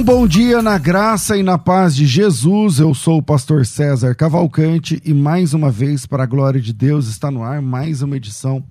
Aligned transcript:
Um 0.00 0.02
bom 0.02 0.26
dia 0.26 0.62
na 0.62 0.78
graça 0.78 1.36
e 1.36 1.42
na 1.42 1.58
paz 1.58 1.94
de 1.94 2.06
Jesus. 2.06 2.78
Eu 2.78 2.94
sou 2.94 3.18
o 3.18 3.22
pastor 3.22 3.66
César 3.66 4.14
Cavalcante 4.14 4.98
e 5.04 5.12
mais 5.12 5.52
uma 5.52 5.70
vez, 5.70 6.06
para 6.06 6.22
a 6.22 6.26
glória 6.26 6.58
de 6.58 6.72
Deus, 6.72 7.06
está 7.06 7.30
no 7.30 7.42
ar 7.42 7.60
mais 7.60 8.00
uma 8.00 8.16
edição 8.16 8.64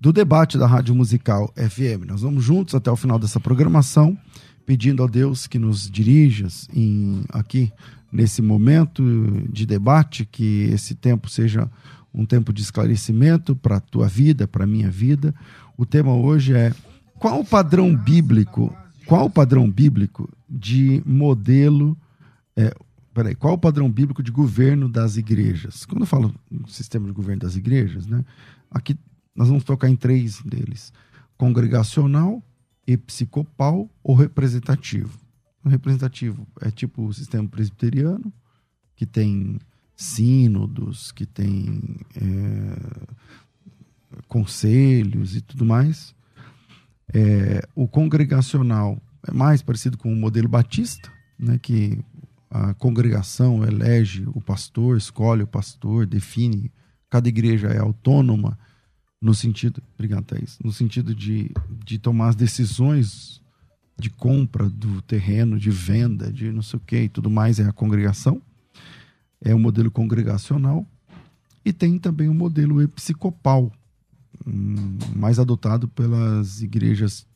do 0.00 0.12
debate 0.12 0.58
da 0.58 0.66
Rádio 0.66 0.92
Musical 0.92 1.54
FM. 1.54 2.08
Nós 2.08 2.22
vamos 2.22 2.42
juntos 2.42 2.74
até 2.74 2.90
o 2.90 2.96
final 2.96 3.20
dessa 3.20 3.38
programação, 3.38 4.18
pedindo 4.66 5.04
a 5.04 5.06
Deus 5.06 5.46
que 5.46 5.60
nos 5.60 5.88
dirija 5.88 6.48
em, 6.74 7.22
aqui 7.28 7.72
nesse 8.12 8.42
momento 8.42 9.00
de 9.48 9.64
debate, 9.64 10.26
que 10.26 10.70
esse 10.72 10.96
tempo 10.96 11.30
seja 11.30 11.70
um 12.12 12.26
tempo 12.26 12.52
de 12.52 12.62
esclarecimento 12.62 13.54
para 13.54 13.76
a 13.76 13.80
tua 13.80 14.08
vida, 14.08 14.48
para 14.48 14.64
a 14.64 14.66
minha 14.66 14.90
vida. 14.90 15.32
O 15.78 15.86
tema 15.86 16.12
hoje 16.12 16.52
é 16.52 16.72
qual 17.20 17.38
o 17.38 17.44
padrão 17.44 17.94
bíblico 17.94 18.76
qual 19.06 19.26
o 19.26 19.30
padrão 19.30 19.70
bíblico 19.70 20.28
de 20.48 21.02
modelo. 21.04 21.96
É, 22.56 22.74
peraí, 23.12 23.34
qual 23.34 23.54
o 23.54 23.58
padrão 23.58 23.90
bíblico 23.90 24.22
de 24.22 24.30
governo 24.30 24.88
das 24.88 25.16
igrejas? 25.16 25.84
Quando 25.84 26.02
eu 26.02 26.06
falo 26.06 26.34
sistema 26.68 27.06
de 27.06 27.12
governo 27.12 27.42
das 27.42 27.56
igrejas, 27.56 28.06
né, 28.06 28.24
aqui 28.70 28.98
nós 29.34 29.48
vamos 29.48 29.64
tocar 29.64 29.88
em 29.88 29.96
três 29.96 30.40
deles: 30.42 30.92
congregacional, 31.36 32.42
episcopal 32.86 33.88
ou 34.02 34.14
representativo. 34.14 35.18
O 35.64 35.68
representativo 35.68 36.46
é 36.60 36.70
tipo 36.70 37.06
o 37.06 37.12
sistema 37.12 37.48
presbiteriano, 37.48 38.32
que 38.94 39.06
tem 39.06 39.58
sínodos, 39.96 41.10
que 41.12 41.24
tem 41.24 41.80
é, 42.16 42.76
conselhos 44.28 45.34
e 45.34 45.40
tudo 45.40 45.64
mais. 45.64 46.14
É, 47.14 47.66
o 47.76 47.86
congregacional 47.86 49.00
é 49.26 49.32
mais 49.32 49.62
parecido 49.62 49.96
com 49.96 50.12
o 50.12 50.16
modelo 50.16 50.48
batista, 50.48 51.10
né, 51.38 51.58
que 51.62 51.98
a 52.50 52.74
congregação 52.74 53.64
elege 53.64 54.24
o 54.34 54.40
pastor, 54.40 54.96
escolhe 54.96 55.42
o 55.42 55.46
pastor, 55.46 56.06
define. 56.06 56.70
Cada 57.08 57.28
igreja 57.28 57.68
é 57.68 57.78
autônoma 57.78 58.58
no 59.24 59.32
sentido, 59.32 59.82
obrigado, 59.94 60.24
Thaís, 60.24 60.58
no 60.62 60.70
sentido 60.70 61.14
de, 61.14 61.50
de 61.84 61.98
tomar 61.98 62.28
as 62.28 62.36
decisões 62.36 63.40
de 63.98 64.10
compra 64.10 64.68
do 64.68 65.00
terreno, 65.02 65.58
de 65.58 65.70
venda, 65.70 66.32
de 66.32 66.50
não 66.50 66.60
sei 66.60 66.76
o 66.76 66.82
que 66.84 67.02
e 67.02 67.08
tudo 67.08 67.30
mais, 67.30 67.58
é 67.58 67.64
a 67.64 67.72
congregação. 67.72 68.42
É 69.40 69.54
o 69.54 69.58
modelo 69.58 69.90
congregacional. 69.90 70.86
E 71.64 71.72
tem 71.72 71.98
também 71.98 72.28
o 72.28 72.34
modelo 72.34 72.82
episcopal, 72.82 73.72
mais 74.44 75.38
adotado 75.38 75.88
pelas 75.88 76.62
igrejas 76.62 77.26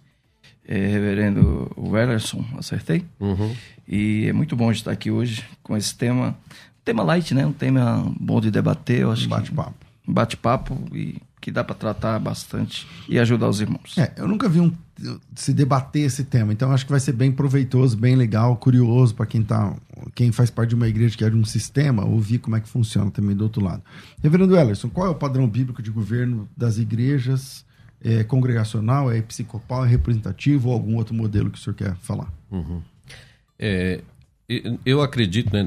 é, 0.67 0.75
reverendo 0.87 1.71
Wellerson, 1.77 2.43
acertei? 2.57 3.05
Uhum. 3.19 3.55
E 3.87 4.25
é 4.27 4.33
muito 4.33 4.55
bom 4.55 4.71
estar 4.71 4.91
aqui 4.91 5.09
hoje 5.09 5.45
com 5.61 5.77
esse 5.77 5.95
tema, 5.95 6.35
tema 6.83 7.03
light, 7.03 7.33
né? 7.33 7.45
Um 7.45 7.53
tema 7.53 8.11
bom 8.19 8.41
de 8.41 8.51
debater, 8.51 9.01
eu 9.01 9.11
acho. 9.11 9.27
Um 9.27 9.29
bate-papo. 9.29 9.85
Um 10.05 10.13
bate-papo 10.13 10.77
e 10.93 11.21
que 11.43 11.51
dá 11.51 11.61
para 11.61 11.75
tratar 11.75 12.17
bastante 12.19 12.87
e 13.09 13.19
ajudar 13.19 13.49
os 13.49 13.59
irmãos. 13.59 13.97
É, 13.97 14.13
eu 14.15 14.25
nunca 14.29 14.47
vi 14.47 14.61
um, 14.61 14.71
se 15.35 15.53
debater 15.53 16.05
esse 16.05 16.23
tema, 16.23 16.53
então 16.53 16.71
acho 16.71 16.85
que 16.85 16.91
vai 16.91 17.01
ser 17.01 17.11
bem 17.11 17.33
proveitoso, 17.33 17.97
bem 17.97 18.15
legal, 18.15 18.55
curioso 18.55 19.13
para 19.13 19.25
quem 19.25 19.43
tá, 19.43 19.75
quem 20.15 20.31
faz 20.31 20.49
parte 20.49 20.69
de 20.69 20.75
uma 20.75 20.87
igreja 20.87 21.17
que 21.17 21.25
é 21.25 21.29
de 21.29 21.35
um 21.35 21.43
sistema, 21.43 22.05
ouvir 22.05 22.39
como 22.39 22.55
é 22.55 22.61
que 22.61 22.69
funciona 22.69 23.11
também 23.11 23.35
do 23.35 23.43
outro 23.43 23.61
lado. 23.61 23.83
Reverendo 24.21 24.55
Ellerson, 24.55 24.89
qual 24.89 25.07
é 25.07 25.09
o 25.09 25.15
padrão 25.15 25.45
bíblico 25.45 25.83
de 25.83 25.91
governo 25.91 26.47
das 26.55 26.77
igrejas? 26.77 27.65
É 28.01 28.23
congregacional, 28.23 29.11
é 29.11 29.17
episcopal, 29.17 29.85
é 29.85 29.89
representativo 29.89 30.69
ou 30.69 30.73
algum 30.73 30.95
outro 30.95 31.13
modelo 31.13 31.51
que 31.51 31.57
o 31.57 31.61
senhor 31.61 31.75
quer 31.75 31.93
falar? 31.95 32.31
Uhum. 32.49 32.81
É, 33.59 33.99
eu 34.85 35.01
acredito, 35.01 35.53
né, 35.53 35.61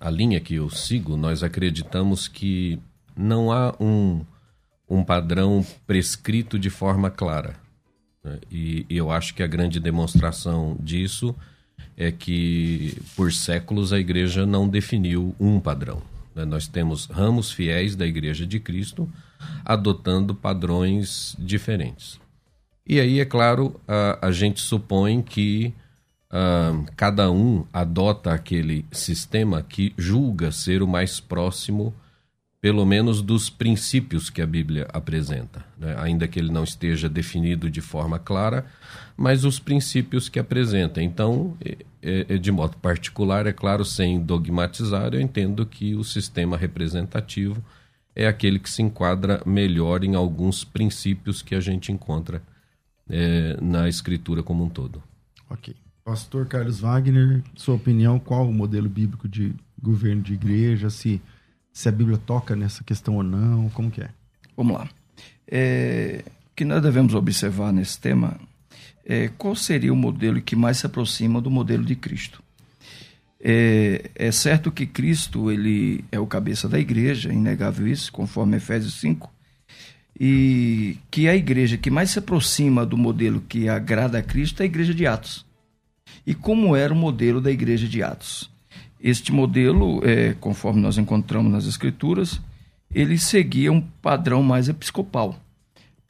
a 0.00 0.10
linha 0.10 0.40
que 0.40 0.56
eu 0.56 0.68
sigo, 0.70 1.16
nós 1.16 1.44
acreditamos 1.44 2.26
que 2.26 2.80
não 3.16 3.52
há 3.52 3.72
um 3.78 4.24
um 4.88 5.04
padrão 5.04 5.64
prescrito 5.86 6.58
de 6.58 6.70
forma 6.70 7.10
clara. 7.10 7.54
Né? 8.22 8.38
E, 8.50 8.86
eu 8.88 9.10
acho 9.10 9.34
que 9.34 9.42
a 9.42 9.46
grande 9.46 9.80
demonstração 9.80 10.76
disso 10.80 11.34
é 11.96 12.12
que, 12.12 12.98
por 13.14 13.32
séculos, 13.32 13.92
a 13.92 13.98
igreja 13.98 14.44
não 14.44 14.68
definiu 14.68 15.34
um 15.40 15.58
padrão. 15.58 16.02
Né? 16.34 16.44
Nós 16.44 16.68
temos 16.68 17.06
ramos 17.06 17.50
fiéis 17.50 17.96
da 17.96 18.06
igreja 18.06 18.46
de 18.46 18.60
Cristo 18.60 19.10
adotando 19.64 20.34
padrões 20.34 21.34
diferentes. 21.38 22.20
E 22.86 23.00
aí, 23.00 23.18
é 23.18 23.24
claro, 23.24 23.80
a, 23.88 24.28
a 24.28 24.32
gente 24.32 24.60
supõe 24.60 25.20
que 25.20 25.74
uh, 26.30 26.86
cada 26.96 27.30
um 27.30 27.64
adota 27.72 28.32
aquele 28.32 28.84
sistema 28.92 29.62
que 29.62 29.92
julga 29.96 30.52
ser 30.52 30.82
o 30.82 30.86
mais 30.86 31.18
próximo, 31.18 31.92
pelo 32.66 32.84
menos, 32.84 33.22
dos 33.22 33.48
princípios 33.48 34.28
que 34.28 34.42
a 34.42 34.46
Bíblia 34.46 34.88
apresenta. 34.92 35.64
Né? 35.78 35.94
Ainda 36.00 36.26
que 36.26 36.36
ele 36.36 36.50
não 36.50 36.64
esteja 36.64 37.08
definido 37.08 37.70
de 37.70 37.80
forma 37.80 38.18
clara, 38.18 38.66
mas 39.16 39.44
os 39.44 39.60
princípios 39.60 40.28
que 40.28 40.36
apresenta. 40.36 41.00
Então, 41.00 41.56
é, 41.64 42.26
é, 42.28 42.36
de 42.36 42.50
modo 42.50 42.76
particular, 42.78 43.46
é 43.46 43.52
claro, 43.52 43.84
sem 43.84 44.20
dogmatizar, 44.20 45.14
eu 45.14 45.20
entendo 45.20 45.64
que 45.64 45.94
o 45.94 46.02
sistema 46.02 46.56
representativo 46.56 47.64
é 48.16 48.26
aquele 48.26 48.58
que 48.58 48.68
se 48.68 48.82
enquadra 48.82 49.40
melhor 49.46 50.02
em 50.02 50.16
alguns 50.16 50.64
princípios 50.64 51.42
que 51.42 51.54
a 51.54 51.60
gente 51.60 51.92
encontra 51.92 52.42
é, 53.08 53.56
na 53.62 53.88
escritura 53.88 54.42
como 54.42 54.64
um 54.64 54.68
todo. 54.68 55.00
Ok. 55.48 55.72
Pastor 56.04 56.46
Carlos 56.46 56.80
Wagner, 56.80 57.44
sua 57.54 57.76
opinião, 57.76 58.18
qual 58.18 58.48
o 58.48 58.52
modelo 58.52 58.88
bíblico 58.88 59.28
de 59.28 59.54
governo 59.80 60.20
de 60.20 60.34
igreja, 60.34 60.90
se, 60.90 61.22
se 61.76 61.90
a 61.90 61.92
Bíblia 61.92 62.16
toca 62.16 62.56
nessa 62.56 62.82
questão 62.82 63.16
ou 63.16 63.22
não, 63.22 63.68
como 63.68 63.90
que 63.90 64.00
é? 64.00 64.08
Vamos 64.56 64.78
lá. 64.78 64.88
É, 65.46 66.24
o 66.26 66.56
que 66.56 66.64
nós 66.64 66.82
devemos 66.82 67.12
observar 67.12 67.70
nesse 67.70 68.00
tema 68.00 68.40
é 69.04 69.28
qual 69.36 69.54
seria 69.54 69.92
o 69.92 69.96
modelo 69.96 70.40
que 70.40 70.56
mais 70.56 70.78
se 70.78 70.86
aproxima 70.86 71.38
do 71.38 71.50
modelo 71.50 71.84
de 71.84 71.94
Cristo. 71.94 72.42
É, 73.38 74.10
é, 74.14 74.32
certo 74.32 74.72
que 74.72 74.86
Cristo 74.86 75.50
ele 75.50 76.02
é 76.10 76.18
o 76.18 76.26
cabeça 76.26 76.66
da 76.66 76.78
igreja, 76.78 77.30
inegável 77.30 77.86
isso, 77.86 78.10
conforme 78.10 78.56
Efésios 78.56 78.94
5, 78.94 79.30
e 80.18 80.96
que 81.10 81.28
a 81.28 81.36
igreja 81.36 81.76
que 81.76 81.90
mais 81.90 82.08
se 82.08 82.18
aproxima 82.18 82.86
do 82.86 82.96
modelo 82.96 83.44
que 83.46 83.68
agrada 83.68 84.16
a 84.16 84.22
Cristo 84.22 84.60
é 84.60 84.62
a 84.62 84.66
igreja 84.66 84.94
de 84.94 85.06
Atos 85.06 85.44
e 86.26 86.34
como 86.34 86.74
era 86.74 86.94
o 86.94 86.96
modelo 86.96 87.38
da 87.38 87.50
igreja 87.50 87.86
de 87.86 88.02
Atos. 88.02 88.55
Este 89.00 89.32
modelo, 89.32 90.00
é, 90.04 90.34
conforme 90.34 90.80
nós 90.80 90.98
encontramos 90.98 91.52
nas 91.52 91.66
Escrituras, 91.66 92.40
ele 92.92 93.18
seguia 93.18 93.70
um 93.72 93.80
padrão 93.80 94.42
mais 94.42 94.68
episcopal, 94.68 95.38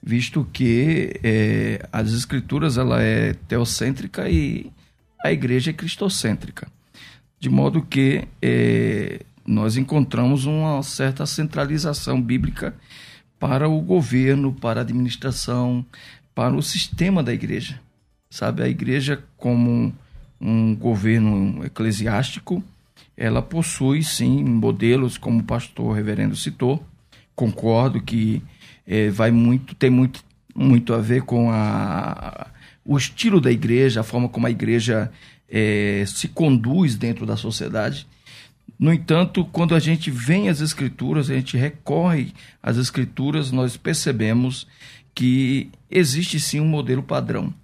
visto 0.03 0.47
que 0.53 1.19
é, 1.23 1.87
as 1.93 2.13
Escrituras 2.13 2.79
ela 2.79 3.03
é 3.03 3.35
teocêntrica 3.49 4.29
e 4.29 4.71
a 5.25 5.33
igreja 5.33 5.71
é 5.71 5.75
cristocêntrica, 5.75 6.69
de 7.41 7.49
modo 7.49 7.83
que 7.83 8.29
é, 8.41 9.21
nós 9.45 9.77
encontramos 9.77 10.45
uma 10.45 10.83
certa 10.83 11.27
centralização 11.27 12.21
bíblica 12.21 12.75
para 13.39 13.69
o 13.69 13.81
governo, 13.81 14.53
para 14.53 14.81
a 14.81 14.83
administração, 14.83 15.85
para 16.35 16.55
o 16.55 16.63
sistema 16.63 17.23
da 17.23 17.33
igreja. 17.33 17.81
Sabe, 18.29 18.63
a 18.63 18.69
igreja 18.69 19.23
como 19.37 19.95
um 20.41 20.75
governo 20.75 21.65
eclesiástico, 21.65 22.63
ela 23.17 23.41
possui 23.41 24.03
sim 24.03 24.45
modelos, 24.45 25.17
como 25.17 25.41
o 25.41 25.45
pastor 25.45 25.95
reverendo 25.95 26.37
citou. 26.37 26.85
Concordo 27.35 28.01
que 28.01 28.43
é, 28.87 29.09
vai 29.11 29.31
muito, 29.31 29.75
tem 29.75 29.91
muito, 29.91 30.25
muito 30.55 30.93
a 30.93 30.99
ver 30.99 31.23
com 31.23 31.51
a, 31.51 32.49
o 32.85 32.97
estilo 32.97 33.41
da 33.41 33.51
igreja, 33.51 34.01
a 34.01 34.05
forma 34.05 34.29
como 34.29 34.47
a 34.47 34.51
igreja 34.51 35.11
é, 35.49 36.05
se 36.07 36.29
conduz 36.29 36.97
dentro 36.97 37.25
da 37.25 37.37
sociedade. 37.37 38.07
No 38.79 38.93
entanto, 38.93 39.45
quando 39.47 39.75
a 39.75 39.79
gente 39.79 40.11
vem 40.11 40.49
às 40.49 40.61
Escrituras, 40.61 41.31
a 41.31 41.35
gente 41.35 41.57
recorre 41.57 42.33
às 42.63 42.77
Escrituras, 42.77 43.51
nós 43.51 43.77
percebemos 43.77 44.67
que 45.15 45.71
existe 45.91 46.39
sim 46.39 46.61
um 46.61 46.67
modelo 46.67 47.03
padrão 47.03 47.55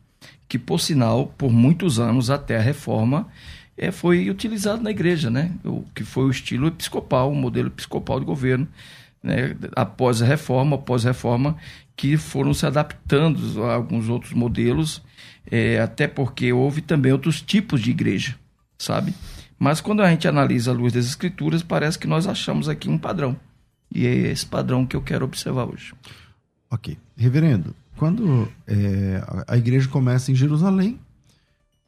que, 0.53 0.59
por 0.59 0.79
sinal, 0.79 1.29
por 1.29 1.51
muitos 1.51 1.99
anos 1.99 2.29
até 2.29 2.59
a 2.59 2.61
reforma, 2.61 3.27
é, 3.77 3.91
foi 3.91 4.29
utilizado 4.29 4.83
na 4.83 4.91
igreja, 4.91 5.31
né? 5.31 5.53
O 5.65 5.85
que 5.95 6.05
foi 6.05 6.25
o 6.25 6.31
estilo 6.31 6.67
episcopal, 6.69 7.31
o 7.31 7.35
modelo 7.35 7.69
episcopal 7.69 8.21
de 8.21 8.27
governo, 8.27 8.69
né? 9.23 9.57
Após 9.75 10.21
a 10.23 10.27
reforma, 10.27 10.77
após 10.77 11.05
a 11.05 11.11
reforma, 11.11 11.57
que 11.97 12.17
foram 12.17 12.53
se 12.53 12.67
adaptando 12.67 13.63
a 13.65 13.75
alguns 13.75 14.09
outros 14.09 14.33
modelos, 14.33 15.03
é, 15.51 15.81
até 15.81 16.07
porque 16.07 16.53
houve 16.53 16.81
também 16.81 17.13
outros 17.13 17.41
tipos 17.41 17.81
de 17.81 17.91
igreja, 17.91 18.37
sabe? 18.79 19.15
Mas 19.59 19.81
quando 19.81 20.03
a 20.03 20.11
gente 20.11 20.27
analisa 20.27 20.71
a 20.71 20.75
luz 20.75 20.93
das 20.93 21.07
escrituras, 21.07 21.63
parece 21.63 21.99
que 21.99 22.07
nós 22.07 22.27
achamos 22.27 22.69
aqui 22.69 22.89
um 22.89 22.99
padrão. 22.99 23.37
E 23.95 24.07
é 24.07 24.15
esse 24.33 24.45
padrão 24.45 24.85
que 24.87 24.97
eu 24.97 25.03
quero 25.03 25.25
observar 25.25 25.65
hoje. 25.65 25.95
Ok. 26.71 26.97
Reverendo, 27.17 27.75
quando 27.97 28.51
é, 28.67 29.23
a 29.47 29.57
igreja 29.57 29.89
começa 29.89 30.33
em 30.33 30.35
Jerusalém 30.35 30.99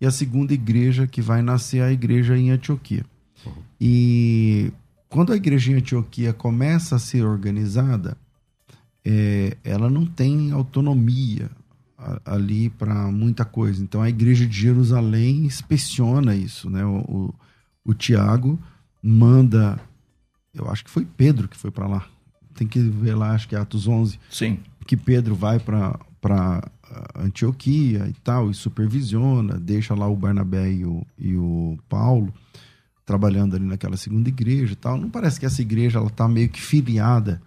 e 0.04 0.06
a 0.06 0.10
segunda 0.10 0.52
igreja 0.52 1.06
que 1.06 1.22
vai 1.22 1.40
nascer 1.40 1.78
é 1.78 1.84
a 1.84 1.92
igreja 1.92 2.36
em 2.36 2.50
Antioquia. 2.50 3.06
Uhum. 3.46 3.52
E 3.80 4.70
quando 5.08 5.32
a 5.32 5.36
igreja 5.36 5.72
em 5.72 5.76
Antioquia 5.76 6.34
começa 6.34 6.96
a 6.96 6.98
ser 6.98 7.24
organizada, 7.24 8.14
é, 9.02 9.56
ela 9.64 9.88
não 9.88 10.04
tem 10.04 10.52
autonomia 10.52 11.50
ali 12.22 12.68
para 12.68 13.10
muita 13.10 13.46
coisa. 13.46 13.82
Então 13.82 14.02
a 14.02 14.10
igreja 14.10 14.46
de 14.46 14.60
Jerusalém 14.60 15.46
inspeciona 15.46 16.36
isso, 16.36 16.68
né? 16.68 16.84
O, 16.84 16.98
o, 16.98 17.34
o 17.86 17.94
Tiago 17.94 18.58
manda, 19.02 19.80
eu 20.52 20.68
acho 20.68 20.84
que 20.84 20.90
foi 20.90 21.06
Pedro 21.06 21.48
que 21.48 21.56
foi 21.56 21.70
para 21.70 21.86
lá. 21.86 22.06
Tem 22.54 22.66
que 22.66 22.78
ver 22.78 23.14
lá, 23.14 23.32
acho 23.32 23.48
que 23.48 23.56
é 23.56 23.58
Atos 23.58 23.88
11. 23.88 24.20
Sim 24.30 24.58
que 24.84 24.96
Pedro 24.96 25.34
vai 25.34 25.58
para 25.58 26.70
Antioquia 27.16 28.06
e 28.08 28.14
tal, 28.22 28.50
e 28.50 28.54
supervisiona, 28.54 29.58
deixa 29.58 29.94
lá 29.94 30.08
o 30.08 30.16
Barnabé 30.16 30.70
e 30.70 30.84
o, 30.84 31.06
e 31.18 31.36
o 31.36 31.78
Paulo 31.88 32.32
trabalhando 33.04 33.56
ali 33.56 33.64
naquela 33.64 33.96
segunda 33.96 34.28
igreja 34.28 34.72
e 34.72 34.76
tal. 34.76 34.96
Não 34.96 35.10
parece 35.10 35.38
que 35.38 35.46
essa 35.46 35.60
igreja 35.60 35.98
ela 35.98 36.10
tá 36.10 36.26
meio 36.26 36.48
que 36.48 36.60
filiada 36.60 37.40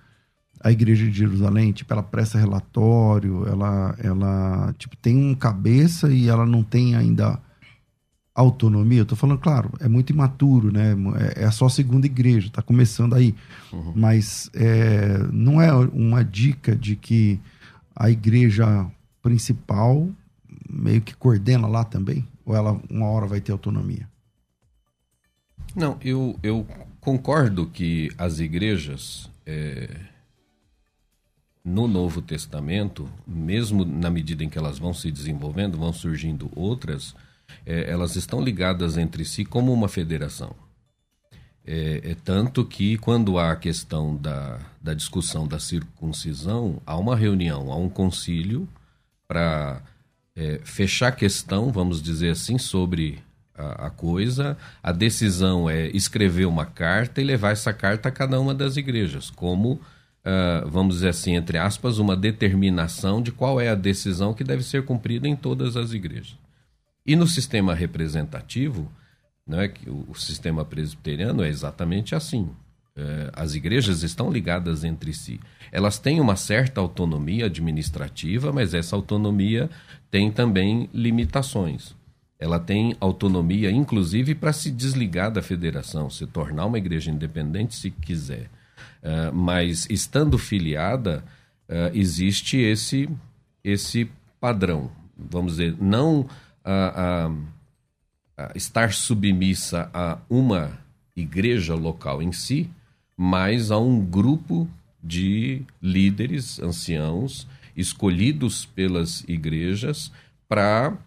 à 0.61 0.71
igreja 0.71 1.05
de 1.05 1.17
Jerusalém, 1.17 1.71
tipo, 1.71 1.91
ela 1.93 2.03
presta 2.03 2.39
relatório, 2.39 3.47
ela 3.47 3.95
ela 3.99 4.73
tipo 4.77 4.95
tem 4.97 5.15
um 5.15 5.35
cabeça 5.35 6.11
e 6.11 6.27
ela 6.27 6.45
não 6.45 6.63
tem 6.63 6.95
ainda 6.95 7.39
autonomia. 8.37 8.99
Eu 8.99 9.05
tô 9.05 9.15
falando, 9.15 9.39
claro, 9.39 9.71
é 9.79 9.87
muito 9.87 10.11
imaturo, 10.11 10.71
né? 10.71 10.95
É, 11.35 11.45
é 11.45 11.51
só 11.51 11.65
a 11.65 11.69
segunda 11.69 12.05
igreja, 12.05 12.51
tá 12.51 12.61
começando 12.61 13.15
aí. 13.15 13.33
Uhum. 13.73 13.93
Mas 13.95 14.49
é, 14.53 15.25
não 15.31 15.59
é 15.59 15.73
uma 15.73 16.23
dica 16.23 16.75
de 16.75 16.95
que 16.95 17.39
a 17.95 18.11
igreja 18.11 18.85
principal 19.27 20.09
meio 20.69 21.01
que 21.01 21.13
coordena 21.13 21.67
lá 21.67 21.83
também? 21.83 22.25
Ou 22.45 22.55
ela 22.55 22.81
uma 22.89 23.07
hora 23.07 23.27
vai 23.27 23.41
ter 23.41 23.51
autonomia? 23.51 24.07
Não, 25.75 25.97
eu, 26.01 26.39
eu 26.41 26.65
concordo 27.01 27.67
que 27.67 28.09
as 28.17 28.39
igrejas 28.39 29.29
é, 29.45 29.89
no 31.61 31.89
Novo 31.89 32.21
Testamento, 32.21 33.09
mesmo 33.27 33.83
na 33.83 34.09
medida 34.09 34.45
em 34.45 34.49
que 34.49 34.57
elas 34.57 34.79
vão 34.79 34.93
se 34.93 35.11
desenvolvendo, 35.11 35.77
vão 35.77 35.91
surgindo 35.91 36.49
outras, 36.55 37.13
é, 37.65 37.91
elas 37.91 38.15
estão 38.15 38.39
ligadas 38.41 38.95
entre 38.95 39.25
si 39.25 39.43
como 39.43 39.73
uma 39.73 39.89
federação. 39.89 40.55
É, 41.65 42.11
é, 42.11 42.15
tanto 42.15 42.63
que 42.63 42.97
quando 42.97 43.37
há 43.37 43.51
a 43.51 43.57
questão 43.57 44.15
da, 44.15 44.57
da 44.81 44.93
discussão 44.93 45.45
da 45.45 45.59
circuncisão, 45.59 46.81
há 46.85 46.95
uma 46.95 47.13
reunião, 47.13 47.73
há 47.73 47.75
um 47.75 47.89
concílio 47.89 48.65
para 49.27 49.81
é, 50.35 50.59
fechar 50.63 51.09
a 51.09 51.11
questão, 51.11 51.71
vamos 51.71 52.01
dizer 52.01 52.29
assim, 52.31 52.57
sobre 52.57 53.19
a, 53.55 53.87
a, 53.87 53.89
coisa. 53.89 54.57
A 54.81 54.91
decisão 54.91 55.69
é 55.69 55.87
escrever 55.87 56.45
uma 56.45 56.65
carta 56.65 57.21
e 57.21 57.23
levar 57.23 57.51
essa 57.51 57.73
carta 57.73 58.09
a 58.09 58.11
cada 58.11 58.39
uma 58.39 58.53
das 58.53 58.77
igrejas, 58.77 59.29
como, 59.29 59.73
uh, 59.73 60.69
vamos 60.69 60.95
dizer 60.95 61.09
assim, 61.09 61.35
entre 61.35 61.57
aspas, 61.57 61.97
uma 61.97 62.15
determinação 62.15 63.21
de 63.21 63.31
qual 63.31 63.59
é 63.59 63.69
a 63.69 63.75
decisão 63.75 64.33
que 64.33 64.43
deve 64.43 64.63
ser 64.63 64.85
cumprida 64.85 65.27
em 65.27 65.35
todas 65.35 65.75
as 65.75 65.91
igrejas. 65.91 66.37
E 67.05 67.15
no 67.15 67.25
sistema 67.25 67.73
representativo, 67.73 68.91
é 69.55 69.67
que 69.67 69.89
o, 69.89 70.13
sistema 70.13 70.65
presbiteriano 70.65 71.41
é 71.43 71.47
exatamente 71.47 72.13
assim. 72.13 72.49
É, 72.97 73.29
as 73.33 73.53
igrejas 73.53 74.01
estão 74.01 74.31
ligadas 74.31 74.83
entre 74.83 75.13
si. 75.13 75.39
Elas 75.71 75.99
têm 75.99 76.19
uma 76.19 76.35
certa 76.35 76.81
autonomia 76.81 77.45
administrativa, 77.45 78.51
mas 78.51 78.73
essa 78.73 78.95
autonomia 78.95 79.69
tem 80.09 80.31
também 80.31 80.89
limitações. 80.91 81.95
Ela 82.39 82.59
tem 82.59 82.95
autonomia, 82.99 83.69
inclusive, 83.69 84.33
para 84.33 84.51
se 84.51 84.71
desligar 84.71 85.31
da 85.31 85.43
federação, 85.43 86.09
se 86.09 86.25
tornar 86.25 86.65
uma 86.65 86.79
igreja 86.79 87.11
independente 87.11 87.75
se 87.75 87.91
quiser. 87.91 88.49
Uh, 89.03 89.31
mas 89.31 89.85
estando 89.91 90.37
filiada, 90.39 91.23
uh, 91.69 91.95
existe 91.95 92.57
esse, 92.57 93.07
esse 93.63 94.09
padrão. 94.39 94.91
Vamos 95.15 95.53
dizer, 95.53 95.75
não 95.79 96.27
a, 96.63 97.27
a, 98.37 98.45
a 98.45 98.51
estar 98.55 98.91
submissa 98.91 99.89
a 99.93 100.17
uma 100.27 100.79
igreja 101.15 101.73
local 101.75 102.21
em 102.21 102.31
si, 102.31 102.69
mas 103.17 103.71
a 103.71 103.79
um 103.79 103.99
grupo 103.99 104.69
de 105.03 105.63
líderes, 105.81 106.59
anciãos, 106.59 107.47
escolhidos 107.75 108.65
pelas 108.65 109.23
igrejas 109.27 110.11
para 110.47 110.97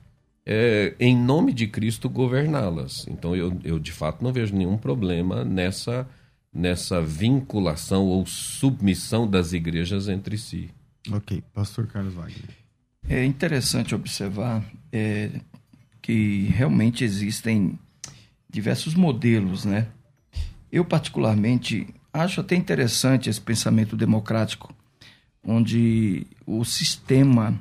é, 0.45 0.95
em 0.99 1.17
nome 1.17 1.53
de 1.53 1.67
Cristo, 1.67 2.09
governá-las. 2.09 3.07
Então, 3.09 3.37
eu, 3.37 3.57
eu 3.63 3.79
de 3.79 3.93
fato 3.93 4.23
não 4.25 4.33
vejo 4.33 4.55
nenhum 4.55 4.77
problema 4.77 5.45
nessa, 5.45 6.09
nessa 6.53 7.01
vinculação 7.01 8.07
ou 8.07 8.27
submissão 8.27 9.29
das 9.29 9.53
igrejas 9.53 10.09
entre 10.09 10.37
si. 10.37 10.71
Ok, 11.11 11.43
Pastor 11.55 11.87
Carlos 11.87 12.15
Wagner. 12.15 12.51
É 13.09 13.25
interessante 13.25 13.95
observar 13.95 14.65
é, 14.93 15.31
que 16.03 16.47
realmente 16.55 17.05
existem 17.05 17.79
diversos 18.49 18.95
modelos, 18.95 19.65
né? 19.65 19.87
Eu, 20.71 20.85
particularmente, 20.85 21.87
acho 22.13 22.41
até 22.41 22.55
interessante 22.57 23.31
esse 23.31 23.41
pensamento 23.41 23.97
democrático, 23.97 24.75
onde 25.43 26.27
o 26.47 26.65
sistema 26.65 27.61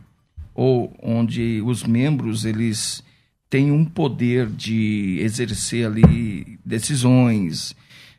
ou 0.53 0.93
onde 1.01 1.61
os 1.65 1.83
membros 1.83 2.45
eles 2.45 3.03
têm 3.49 3.71
um 3.71 3.85
poder 3.85 4.47
de 4.47 5.19
exercer 5.21 5.87
ali 5.87 6.59
decisões, 6.63 7.75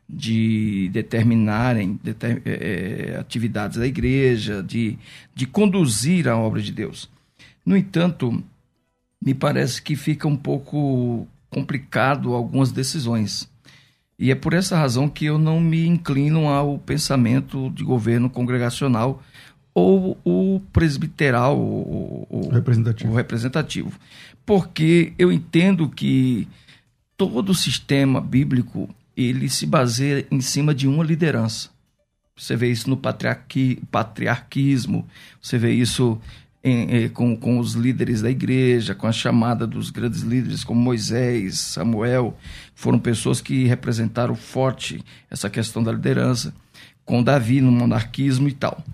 de 0.09 0.89
determinarem 0.93 2.01
deter, 2.03 2.43
é, 2.45 3.17
atividades 3.19 3.77
da 3.77 3.87
igreja, 3.87 4.63
de, 4.63 4.99
de 5.35 5.47
conduzir 5.47 6.29
a 6.29 6.37
obra 6.37 6.61
de 6.61 6.73
Deus. 6.73 7.09
No 7.65 7.77
entanto, 7.77 8.43
me 9.23 9.35
parece 9.35 9.83
que 9.83 9.95
fica 9.95 10.27
um 10.27 10.37
pouco 10.37 11.29
complicado 11.51 12.35
algumas 12.35 12.73
decisões. 12.73 13.50
E 14.21 14.31
é 14.31 14.35
por 14.35 14.53
essa 14.53 14.77
razão 14.77 15.09
que 15.09 15.25
eu 15.25 15.39
não 15.39 15.59
me 15.59 15.87
inclino 15.87 16.47
ao 16.47 16.79
pensamento 16.79 17.71
de 17.71 17.83
governo 17.83 18.29
congregacional 18.29 19.23
ou 19.73 20.19
o 20.23 20.61
presbiteral, 20.75 21.59
o, 21.59 22.27
o, 22.29 22.51
representativo. 22.51 23.11
o 23.11 23.17
representativo. 23.17 23.93
Porque 24.45 25.15
eu 25.19 25.33
entendo 25.33 25.89
que 25.89 26.47
todo 27.17 27.49
o 27.49 27.55
sistema 27.55 28.21
bíblico 28.21 28.95
ele 29.17 29.49
se 29.49 29.65
baseia 29.65 30.27
em 30.31 30.43
cima 30.43 30.75
de 30.75 30.87
uma 30.87 31.03
liderança. 31.03 31.71
Você 32.37 32.55
vê 32.57 32.71
isso 32.71 32.91
no 32.91 32.99
patriarqui, 32.99 33.83
patriarquismo, 33.91 35.09
você 35.41 35.57
vê 35.57 35.73
isso 35.73 36.21
em, 36.63 37.05
em, 37.05 37.09
com, 37.09 37.37
com 37.37 37.59
os 37.59 37.75
líderes 37.75 38.23
da 38.23 38.31
igreja, 38.31 38.95
com 38.95 39.07
a 39.07 39.13
chamada 39.13 39.67
dos 39.67 39.91
grandes 39.91 40.21
líderes 40.21 40.63
como 40.63 40.81
Moisés, 40.81 41.59
Samuel, 41.59 42.37
foram 42.75 42.99
pessoas 42.99 43.41
que 43.41 43.65
representaram 43.65 44.35
forte 44.35 45.03
essa 45.31 45.49
questão 45.49 45.83
da 45.83 45.93
liderança, 45.93 46.55
com 47.05 47.23
Davi 47.23 47.61
no 47.61 47.73
monarquismo 47.73 48.49
e 48.49 48.53
tal. 48.53 48.85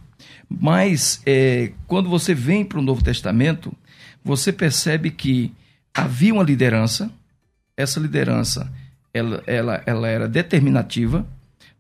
Mas 0.49 1.21
é, 1.27 1.73
quando 1.87 2.09
você 2.09 2.35
vem 2.35 2.65
para 2.65 2.79
o 2.79 2.83
Novo 2.83 3.03
Testamento, 3.03 3.73
você 4.25 4.53
percebe 4.53 5.11
que 5.11 5.53
havia 5.93 6.33
uma 6.33 6.45
liderança, 6.45 7.11
essa 7.77 7.99
liderança 7.99 8.73
ela, 9.13 9.43
ela, 9.47 9.83
ela 9.87 10.09
era 10.09 10.29
determinativa, 10.29 11.27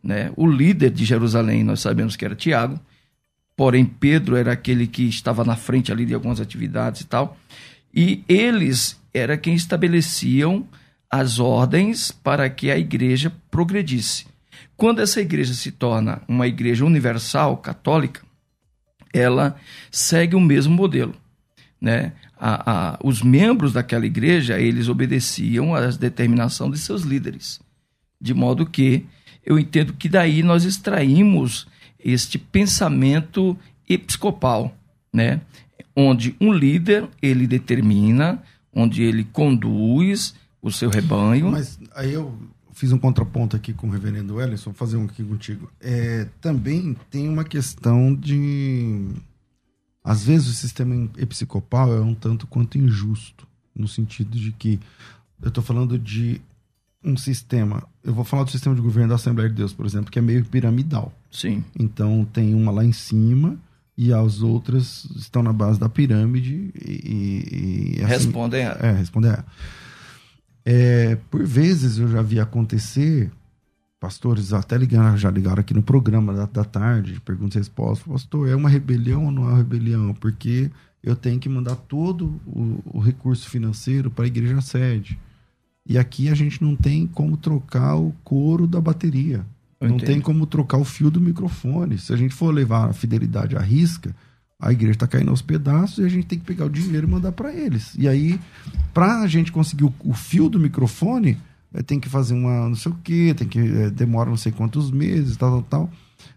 né? 0.02 0.32
o 0.36 0.46
líder 0.46 0.90
de 0.90 1.04
Jerusalém 1.04 1.62
nós 1.62 1.80
sabemos 1.80 2.16
que 2.16 2.24
era 2.24 2.34
Tiago, 2.34 2.80
porém 3.56 3.84
Pedro 3.84 4.36
era 4.36 4.52
aquele 4.52 4.86
que 4.86 5.08
estava 5.08 5.44
na 5.44 5.56
frente 5.56 5.90
ali 5.90 6.04
de 6.04 6.14
algumas 6.14 6.40
atividades 6.40 7.00
e 7.00 7.06
tal, 7.06 7.36
e 7.94 8.22
eles 8.28 9.00
era 9.14 9.38
quem 9.38 9.54
estabeleciam 9.54 10.68
as 11.10 11.38
ordens 11.38 12.12
para 12.12 12.48
que 12.50 12.70
a 12.70 12.78
igreja 12.78 13.32
progredisse. 13.50 14.26
Quando 14.76 15.00
essa 15.00 15.20
igreja 15.20 15.54
se 15.54 15.70
torna 15.70 16.20
uma 16.28 16.46
igreja 16.46 16.84
universal, 16.84 17.56
católica, 17.56 18.20
ela 19.12 19.56
segue 19.90 20.36
o 20.36 20.40
mesmo 20.40 20.74
modelo. 20.74 21.14
Né? 21.80 22.12
A, 22.38 22.72
a, 22.94 22.98
os 23.02 23.22
membros 23.22 23.72
daquela 23.72 24.04
igreja, 24.04 24.60
eles 24.60 24.88
obedeciam 24.88 25.74
às 25.74 25.96
determinações 25.96 26.72
de 26.72 26.78
seus 26.78 27.02
líderes. 27.02 27.60
De 28.20 28.34
modo 28.34 28.66
que 28.66 29.06
eu 29.44 29.58
entendo 29.58 29.94
que 29.94 30.08
daí 30.08 30.42
nós 30.42 30.64
extraímos 30.64 31.66
este 32.12 32.38
pensamento 32.38 33.56
episcopal, 33.88 34.74
né? 35.12 35.40
onde 35.96 36.36
um 36.38 36.52
líder 36.52 37.08
ele 37.22 37.46
determina, 37.46 38.42
onde 38.72 39.02
ele 39.02 39.24
conduz 39.24 40.34
o 40.60 40.70
seu 40.70 40.90
rebanho. 40.90 41.50
Mas 41.50 41.78
aí 41.94 42.12
eu 42.12 42.38
fiz 42.72 42.92
um 42.92 42.98
contraponto 42.98 43.56
aqui 43.56 43.72
com 43.72 43.88
o 43.88 43.90
reverendo 43.90 44.40
Ellison, 44.40 44.70
vou 44.70 44.74
fazer 44.74 44.98
um 44.98 45.06
aqui 45.06 45.24
contigo. 45.24 45.70
É, 45.80 46.28
também 46.40 46.94
tem 47.10 47.28
uma 47.28 47.44
questão 47.44 48.14
de. 48.14 49.08
Às 50.04 50.24
vezes 50.24 50.48
o 50.48 50.52
sistema 50.52 51.10
episcopal 51.16 51.92
é 51.92 52.00
um 52.00 52.14
tanto 52.14 52.46
quanto 52.46 52.78
injusto, 52.78 53.46
no 53.74 53.88
sentido 53.88 54.38
de 54.38 54.52
que 54.52 54.78
eu 55.42 55.48
estou 55.48 55.64
falando 55.64 55.98
de 55.98 56.40
um 57.02 57.16
sistema. 57.16 57.82
Eu 58.04 58.12
vou 58.12 58.24
falar 58.24 58.44
do 58.44 58.50
sistema 58.50 58.74
de 58.74 58.82
governo 58.82 59.08
da 59.08 59.14
Assembleia 59.14 59.48
de 59.48 59.56
Deus, 59.56 59.72
por 59.72 59.86
exemplo, 59.86 60.10
que 60.10 60.18
é 60.18 60.22
meio 60.22 60.44
piramidal. 60.44 61.12
Sim. 61.36 61.62
Então 61.78 62.26
tem 62.32 62.54
uma 62.54 62.72
lá 62.72 62.82
em 62.82 62.92
cima 62.92 63.58
e 63.96 64.10
as 64.10 64.40
outras 64.40 65.04
estão 65.16 65.42
na 65.42 65.52
base 65.52 65.78
da 65.78 65.88
pirâmide 65.88 66.70
e. 66.74 67.96
e 67.98 68.02
assim, 68.02 68.12
respondem 68.12 68.66
a. 68.66 68.72
É, 68.80 68.92
respondem 68.92 69.30
a. 69.30 69.44
É, 70.64 71.16
por 71.30 71.44
vezes 71.44 71.98
eu 71.98 72.08
já 72.08 72.22
vi 72.22 72.40
acontecer, 72.40 73.30
pastores 74.00 74.54
até 74.54 74.78
ligaram, 74.78 75.16
já 75.16 75.30
ligaram 75.30 75.60
aqui 75.60 75.74
no 75.74 75.82
programa 75.82 76.32
da, 76.32 76.46
da 76.46 76.64
tarde, 76.64 77.20
perguntas 77.20 77.54
e 77.54 77.58
respostas, 77.58 78.06
pastor, 78.06 78.48
é 78.48 78.56
uma 78.56 78.70
rebelião 78.70 79.26
ou 79.26 79.30
não 79.30 79.44
é 79.44 79.48
uma 79.48 79.58
rebelião? 79.58 80.14
Porque 80.14 80.70
eu 81.02 81.14
tenho 81.14 81.38
que 81.38 81.48
mandar 81.50 81.76
todo 81.76 82.40
o, 82.46 82.80
o 82.86 82.98
recurso 82.98 83.48
financeiro 83.48 84.10
para 84.10 84.24
a 84.24 84.28
igreja 84.28 84.60
sede. 84.62 85.18
E 85.88 85.96
aqui 85.96 86.28
a 86.28 86.34
gente 86.34 86.64
não 86.64 86.74
tem 86.74 87.06
como 87.06 87.36
trocar 87.36 87.94
o 87.94 88.12
couro 88.24 88.66
da 88.66 88.80
bateria. 88.80 89.46
Eu 89.80 89.88
não 89.88 89.96
entendo. 89.96 90.06
tem 90.06 90.20
como 90.20 90.46
trocar 90.46 90.78
o 90.78 90.84
fio 90.84 91.10
do 91.10 91.20
microfone. 91.20 91.98
Se 91.98 92.12
a 92.12 92.16
gente 92.16 92.34
for 92.34 92.52
levar 92.52 92.88
a 92.88 92.92
fidelidade 92.92 93.56
à 93.56 93.60
risca, 93.60 94.14
a 94.58 94.72
igreja 94.72 94.92
está 94.92 95.06
caindo 95.06 95.30
aos 95.30 95.42
pedaços 95.42 95.98
e 95.98 96.04
a 96.04 96.08
gente 96.08 96.26
tem 96.26 96.38
que 96.38 96.44
pegar 96.44 96.64
o 96.64 96.70
dinheiro 96.70 97.06
e 97.06 97.10
mandar 97.10 97.32
para 97.32 97.52
eles. 97.52 97.94
E 97.98 98.08
aí, 98.08 98.40
para 98.94 99.20
a 99.20 99.26
gente 99.26 99.52
conseguir 99.52 99.84
o, 99.84 99.94
o, 100.00 100.14
fio 100.14 100.48
do 100.48 100.58
microfone, 100.58 101.38
é, 101.74 101.82
tem 101.82 102.00
que 102.00 102.08
fazer 102.08 102.34
uma 102.34 102.68
não 102.68 102.74
sei 102.74 102.90
o 102.90 102.94
que, 103.04 103.34
tem 103.34 103.46
que 103.46 103.58
é, 103.58 103.90
demora 103.90 104.30
não 104.30 104.36
sei 104.36 104.50
quantos 104.50 104.90
meses, 104.90 105.36
tal, 105.36 105.50
tal, 105.50 105.62
tal. 105.62 105.90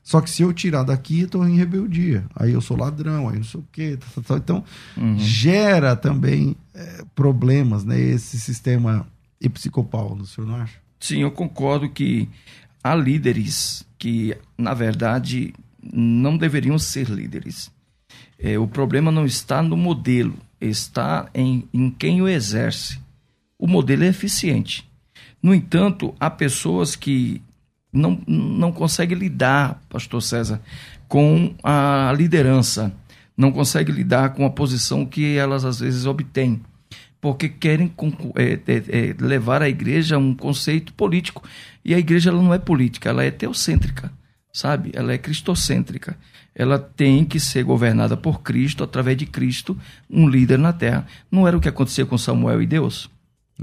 Só 0.03 0.19
que 0.19 0.29
se 0.29 0.41
eu 0.41 0.51
tirar 0.51 0.83
daqui, 0.83 1.21
eu 1.21 1.29
tô 1.29 1.45
em 1.45 1.55
rebeldia. 1.55 2.25
Aí 2.35 2.51
eu 2.51 2.61
sou 2.61 2.75
ladrão, 2.75 3.29
aí 3.29 3.37
não 3.37 3.43
sei 3.43 3.59
o 3.59 3.65
quê. 3.71 3.97
Tal, 3.97 4.09
tal, 4.09 4.23
tal. 4.23 4.37
Então, 4.37 4.63
uhum. 4.97 5.17
gera 5.17 5.95
também 5.95 6.55
é, 6.73 7.03
problemas, 7.15 7.85
né? 7.85 7.99
Esse 7.99 8.39
sistema 8.39 9.07
episcopal, 9.39 10.13
o 10.13 10.25
senhor 10.25 10.47
não 10.47 10.55
acha? 10.55 10.77
Sim, 10.99 11.21
eu 11.21 11.31
concordo 11.31 11.89
que 11.89 12.27
há 12.83 12.95
líderes 12.95 13.85
que, 13.97 14.37
na 14.57 14.73
verdade, 14.73 15.53
não 15.81 16.37
deveriam 16.37 16.77
ser 16.77 17.09
líderes 17.09 17.71
é, 18.39 18.57
o 18.57 18.65
problema 18.65 19.11
não 19.11 19.25
está 19.25 19.61
no 19.61 19.75
modelo, 19.75 20.33
está 20.61 21.29
em, 21.33 21.67
em 21.73 21.89
quem 21.89 22.21
o 22.21 22.27
exerce. 22.27 22.97
O 23.57 23.67
modelo 23.67 24.05
é 24.05 24.07
eficiente. 24.07 24.89
No 25.43 25.53
entanto, 25.53 26.15
há 26.17 26.29
pessoas 26.29 26.95
que 26.95 27.41
não, 27.91 28.21
não 28.25 28.71
conseguem 28.71 29.17
lidar, 29.17 29.81
Pastor 29.89 30.21
César, 30.21 30.61
com 31.07 31.53
a 31.61 32.13
liderança, 32.15 32.93
não 33.35 33.51
conseguem 33.51 33.93
lidar 33.93 34.29
com 34.33 34.45
a 34.45 34.49
posição 34.49 35.05
que 35.05 35.35
elas 35.35 35.65
às 35.65 35.79
vezes 35.79 36.05
obtêm, 36.05 36.61
porque 37.21 37.49
querem 37.49 37.91
é, 38.35 38.53
é, 38.53 38.75
é, 38.75 39.15
levar 39.19 39.61
a 39.61 39.69
igreja 39.69 40.15
a 40.15 40.19
um 40.19 40.33
conceito 40.33 40.93
político. 40.93 41.43
E 41.83 41.93
a 41.93 41.99
igreja 41.99 42.29
ela 42.29 42.41
não 42.41 42.53
é 42.53 42.59
política, 42.59 43.09
ela 43.09 43.23
é 43.23 43.31
teocêntrica, 43.31 44.11
sabe? 44.53 44.91
Ela 44.93 45.13
é 45.13 45.17
cristocêntrica 45.17 46.17
ela 46.59 46.77
tem 46.77 47.23
que 47.23 47.39
ser 47.39 47.63
governada 47.63 48.17
por 48.17 48.41
Cristo, 48.41 48.83
através 48.83 49.17
de 49.17 49.25
Cristo, 49.25 49.77
um 50.09 50.27
líder 50.27 50.59
na 50.59 50.73
terra. 50.73 51.07
Não 51.31 51.47
era 51.47 51.57
o 51.57 51.61
que 51.61 51.69
acontecia 51.69 52.05
com 52.05 52.17
Samuel 52.17 52.61
e 52.61 52.67
Deus? 52.67 53.09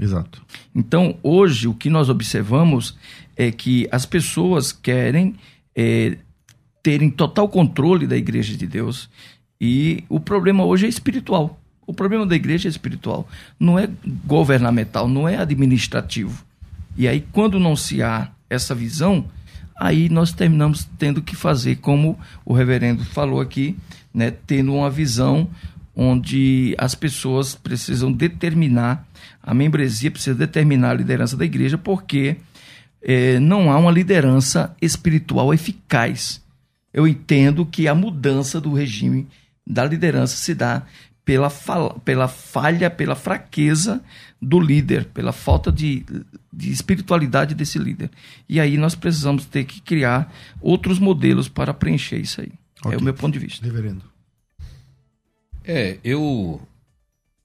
Exato. 0.01 0.43
Então, 0.73 1.15
hoje, 1.21 1.67
o 1.67 1.75
que 1.75 1.91
nós 1.91 2.09
observamos 2.09 2.97
é 3.35 3.51
que 3.51 3.87
as 3.91 4.03
pessoas 4.03 4.71
querem 4.71 5.35
é, 5.75 6.17
terem 6.81 7.11
total 7.11 7.47
controle 7.47 8.07
da 8.07 8.17
igreja 8.17 8.57
de 8.57 8.65
Deus. 8.65 9.07
E 9.61 10.03
o 10.09 10.19
problema 10.19 10.65
hoje 10.65 10.87
é 10.87 10.89
espiritual. 10.89 11.59
O 11.87 11.93
problema 11.93 12.25
da 12.25 12.35
igreja 12.35 12.67
é 12.67 12.69
espiritual. 12.69 13.27
Não 13.57 13.79
é 13.79 13.89
governamental, 14.25 15.07
não 15.07 15.27
é 15.27 15.37
administrativo. 15.37 16.43
E 16.97 17.07
aí, 17.07 17.25
quando 17.31 17.59
não 17.59 17.77
se 17.77 18.03
há 18.03 18.29
essa 18.49 18.75
visão, 18.75 19.25
aí 19.73 20.09
nós 20.09 20.33
terminamos 20.33 20.87
tendo 20.99 21.21
que 21.21 21.35
fazer, 21.35 21.77
como 21.77 22.19
o 22.43 22.53
reverendo 22.53 23.05
falou 23.05 23.39
aqui, 23.39 23.77
né, 24.13 24.31
tendo 24.45 24.73
uma 24.73 24.89
visão 24.89 25.49
onde 25.95 26.75
as 26.77 26.93
pessoas 26.93 27.55
precisam 27.55 28.11
determinar, 28.11 29.07
a 29.41 29.53
membresia 29.53 30.11
precisa 30.11 30.35
determinar 30.35 30.91
a 30.91 30.95
liderança 30.95 31.37
da 31.37 31.45
igreja, 31.45 31.77
porque 31.77 32.37
é, 33.01 33.39
não 33.39 33.71
há 33.71 33.77
uma 33.77 33.91
liderança 33.91 34.75
espiritual 34.81 35.53
eficaz. 35.53 36.43
Eu 36.93 37.07
entendo 37.07 37.65
que 37.65 37.87
a 37.87 37.95
mudança 37.95 38.59
do 38.59 38.73
regime 38.73 39.27
da 39.65 39.83
liderança 39.85 40.35
se 40.37 40.53
dá 40.53 40.83
pela, 41.27 41.49
pela 42.05 42.29
falha, 42.29 42.89
pela 42.89 43.13
fraqueza 43.13 44.01
do 44.41 44.61
líder, 44.61 45.03
pela 45.07 45.33
falta 45.33 45.69
de, 45.69 46.05
de 46.53 46.71
espiritualidade 46.71 47.53
desse 47.53 47.77
líder. 47.77 48.09
E 48.47 48.61
aí 48.61 48.77
nós 48.77 48.95
precisamos 48.95 49.43
ter 49.43 49.65
que 49.65 49.81
criar 49.81 50.33
outros 50.61 50.99
modelos 50.99 51.49
para 51.49 51.73
preencher 51.73 52.17
isso 52.17 52.39
aí. 52.39 52.53
Okay. 52.79 52.93
É 52.93 52.97
o 52.97 53.03
meu 53.03 53.13
ponto 53.13 53.33
de 53.33 53.39
vista. 53.39 53.65
Reverendo. 53.65 54.03
É, 55.65 55.97
eu 56.01 56.61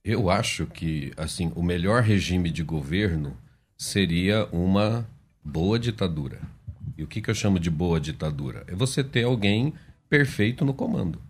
eu 0.05 0.31
acho 0.31 0.65
que 0.67 1.13
assim 1.17 1.51
o 1.57 1.63
melhor 1.63 2.05
regime 2.05 2.53
de 2.53 2.63
governo 2.63 3.37
seria 3.77 4.47
uma 4.53 5.05
boa 5.45 5.77
ditadura. 5.77 6.41
E 6.97 7.03
o 7.03 7.09
que, 7.09 7.21
que 7.21 7.29
eu 7.29 7.35
chamo 7.35 7.59
de 7.59 7.69
boa 7.69 7.99
ditadura? 7.99 8.63
É 8.69 8.77
você 8.77 9.03
ter 9.03 9.25
alguém 9.25 9.75
perfeito 10.09 10.65
no 10.65 10.73
comando. 10.73 11.21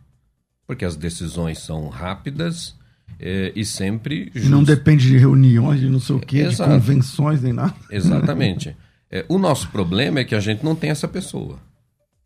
Porque 0.72 0.86
as 0.86 0.96
decisões 0.96 1.58
são 1.58 1.90
rápidas 1.90 2.74
é, 3.20 3.52
e 3.54 3.62
sempre. 3.62 4.32
Just... 4.34 4.48
Não 4.48 4.64
depende 4.64 5.06
de 5.06 5.18
reuniões, 5.18 5.80
de 5.80 5.90
não 5.90 6.00
sei 6.00 6.16
o 6.16 6.18
quê, 6.18 6.38
Exato. 6.38 6.70
de 6.70 6.76
convenções 6.76 7.42
nem 7.42 7.52
nada. 7.52 7.74
Exatamente. 7.90 8.74
É, 9.10 9.22
o 9.28 9.38
nosso 9.38 9.68
problema 9.68 10.20
é 10.20 10.24
que 10.24 10.34
a 10.34 10.40
gente 10.40 10.64
não 10.64 10.74
tem 10.74 10.88
essa 10.88 11.06
pessoa. 11.06 11.58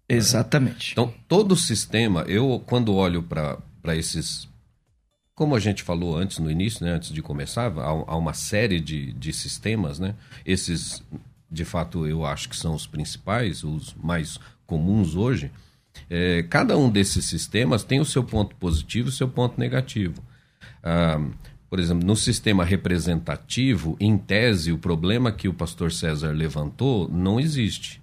Exatamente. 0.08 0.92
Então, 0.92 1.12
todo 1.26 1.52
o 1.52 1.56
sistema, 1.56 2.20
eu, 2.28 2.62
quando 2.64 2.94
olho 2.94 3.20
para 3.20 3.96
esses. 3.96 4.48
Como 5.34 5.56
a 5.56 5.58
gente 5.58 5.82
falou 5.82 6.16
antes, 6.16 6.38
no 6.38 6.48
início, 6.48 6.86
né, 6.86 6.92
antes 6.92 7.10
de 7.10 7.20
começar, 7.20 7.66
há, 7.76 7.88
há 7.88 8.16
uma 8.16 8.32
série 8.32 8.80
de, 8.80 9.12
de 9.12 9.32
sistemas, 9.32 9.98
né? 9.98 10.14
Esses, 10.46 11.02
de 11.50 11.64
fato, 11.64 12.06
eu 12.06 12.24
acho 12.24 12.48
que 12.48 12.56
são 12.56 12.76
os 12.76 12.86
principais, 12.86 13.64
os 13.64 13.92
mais 14.00 14.38
comuns 14.66 15.16
hoje. 15.16 15.50
É, 16.08 16.42
cada 16.44 16.76
um 16.76 16.88
desses 16.90 17.24
sistemas 17.24 17.84
tem 17.84 18.00
o 18.00 18.04
seu 18.04 18.22
ponto 18.22 18.54
positivo 18.56 19.08
e 19.08 19.10
o 19.10 19.12
seu 19.12 19.28
ponto 19.28 19.58
negativo. 19.58 20.22
Ah, 20.82 21.20
por 21.68 21.80
exemplo, 21.80 22.06
no 22.06 22.14
sistema 22.14 22.64
representativo, 22.64 23.96
em 23.98 24.16
tese, 24.16 24.72
o 24.72 24.78
problema 24.78 25.32
que 25.32 25.48
o 25.48 25.54
pastor 25.54 25.90
César 25.92 26.30
levantou 26.30 27.08
não 27.08 27.40
existe. 27.40 28.00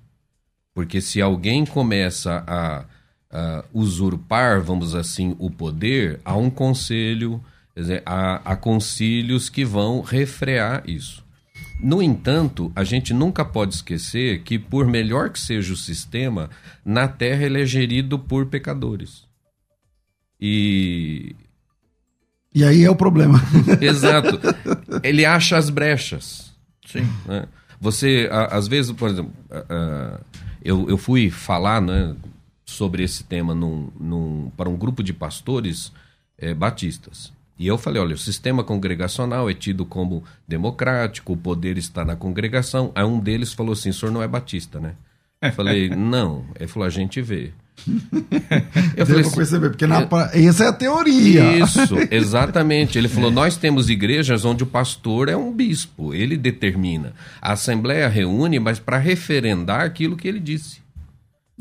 Porque 0.74 1.00
se 1.00 1.22
alguém 1.22 1.66
começa 1.66 2.44
a, 2.46 2.86
a 3.32 3.66
usurpar, 3.74 4.62
vamos 4.62 4.96
assim, 4.96 5.36
o 5.40 5.50
poder, 5.50 6.20
há 6.26 6.36
um 6.36 6.50
conselho, 6.50 7.42
dizer, 7.76 8.04
há, 8.06 8.42
há 8.44 8.56
concílios 8.56 9.50
que 9.50 9.64
vão 9.64 10.02
refrear 10.02 10.84
isso. 10.86 11.23
No 11.80 12.02
entanto, 12.02 12.72
a 12.76 12.84
gente 12.84 13.14
nunca 13.14 13.44
pode 13.44 13.76
esquecer 13.76 14.42
que, 14.44 14.58
por 14.58 14.86
melhor 14.88 15.30
que 15.30 15.40
seja 15.40 15.74
o 15.74 15.78
sistema, 15.78 16.50
na 16.86 17.08
Terra 17.08 17.44
ele 17.44 17.62
é 17.62 17.66
gerido 17.66 18.18
por 18.18 18.46
pecadores. 18.46 19.26
E. 20.40 21.36
E 22.56 22.64
aí 22.64 22.84
é 22.84 22.90
o 22.90 22.96
problema. 22.96 23.42
Exato. 23.82 24.40
Ele 25.04 25.26
acha 25.26 25.58
as 25.58 25.70
brechas. 25.70 26.54
Sim. 26.86 27.08
Né? 27.26 27.48
Você, 27.82 28.30
às 28.32 28.68
vezes, 28.68 28.92
por 28.92 29.10
exemplo, 29.10 29.34
eu, 30.64 30.90
eu 30.90 30.98
fui 30.98 31.30
falar 31.30 31.82
né, 31.82 32.16
sobre 32.66 33.04
esse 33.04 33.24
tema 33.24 33.54
num, 33.54 33.90
num, 34.00 34.52
para 34.56 34.70
um 34.70 34.78
grupo 34.78 35.04
de 35.04 35.12
pastores 35.12 35.92
é, 36.38 36.54
batistas. 36.54 37.33
E 37.58 37.68
eu 37.68 37.78
falei: 37.78 38.02
olha, 38.02 38.16
o 38.16 38.18
sistema 38.18 38.64
congregacional 38.64 39.50
é 39.50 39.54
tido 39.54 39.86
como 39.86 40.24
democrático, 40.48 41.34
o 41.34 41.38
poder 41.38 41.78
está 41.78 42.04
na 42.04 42.16
congregação. 42.16 42.92
Aí 42.96 43.04
um 43.04 43.20
deles 43.20 43.54
falou 43.54 43.74
assim: 43.74 43.90
o 43.90 43.94
senhor 43.94 44.12
não 44.12 44.24
é 44.24 44.28
batista, 44.28 44.80
né? 44.80 44.94
Eu 45.42 45.52
falei: 45.52 45.90
não. 45.96 46.46
Ele 46.60 46.68
falou: 46.68 46.88
a 46.88 46.90
gente 46.90 47.22
vê. 47.22 47.52
Eu 48.96 49.08
falei, 49.08 49.22
assim, 49.22 49.36
perceber, 49.36 49.70
porque 49.72 49.88
na, 49.88 50.08
essa 50.32 50.66
é 50.66 50.68
a 50.68 50.74
teoria. 50.74 51.58
Isso, 51.58 51.98
exatamente. 52.12 52.98
Ele 52.98 53.08
falou: 53.08 53.32
nós 53.32 53.58
temos 53.58 53.90
igrejas 53.90 54.46
onde 54.46 54.64
o 54.64 54.68
pastor 54.68 55.28
é 55.28 55.36
um 55.36 55.52
bispo, 55.52 56.14
ele 56.14 56.38
determina. 56.38 57.14
A 57.42 57.54
assembleia 57.54 58.08
reúne, 58.08 58.60
mas 58.60 58.80
para 58.80 58.98
referendar 58.98 59.82
aquilo 59.82 60.16
que 60.16 60.28
ele 60.28 60.40
disse. 60.40 60.82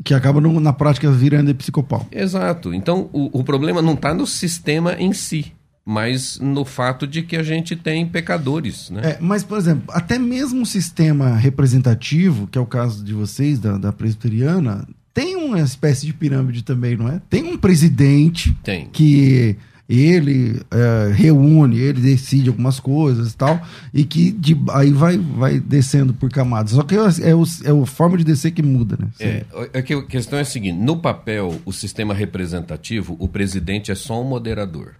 Que 0.03 0.13
acaba 0.13 0.39
no, 0.39 0.59
na 0.59 0.71
prática 0.71 1.11
virando 1.11 1.49
episcopal. 1.49 2.07
Exato. 2.11 2.73
Então 2.73 3.09
o, 3.11 3.39
o 3.39 3.43
problema 3.43 3.81
não 3.81 3.93
está 3.93 4.13
no 4.13 4.27
sistema 4.27 4.93
em 4.93 5.13
si 5.13 5.51
mas 5.85 6.39
no 6.39 6.63
fato 6.63 7.05
de 7.05 7.21
que 7.21 7.35
a 7.35 7.43
gente 7.43 7.75
tem 7.75 8.07
pecadores. 8.07 8.89
Né? 8.89 9.01
É, 9.03 9.17
mas, 9.19 9.43
por 9.43 9.57
exemplo, 9.57 9.83
até 9.89 10.17
mesmo 10.17 10.61
o 10.61 10.65
sistema 10.65 11.35
representativo, 11.35 12.47
que 12.47 12.57
é 12.57 12.61
o 12.61 12.65
caso 12.65 13.03
de 13.03 13.13
vocês, 13.13 13.59
da, 13.59 13.77
da 13.77 13.91
presbiteriana, 13.91 14.87
tem 15.13 15.35
uma 15.35 15.59
espécie 15.59 16.05
de 16.05 16.13
pirâmide 16.13 16.63
também, 16.63 16.95
não 16.95 17.07
é? 17.07 17.21
Tem 17.29 17.43
um 17.43 17.57
presidente 17.57 18.51
tem. 18.63 18.87
que 18.87 19.57
ele 19.87 20.61
é, 20.71 21.11
reúne, 21.13 21.77
ele 21.77 22.01
decide 22.01 22.49
algumas 22.49 22.79
coisas 22.79 23.33
e 23.33 23.37
tal, 23.37 23.61
e 23.93 24.03
que 24.03 24.31
de, 24.31 24.57
aí 24.71 24.91
vai, 24.91 25.17
vai 25.17 25.59
descendo 25.59 26.13
por 26.13 26.31
camadas. 26.31 26.71
Só 26.71 26.83
que 26.83 26.95
é, 26.95 27.29
é, 27.29 27.35
o, 27.35 27.43
é 27.63 27.83
a 27.83 27.85
forma 27.85 28.17
de 28.17 28.23
descer 28.23 28.51
que 28.51 28.63
muda, 28.63 28.97
né? 28.99 29.09
É, 29.19 29.45
é 29.73 29.81
que 29.81 29.93
a 29.93 30.01
questão 30.03 30.39
é 30.39 30.41
a 30.41 30.45
seguinte: 30.45 30.79
no 30.79 30.97
papel, 30.97 31.59
o 31.65 31.73
sistema 31.73 32.13
representativo, 32.13 33.15
o 33.19 33.27
presidente 33.27 33.91
é 33.91 33.95
só 33.95 34.21
um 34.21 34.27
moderador. 34.27 34.95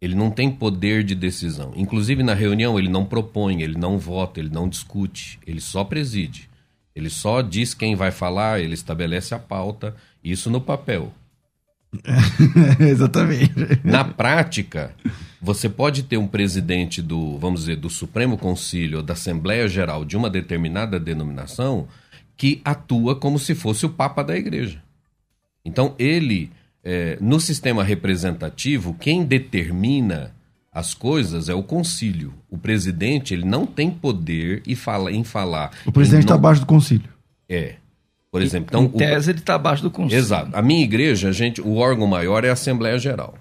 Ele 0.00 0.14
não 0.14 0.30
tem 0.30 0.50
poder 0.50 1.02
de 1.02 1.14
decisão. 1.14 1.72
Inclusive, 1.74 2.22
na 2.22 2.34
reunião, 2.34 2.78
ele 2.78 2.88
não 2.88 3.04
propõe, 3.04 3.62
ele 3.62 3.76
não 3.76 3.98
vota, 3.98 4.38
ele 4.38 4.50
não 4.50 4.68
discute, 4.68 5.38
ele 5.46 5.60
só 5.60 5.82
preside. 5.82 6.48
Ele 6.94 7.10
só 7.10 7.42
diz 7.42 7.74
quem 7.74 7.94
vai 7.94 8.10
falar, 8.10 8.60
ele 8.60 8.74
estabelece 8.74 9.34
a 9.34 9.38
pauta, 9.38 9.94
isso 10.22 10.50
no 10.50 10.60
papel. 10.60 11.12
Exatamente. 12.80 13.54
Na 13.84 14.04
prática, 14.04 14.94
você 15.40 15.68
pode 15.68 16.02
ter 16.02 16.16
um 16.16 16.26
presidente 16.26 17.00
do, 17.00 17.38
vamos 17.38 17.60
dizer, 17.60 17.76
do 17.76 17.88
Supremo 17.88 18.36
Conselho 18.36 18.98
ou 18.98 19.02
da 19.02 19.14
Assembleia 19.14 19.68
Geral 19.68 20.04
de 20.04 20.16
uma 20.16 20.28
determinada 20.28 20.98
denominação 20.98 21.88
que 22.36 22.60
atua 22.64 23.16
como 23.16 23.38
se 23.38 23.54
fosse 23.54 23.86
o 23.86 23.90
Papa 23.90 24.22
da 24.22 24.36
Igreja. 24.36 24.82
Então, 25.64 25.94
ele 25.98 26.50
é, 26.90 27.18
no 27.20 27.38
sistema 27.38 27.84
representativo, 27.84 28.96
quem 28.98 29.22
determina 29.22 30.34
as 30.72 30.94
coisas 30.94 31.50
é 31.50 31.54
o 31.54 31.62
concílio. 31.62 32.32
O 32.48 32.56
presidente 32.56 33.34
ele 33.34 33.44
não 33.44 33.66
tem 33.66 33.90
poder 33.90 34.62
e 34.66 34.74
fala, 34.74 35.12
em 35.12 35.22
falar. 35.22 35.70
O 35.84 35.92
presidente 35.92 36.22
está 36.22 36.34
abaixo 36.34 36.62
do 36.62 36.66
concílio. 36.66 37.10
É. 37.46 37.74
Por 38.30 38.40
exemplo, 38.40 38.68
então, 38.70 38.84
em 38.84 38.88
tese 38.88 39.28
o... 39.28 39.30
ele 39.32 39.38
está 39.38 39.56
abaixo 39.56 39.82
do 39.82 39.90
concílio. 39.90 40.18
Exato. 40.18 40.50
A 40.54 40.62
minha 40.62 40.82
igreja, 40.82 41.28
a 41.28 41.32
gente, 41.32 41.60
o 41.60 41.74
órgão 41.76 42.06
maior 42.06 42.42
é 42.42 42.48
a 42.48 42.54
Assembleia 42.54 42.98
Geral. 42.98 43.34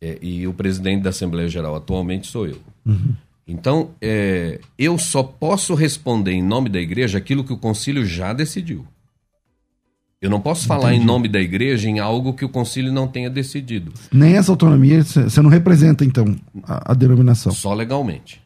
É, 0.00 0.16
e 0.22 0.46
o 0.46 0.54
presidente 0.54 1.02
da 1.02 1.10
Assembleia 1.10 1.48
Geral 1.48 1.74
atualmente 1.74 2.28
sou 2.28 2.46
eu. 2.46 2.60
Uhum. 2.86 3.14
Então, 3.48 3.90
é, 4.00 4.60
eu 4.78 4.96
só 4.96 5.24
posso 5.24 5.74
responder 5.74 6.30
em 6.30 6.42
nome 6.42 6.68
da 6.68 6.78
igreja 6.78 7.18
aquilo 7.18 7.42
que 7.42 7.52
o 7.52 7.58
concílio 7.58 8.06
já 8.06 8.32
decidiu. 8.32 8.86
Eu 10.24 10.30
não 10.30 10.40
posso 10.40 10.66
falar 10.66 10.88
Entendi. 10.88 11.02
em 11.02 11.06
nome 11.06 11.28
da 11.28 11.38
igreja 11.38 11.86
em 11.86 11.98
algo 11.98 12.32
que 12.32 12.46
o 12.46 12.48
concílio 12.48 12.90
não 12.90 13.06
tenha 13.06 13.28
decidido. 13.28 13.92
Nem 14.10 14.36
essa 14.36 14.50
autonomia, 14.50 15.04
você 15.04 15.42
não 15.42 15.50
representa, 15.50 16.02
então, 16.02 16.34
a, 16.62 16.92
a, 16.92 16.94
denominação? 16.94 17.52
Só 17.52 17.74
legalmente. 17.74 18.40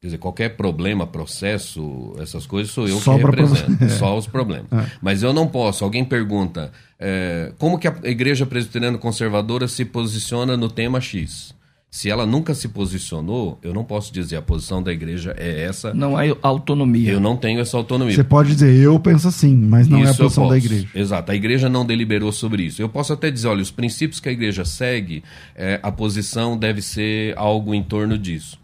Quer 0.00 0.06
dizer, 0.06 0.18
qualquer 0.18 0.56
problema, 0.56 1.06
processo, 1.06 2.14
essas 2.18 2.46
coisas, 2.46 2.72
sou 2.72 2.88
eu 2.88 2.98
só 3.00 3.18
que 3.18 3.22
represento. 3.22 3.76
Pro... 3.76 3.84
É. 3.84 3.88
Só 3.90 4.16
os 4.16 4.26
problemas. 4.26 4.72
É. 4.72 4.86
Mas 5.02 5.22
eu 5.22 5.34
não 5.34 5.46
posso. 5.46 5.84
Alguém 5.84 6.06
pergunta, 6.06 6.72
é, 6.98 7.52
como 7.58 7.78
que 7.78 7.86
a 7.86 7.94
igreja 8.04 8.46
presbiteriana 8.46 8.96
conservadora 8.96 9.68
se 9.68 9.84
posiciona 9.84 10.56
no 10.56 10.70
tema 10.70 11.02
X? 11.02 11.53
Se 11.94 12.10
ela 12.10 12.26
nunca 12.26 12.56
se 12.56 12.66
posicionou, 12.66 13.56
eu 13.62 13.72
não 13.72 13.84
posso 13.84 14.12
dizer 14.12 14.34
a 14.34 14.42
posição 14.42 14.82
da 14.82 14.92
igreja 14.92 15.32
é 15.38 15.62
essa. 15.62 15.94
Não 15.94 16.16
há 16.16 16.22
autonomia. 16.42 17.12
Eu 17.12 17.20
não 17.20 17.36
tenho 17.36 17.60
essa 17.60 17.76
autonomia. 17.76 18.12
Você 18.12 18.24
pode 18.24 18.48
dizer, 18.48 18.74
eu 18.74 18.98
penso 18.98 19.28
assim, 19.28 19.54
mas 19.54 19.86
não 19.86 20.00
isso 20.00 20.08
é 20.08 20.12
a 20.12 20.16
posição 20.16 20.48
da 20.48 20.58
igreja. 20.58 20.88
Exato, 20.92 21.30
a 21.30 21.36
igreja 21.36 21.68
não 21.68 21.86
deliberou 21.86 22.32
sobre 22.32 22.64
isso. 22.64 22.82
Eu 22.82 22.88
posso 22.88 23.12
até 23.12 23.30
dizer, 23.30 23.46
olha, 23.46 23.62
os 23.62 23.70
princípios 23.70 24.18
que 24.18 24.28
a 24.28 24.32
igreja 24.32 24.64
segue, 24.64 25.22
é, 25.54 25.78
a 25.84 25.92
posição 25.92 26.58
deve 26.58 26.82
ser 26.82 27.32
algo 27.38 27.72
em 27.72 27.82
torno 27.84 28.18
disso. 28.18 28.58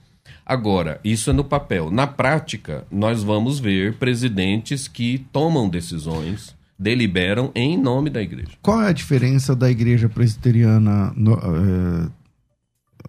Agora, 0.45 0.99
isso 1.05 1.31
é 1.31 1.33
no 1.33 1.45
papel. 1.45 1.89
Na 1.89 2.09
prática, 2.09 2.85
nós 2.91 3.23
vamos 3.23 3.61
ver 3.61 3.95
presidentes 3.95 4.89
que 4.89 5.25
tomam 5.33 5.69
decisões 5.69 6.53
deliberam 6.77 7.53
em 7.55 7.79
nome 7.79 8.11
da 8.11 8.23
igreja. 8.23 8.53
Qual 8.61 8.83
é 8.83 8.89
a 8.89 8.93
diferença 8.93 9.55
da 9.55 9.71
igreja 9.71 10.09
presbiteriana 10.09 11.13
no, 11.15 11.35
uh, 11.35 12.11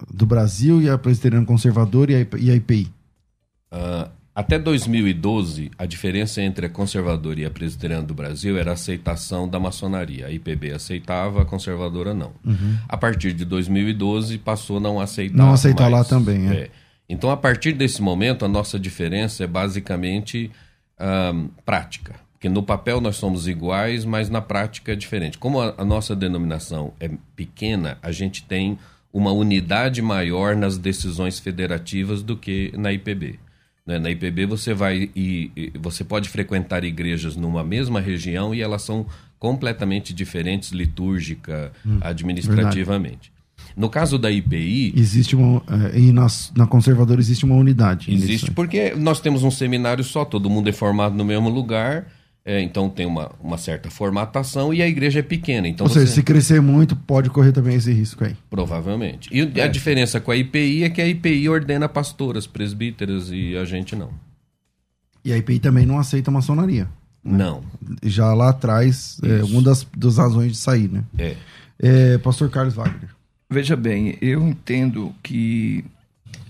do 0.09 0.25
Brasil 0.25 0.81
e 0.81 0.89
a 0.89 0.97
presbiteriana 0.97 1.45
conservadora 1.45 2.11
e 2.37 2.51
a 2.51 2.55
IPI? 2.55 2.83
Uh, 2.83 2.91
ah, 3.71 4.09
até 4.33 4.57
2012, 4.57 5.71
a 5.77 5.85
diferença 5.85 6.41
entre 6.41 6.65
a 6.65 6.69
conservadora 6.69 7.41
e 7.41 7.45
a 7.45 7.49
presbiteriana 7.49 8.03
do 8.03 8.13
Brasil 8.13 8.57
era 8.57 8.71
a 8.71 8.73
aceitação 8.73 9.47
da 9.47 9.59
maçonaria. 9.59 10.27
A 10.27 10.31
IPB 10.31 10.71
aceitava, 10.71 11.41
a 11.41 11.45
conservadora 11.45 12.13
não. 12.13 12.31
Uhum. 12.45 12.77
A 12.87 12.95
partir 12.95 13.33
de 13.33 13.43
2012, 13.43 14.37
passou 14.37 14.77
a 14.77 14.79
não 14.79 15.01
aceitar. 15.01 15.35
Não 15.35 15.51
aceitar 15.51 15.89
mais. 15.89 15.93
lá 15.93 16.03
também, 16.05 16.49
é. 16.49 16.53
é. 16.53 16.69
Então, 17.09 17.29
a 17.29 17.35
partir 17.35 17.73
desse 17.73 18.01
momento, 18.01 18.45
a 18.45 18.47
nossa 18.47 18.79
diferença 18.79 19.43
é 19.43 19.47
basicamente 19.47 20.49
um, 21.33 21.49
prática. 21.65 22.15
Porque 22.31 22.47
no 22.47 22.63
papel 22.63 23.01
nós 23.01 23.17
somos 23.17 23.49
iguais, 23.49 24.05
mas 24.05 24.29
na 24.29 24.41
prática 24.41 24.93
é 24.93 24.95
diferente. 24.95 25.37
Como 25.37 25.61
a, 25.61 25.75
a 25.77 25.83
nossa 25.83 26.15
denominação 26.15 26.93
é 27.01 27.09
pequena, 27.35 27.97
a 28.01 28.13
gente 28.13 28.43
tem 28.43 28.79
uma 29.13 29.31
unidade 29.31 30.01
maior 30.01 30.55
nas 30.55 30.77
decisões 30.77 31.39
federativas 31.39 32.23
do 32.23 32.37
que 32.37 32.71
na 32.77 32.91
IPB. 32.93 33.39
Né? 33.85 33.99
Na 33.99 34.09
IPB 34.09 34.45
você 34.45 34.73
vai 34.73 35.09
e 35.15 35.71
você 35.79 36.03
pode 36.03 36.29
frequentar 36.29 36.83
igrejas 36.83 37.35
numa 37.35 37.63
mesma 37.63 37.99
região 37.99 38.53
e 38.53 38.61
elas 38.61 38.83
são 38.83 39.05
completamente 39.39 40.13
diferentes 40.13 40.71
litúrgica, 40.71 41.71
hum, 41.85 41.97
administrativamente. 42.01 43.31
Verdade. 43.31 43.41
No 43.75 43.89
caso 43.89 44.17
da 44.17 44.29
IPI. 44.29 44.93
Existe 44.95 45.35
uma. 45.35 45.63
Eh, 45.93 45.99
e 45.99 46.11
na, 46.11 46.27
na 46.55 46.67
conservadora 46.67 47.19
existe 47.19 47.45
uma 47.45 47.55
unidade. 47.55 48.11
Existe 48.11 48.43
nisso. 48.43 48.51
porque 48.53 48.93
nós 48.95 49.19
temos 49.19 49.43
um 49.43 49.51
seminário 49.51 50.03
só, 50.03 50.25
todo 50.25 50.49
mundo 50.49 50.69
é 50.69 50.73
formado 50.73 51.15
no 51.15 51.23
mesmo 51.23 51.49
lugar. 51.49 52.07
É, 52.43 52.59
então 52.59 52.89
tem 52.89 53.05
uma, 53.05 53.31
uma 53.39 53.57
certa 53.57 53.89
formatação 53.91 54.73
e 54.73 54.81
a 54.81 54.87
igreja 54.87 55.19
é 55.19 55.23
pequena. 55.23 55.67
Então 55.67 55.85
Ou 55.85 55.89
você... 55.89 55.99
seja, 56.01 56.13
se 56.13 56.23
crescer 56.23 56.59
muito, 56.59 56.95
pode 56.95 57.29
correr 57.29 57.51
também 57.51 57.75
esse 57.75 57.93
risco 57.93 58.23
aí. 58.23 58.35
Provavelmente. 58.49 59.29
E 59.31 59.59
é. 59.59 59.63
a 59.63 59.67
diferença 59.67 60.19
com 60.19 60.31
a 60.31 60.35
IPI 60.35 60.83
é 60.83 60.89
que 60.89 61.01
a 61.01 61.07
IPI 61.07 61.49
ordena 61.49 61.87
pastoras, 61.87 62.47
presbíteras 62.47 63.29
e 63.31 63.55
a 63.55 63.63
gente 63.63 63.95
não. 63.95 64.09
E 65.23 65.31
a 65.31 65.37
IPI 65.37 65.59
também 65.59 65.85
não 65.85 65.99
aceita 65.99 66.31
maçonaria. 66.31 66.85
Né? 67.23 67.37
Não. 67.37 67.63
Já 68.03 68.33
lá 68.33 68.49
atrás, 68.49 69.19
é 69.23 69.43
uma 69.43 69.61
das, 69.61 69.85
das 69.95 70.17
razões 70.17 70.53
de 70.53 70.57
sair, 70.57 70.89
né? 70.89 71.03
É. 71.19 71.35
é. 71.79 72.17
Pastor 72.17 72.49
Carlos 72.49 72.73
Wagner. 72.73 73.09
Veja 73.47 73.75
bem, 73.75 74.17
eu 74.19 74.47
entendo 74.47 75.13
que 75.21 75.85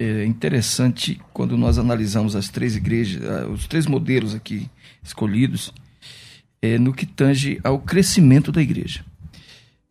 é 0.02 0.26
interessante 0.26 1.22
quando 1.32 1.56
nós 1.56 1.78
analisamos 1.78 2.36
as 2.36 2.50
três 2.50 2.76
igrejas, 2.76 3.22
os 3.50 3.68
três 3.68 3.86
modelos 3.86 4.34
aqui 4.34 4.68
escolhidos, 5.04 5.72
é, 6.60 6.80
no 6.80 6.92
que 6.92 7.06
tange 7.06 7.60
ao 7.64 7.78
crescimento 7.78 8.52
da 8.52 8.62
igreja. 8.62 9.06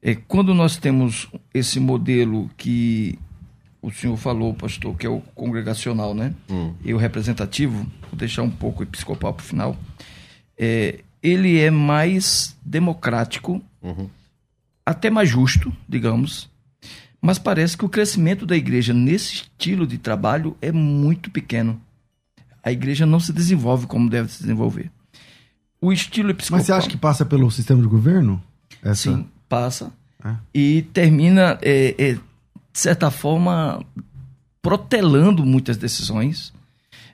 É, 0.03 0.17
quando 0.17 0.53
nós 0.53 0.77
temos 0.77 1.29
esse 1.55 1.79
modelo 1.79 2.51
que 2.57 3.17
o 3.81 3.91
senhor 3.93 4.17
falou, 4.17 4.53
pastor, 4.53 4.97
que 4.97 5.07
é 5.07 5.09
o 5.09 5.21
congregacional, 5.35 6.13
né? 6.13 6.35
Hum. 6.51 6.75
E 6.85 6.93
o 6.93 6.97
representativo, 6.97 7.87
vou 8.11 8.19
deixar 8.19 8.43
um 8.43 8.51
pouco 8.51 8.81
o 8.81 8.83
episcopal 8.83 9.33
para 9.33 9.45
o 9.45 9.47
final, 9.47 9.77
é, 10.59 11.01
ele 11.23 11.61
é 11.61 11.71
mais 11.71 12.57
democrático, 12.65 13.63
uhum. 13.81 14.09
até 14.85 15.09
mais 15.09 15.29
justo, 15.29 15.73
digamos, 15.89 16.50
mas 17.21 17.39
parece 17.39 17.77
que 17.77 17.85
o 17.85 17.89
crescimento 17.89 18.47
da 18.47 18.57
igreja 18.57 18.93
nesse 18.93 19.35
estilo 19.35 19.87
de 19.87 19.99
trabalho 19.99 20.57
é 20.61 20.73
muito 20.73 21.31
pequeno. 21.31 21.81
A 22.63 22.71
igreja 22.71 23.07
não 23.07 23.21
se 23.21 23.33
desenvolve 23.33 23.87
como 23.87 24.09
deve 24.09 24.31
se 24.31 24.43
desenvolver 24.43 24.91
o 25.81 25.93
estilo 25.93 26.31
episcopal. 26.31 26.59
Mas 26.59 26.67
você 26.67 26.73
acha 26.73 26.89
que 26.89 26.97
passa 26.97 27.25
pelo 27.25 27.51
sistema 27.51 27.81
de 27.81 27.89
governo? 27.89 28.43
Essa... 28.83 29.11
Sim, 29.11 29.27
passa. 29.49 29.93
É. 30.23 30.35
E 30.53 30.83
termina, 30.93 31.59
é, 31.63 31.95
é, 31.99 32.13
de 32.15 32.21
certa 32.75 33.11
forma, 33.11 33.83
protelando 34.61 35.45
muitas 35.45 35.77
decisões. 35.77 36.53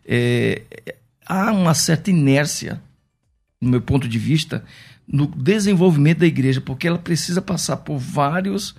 É, 0.04 0.62
há 1.24 1.52
uma 1.52 1.74
certa 1.74 2.10
inércia, 2.10 2.82
no 3.60 3.70
meu 3.70 3.80
ponto 3.80 4.08
de 4.08 4.18
vista, 4.18 4.64
no 5.06 5.26
desenvolvimento 5.26 6.18
da 6.18 6.26
igreja, 6.26 6.60
porque 6.60 6.88
ela 6.88 6.98
precisa 6.98 7.40
passar 7.40 7.76
por 7.78 7.98
vários 7.98 8.74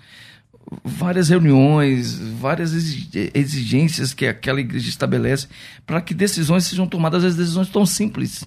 várias 0.84 1.30
reuniões, 1.30 2.18
várias 2.18 2.74
exigências 2.74 4.14
que 4.14 4.26
aquela 4.26 4.60
igreja 4.60 4.90
estabelece 4.90 5.48
para 5.86 6.02
que 6.02 6.14
decisões 6.14 6.66
sejam 6.66 6.88
tomadas, 6.88 7.24
as 7.24 7.36
decisões 7.36 7.70
tão 7.70 7.86
simples 7.86 8.46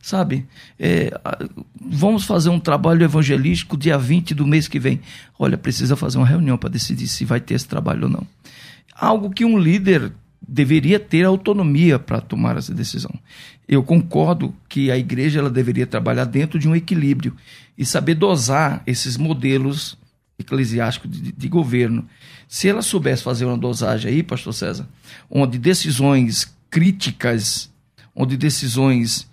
sabe? 0.00 0.46
É, 0.78 1.10
vamos 1.78 2.24
fazer 2.24 2.48
um 2.48 2.60
trabalho 2.60 3.04
evangelístico 3.04 3.76
dia 3.76 3.98
20 3.98 4.34
do 4.34 4.46
mês 4.46 4.68
que 4.68 4.78
vem. 4.78 5.00
Olha, 5.38 5.58
precisa 5.58 5.96
fazer 5.96 6.18
uma 6.18 6.26
reunião 6.26 6.56
para 6.56 6.70
decidir 6.70 7.06
se 7.06 7.24
vai 7.24 7.40
ter 7.40 7.54
esse 7.54 7.68
trabalho 7.68 8.04
ou 8.04 8.08
não. 8.08 8.26
Algo 8.94 9.30
que 9.30 9.44
um 9.44 9.58
líder 9.58 10.12
deveria 10.40 10.98
ter 10.98 11.24
autonomia 11.24 11.98
para 11.98 12.20
tomar 12.20 12.56
essa 12.56 12.72
decisão. 12.72 13.12
Eu 13.68 13.82
concordo 13.82 14.54
que 14.68 14.90
a 14.90 14.96
igreja 14.96 15.40
ela 15.40 15.50
deveria 15.50 15.86
trabalhar 15.86 16.24
dentro 16.24 16.58
de 16.58 16.66
um 16.68 16.74
equilíbrio 16.74 17.36
e 17.76 17.84
saber 17.84 18.14
dosar 18.14 18.82
esses 18.86 19.16
modelos 19.18 19.97
eclesiásticos 20.38 21.10
de, 21.10 21.32
de 21.32 21.48
governo. 21.48 22.06
Se 22.46 22.68
ela 22.68 22.82
soubesse 22.82 23.22
fazer 23.22 23.44
uma 23.44 23.58
dosagem 23.58 24.10
aí, 24.10 24.22
pastor 24.22 24.54
César, 24.54 24.88
onde 25.30 25.58
decisões 25.58 26.54
críticas, 26.70 27.70
onde 28.14 28.36
decisões 28.36 29.28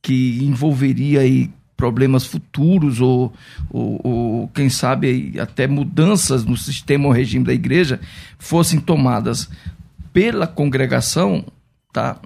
que 0.00 0.38
envolveria 0.42 1.20
aí 1.20 1.50
problemas 1.76 2.24
futuros 2.24 3.00
ou, 3.00 3.32
ou, 3.68 4.00
ou, 4.02 4.48
quem 4.48 4.70
sabe 4.70 5.38
até 5.38 5.66
mudanças 5.66 6.44
no 6.44 6.56
sistema 6.56 7.06
ou 7.06 7.12
regime 7.12 7.44
da 7.44 7.52
igreja 7.52 8.00
fossem 8.38 8.80
tomadas 8.80 9.48
pela 10.12 10.46
congregação, 10.46 11.44
tá? 11.92 12.18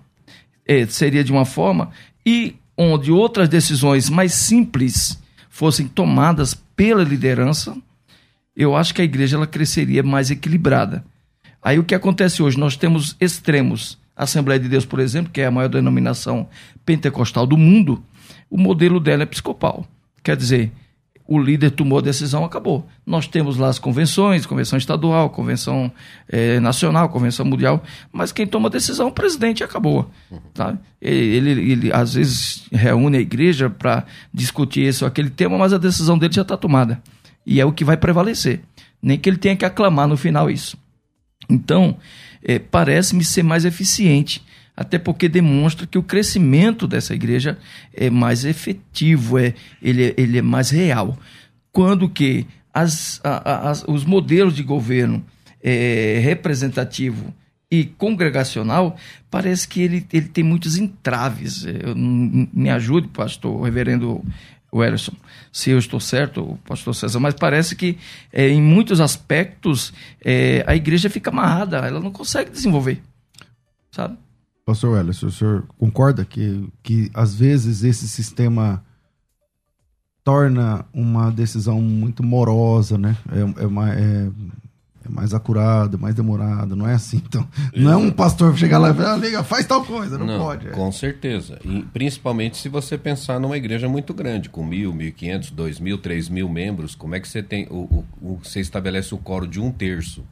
É, 0.64 0.86
seria 0.86 1.24
de 1.24 1.32
uma 1.32 1.44
forma 1.44 1.90
e 2.24 2.54
onde 2.76 3.10
outras 3.10 3.48
decisões 3.48 4.08
mais 4.08 4.32
simples 4.32 5.20
fossem 5.48 5.88
tomadas 5.88 6.54
pela 6.54 7.02
liderança, 7.02 7.76
eu 8.56 8.76
acho 8.76 8.94
que 8.94 9.00
a 9.00 9.04
igreja 9.04 9.36
ela 9.36 9.46
cresceria 9.46 10.02
mais 10.02 10.30
equilibrada. 10.30 11.04
Aí 11.62 11.78
o 11.78 11.84
que 11.84 11.94
acontece 11.94 12.42
hoje? 12.42 12.58
Nós 12.58 12.76
temos 12.76 13.16
extremos 13.20 13.98
a 14.16 14.24
Assembleia 14.24 14.60
de 14.60 14.68
Deus, 14.68 14.84
por 14.84 15.00
exemplo, 15.00 15.32
que 15.32 15.40
é 15.40 15.46
a 15.46 15.50
maior 15.50 15.68
denominação 15.68 16.48
pentecostal 16.84 17.46
do 17.46 17.56
mundo, 17.56 18.02
o 18.50 18.58
modelo 18.58 19.00
dela 19.00 19.22
é 19.22 19.24
episcopal. 19.24 19.86
Quer 20.22 20.36
dizer, 20.36 20.70
o 21.26 21.38
líder 21.38 21.70
tomou 21.70 22.00
a 22.00 22.02
decisão, 22.02 22.44
acabou. 22.44 22.86
Nós 23.06 23.28
temos 23.28 23.56
lá 23.56 23.68
as 23.68 23.78
convenções, 23.78 24.44
convenção 24.44 24.76
estadual, 24.76 25.30
convenção 25.30 25.90
é, 26.28 26.58
nacional, 26.58 27.08
convenção 27.08 27.46
mundial, 27.46 27.82
mas 28.12 28.32
quem 28.32 28.46
toma 28.46 28.68
a 28.68 28.70
decisão 28.70 29.06
é 29.06 29.10
o 29.10 29.12
presidente 29.12 29.62
acabou. 29.62 30.10
Tá? 30.52 30.76
Ele, 31.00 31.50
ele 31.72 31.92
às 31.92 32.14
vezes 32.14 32.66
reúne 32.72 33.16
a 33.16 33.20
igreja 33.20 33.70
para 33.70 34.04
discutir 34.34 34.80
esse 34.80 35.04
ou 35.04 35.08
aquele 35.08 35.30
tema, 35.30 35.56
mas 35.56 35.72
a 35.72 35.78
decisão 35.78 36.18
dele 36.18 36.34
já 36.34 36.42
está 36.42 36.56
tomada. 36.56 37.00
E 37.46 37.60
é 37.60 37.64
o 37.64 37.72
que 37.72 37.84
vai 37.84 37.96
prevalecer. 37.96 38.60
Nem 39.02 39.18
que 39.18 39.28
ele 39.28 39.38
tenha 39.38 39.56
que 39.56 39.64
aclamar 39.64 40.06
no 40.06 40.16
final 40.16 40.50
isso. 40.50 40.76
Então, 41.48 41.96
é, 42.42 42.58
parece-me 42.58 43.24
ser 43.24 43.42
mais 43.42 43.64
eficiente, 43.64 44.42
até 44.76 44.98
porque 44.98 45.28
demonstra 45.28 45.86
que 45.86 45.98
o 45.98 46.02
crescimento 46.02 46.86
dessa 46.86 47.14
igreja 47.14 47.58
é 47.92 48.08
mais 48.08 48.44
efetivo, 48.44 49.38
é, 49.38 49.54
ele, 49.82 50.04
é, 50.04 50.14
ele 50.16 50.38
é 50.38 50.42
mais 50.42 50.70
real. 50.70 51.18
Quando 51.72 52.08
que 52.08 52.46
as, 52.72 53.20
as, 53.24 53.84
os 53.86 54.04
modelos 54.04 54.54
de 54.54 54.62
governo 54.62 55.24
é, 55.62 56.20
representativo 56.22 57.34
e 57.70 57.84
congregacional, 57.84 58.96
parece 59.30 59.68
que 59.68 59.80
ele, 59.80 60.06
ele 60.12 60.28
tem 60.28 60.42
muitos 60.42 60.76
entraves. 60.76 61.64
Eu, 61.64 61.94
me 61.96 62.70
ajude, 62.70 63.08
pastor, 63.08 63.62
reverendo 63.62 64.24
o 64.72 64.84
Ellison, 64.84 65.14
se 65.52 65.70
eu 65.70 65.78
estou 65.78 65.98
certo, 65.98 66.58
pastor 66.66 66.94
César, 66.94 67.18
mas 67.18 67.34
parece 67.34 67.74
que 67.74 67.98
é, 68.32 68.48
em 68.48 68.62
muitos 68.62 69.00
aspectos 69.00 69.92
é, 70.24 70.64
a 70.66 70.76
igreja 70.76 71.10
fica 71.10 71.30
amarrada, 71.30 71.78
ela 71.78 72.00
não 72.00 72.10
consegue 72.10 72.50
desenvolver, 72.50 73.02
sabe? 73.90 74.16
Pastor 74.64 75.00
Ellison, 75.00 75.26
o 75.26 75.32
senhor 75.32 75.66
concorda 75.76 76.24
que, 76.24 76.68
que 76.82 77.10
às 77.12 77.34
vezes 77.34 77.82
esse 77.82 78.08
sistema 78.08 78.84
torna 80.22 80.84
uma 80.92 81.30
decisão 81.30 81.80
muito 81.80 82.22
morosa, 82.22 82.96
né? 82.96 83.16
É, 83.32 83.62
é, 83.62 83.66
uma, 83.66 83.88
é 85.04 85.08
é 85.08 85.08
mais 85.08 85.32
acurado, 85.32 85.98
mais 85.98 86.14
demorado, 86.14 86.76
não 86.76 86.86
é 86.86 86.94
assim. 86.94 87.22
Então, 87.30 87.46
não 87.76 87.92
é 87.92 87.96
um 87.96 88.10
pastor 88.10 88.56
chegar 88.56 88.78
lá 88.78 88.90
e 88.90 88.94
falar, 88.94 89.14
ah, 89.14 89.16
liga, 89.16 89.44
faz 89.44 89.64
tal 89.64 89.84
coisa, 89.84 90.18
não, 90.18 90.26
não 90.26 90.38
pode. 90.38 90.66
É. 90.66 90.70
Com 90.70 90.90
certeza. 90.90 91.60
E 91.64 91.82
principalmente 91.82 92.56
se 92.56 92.68
você 92.68 92.98
pensar 92.98 93.38
numa 93.38 93.56
igreja 93.56 93.88
muito 93.88 94.12
grande, 94.12 94.48
com 94.48 94.64
mil, 94.64 94.92
mil 94.92 95.08
e 95.08 95.12
quinhentos, 95.12 95.50
dois 95.50 95.78
mil, 95.78 95.96
três 95.96 96.28
mil 96.28 96.48
membros, 96.48 96.94
como 96.94 97.14
é 97.14 97.20
que 97.20 97.28
você 97.28 97.42
tem. 97.42 97.66
O, 97.70 98.04
o, 98.20 98.32
o 98.32 98.40
você 98.42 98.60
estabelece 98.60 99.14
o 99.14 99.18
coro 99.18 99.46
de 99.46 99.60
um 99.60 99.70
terço 99.70 100.24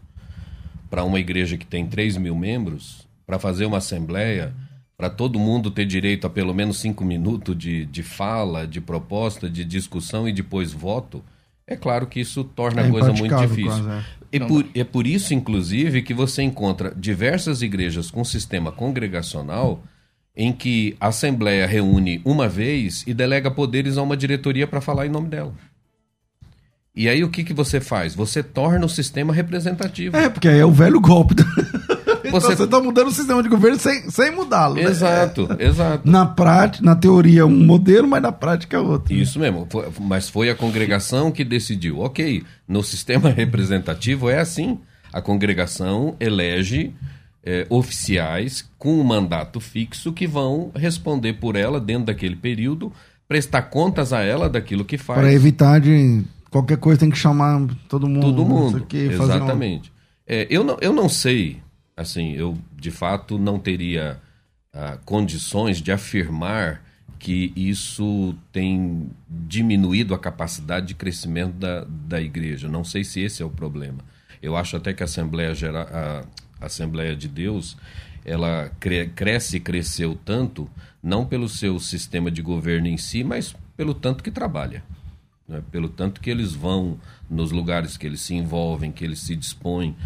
para 0.90 1.04
uma 1.04 1.20
igreja 1.20 1.56
que 1.56 1.66
tem 1.66 1.86
três 1.86 2.16
mil 2.16 2.34
membros, 2.34 3.06
para 3.26 3.38
fazer 3.38 3.66
uma 3.66 3.78
assembleia, 3.78 4.52
para 4.96 5.08
todo 5.08 5.38
mundo 5.38 5.70
ter 5.70 5.86
direito 5.86 6.26
a 6.26 6.30
pelo 6.30 6.52
menos 6.52 6.80
cinco 6.80 7.04
minutos 7.04 7.56
de, 7.56 7.86
de 7.86 8.02
fala, 8.02 8.66
de 8.66 8.80
proposta, 8.80 9.48
de 9.48 9.64
discussão 9.64 10.28
e 10.28 10.32
depois 10.32 10.72
voto. 10.72 11.22
É 11.66 11.76
claro 11.76 12.06
que 12.06 12.18
isso 12.18 12.42
torna 12.42 12.80
é 12.80 12.88
a 12.88 12.90
coisa 12.90 13.12
muito 13.12 13.36
difícil. 13.36 13.84
Quase, 13.84 13.88
é. 13.90 14.04
E 14.30 14.38
por, 14.38 14.66
é 14.74 14.84
por 14.84 15.06
isso, 15.06 15.32
inclusive, 15.32 16.02
que 16.02 16.12
você 16.12 16.42
encontra 16.42 16.92
diversas 16.96 17.62
igrejas 17.62 18.10
com 18.10 18.24
sistema 18.24 18.70
congregacional 18.70 19.82
em 20.36 20.52
que 20.52 20.96
a 21.00 21.08
Assembleia 21.08 21.66
reúne 21.66 22.20
uma 22.24 22.48
vez 22.48 23.02
e 23.06 23.12
delega 23.12 23.50
poderes 23.50 23.98
a 23.98 24.02
uma 24.02 24.16
diretoria 24.16 24.66
para 24.66 24.80
falar 24.80 25.06
em 25.06 25.10
nome 25.10 25.28
dela. 25.28 25.52
E 26.94 27.08
aí 27.08 27.22
o 27.24 27.28
que, 27.28 27.44
que 27.44 27.54
você 27.54 27.80
faz? 27.80 28.14
Você 28.14 28.42
torna 28.42 28.84
o 28.84 28.88
sistema 28.88 29.32
representativo. 29.32 30.16
É, 30.16 30.28
porque 30.28 30.48
aí 30.48 30.58
é 30.58 30.64
o 30.64 30.72
velho 30.72 31.00
golpe. 31.00 31.34
Então, 32.28 32.40
você 32.40 32.64
está 32.64 32.80
mudando 32.80 33.08
o 33.08 33.12
sistema 33.12 33.42
de 33.42 33.48
governo 33.48 33.78
sem, 33.78 34.10
sem 34.10 34.30
mudá-lo. 34.30 34.76
Né? 34.76 34.84
Exato, 34.84 35.48
é. 35.58 35.66
exato. 35.66 36.08
Na 36.08 36.26
prática, 36.26 36.84
na 36.84 36.94
teoria 36.94 37.46
um 37.46 37.64
modelo, 37.64 38.08
mas 38.08 38.22
na 38.22 38.32
prática 38.32 38.76
é 38.76 38.80
outro. 38.80 39.12
Isso 39.12 39.38
mesmo. 39.38 39.66
Foi, 39.70 39.88
mas 40.00 40.28
foi 40.28 40.50
a 40.50 40.54
congregação 40.54 41.30
que 41.30 41.44
decidiu. 41.44 42.00
Ok, 42.00 42.44
no 42.66 42.82
sistema 42.82 43.30
representativo 43.30 44.28
é 44.28 44.38
assim. 44.38 44.78
A 45.12 45.22
congregação 45.22 46.16
elege 46.20 46.94
é, 47.44 47.66
oficiais 47.70 48.68
com 48.78 49.00
um 49.00 49.04
mandato 49.04 49.58
fixo 49.58 50.12
que 50.12 50.26
vão 50.26 50.70
responder 50.74 51.34
por 51.34 51.56
ela 51.56 51.80
dentro 51.80 52.06
daquele 52.06 52.36
período, 52.36 52.92
prestar 53.26 53.62
contas 53.62 54.12
a 54.12 54.20
ela 54.20 54.48
daquilo 54.50 54.84
que 54.84 54.98
faz. 54.98 55.18
Para 55.20 55.32
evitar 55.32 55.80
de 55.80 56.22
qualquer 56.50 56.76
coisa 56.76 57.00
tem 57.00 57.10
que 57.10 57.18
chamar 57.18 57.66
todo 57.88 58.08
mundo. 58.08 58.20
Todo 58.20 58.44
mundo, 58.44 58.86
que, 58.86 58.98
exatamente. 58.98 59.92
É, 60.26 60.46
eu, 60.50 60.62
não, 60.62 60.76
eu 60.80 60.92
não 60.92 61.08
sei, 61.08 61.62
assim, 61.98 62.32
eu 62.32 62.56
de 62.76 62.90
fato 62.90 63.38
não 63.38 63.58
teria 63.58 64.20
ah, 64.72 64.98
condições 65.04 65.82
de 65.82 65.90
afirmar 65.90 66.84
que 67.18 67.52
isso 67.56 68.36
tem 68.52 69.10
diminuído 69.28 70.14
a 70.14 70.18
capacidade 70.18 70.86
de 70.86 70.94
crescimento 70.94 71.54
da, 71.54 71.84
da 71.84 72.20
igreja. 72.20 72.68
Não 72.68 72.84
sei 72.84 73.02
se 73.02 73.20
esse 73.20 73.42
é 73.42 73.44
o 73.44 73.50
problema. 73.50 73.98
Eu 74.40 74.56
acho 74.56 74.76
até 74.76 74.92
que 74.92 75.02
a 75.02 75.06
Assembleia, 75.06 75.52
a 75.72 76.24
Assembleia 76.64 77.16
de 77.16 77.26
Deus 77.26 77.76
ela 78.24 78.70
cre 78.78 79.06
cresce 79.08 79.56
e 79.56 79.60
cresceu 79.60 80.16
tanto, 80.24 80.70
não 81.02 81.26
pelo 81.26 81.48
seu 81.48 81.80
sistema 81.80 82.30
de 82.30 82.42
governo 82.42 82.86
em 82.86 82.96
si, 82.96 83.24
mas 83.24 83.56
pelo 83.76 83.94
tanto 83.94 84.22
que 84.22 84.30
trabalha. 84.30 84.84
Né? 85.48 85.60
Pelo 85.72 85.88
tanto 85.88 86.20
que 86.20 86.30
eles 86.30 86.52
vão 86.52 87.00
nos 87.28 87.50
lugares 87.50 87.96
que 87.96 88.06
eles 88.06 88.20
se 88.20 88.34
envolvem, 88.34 88.92
que 88.92 89.04
eles 89.04 89.18
se 89.20 89.34
dispõem 89.34 89.96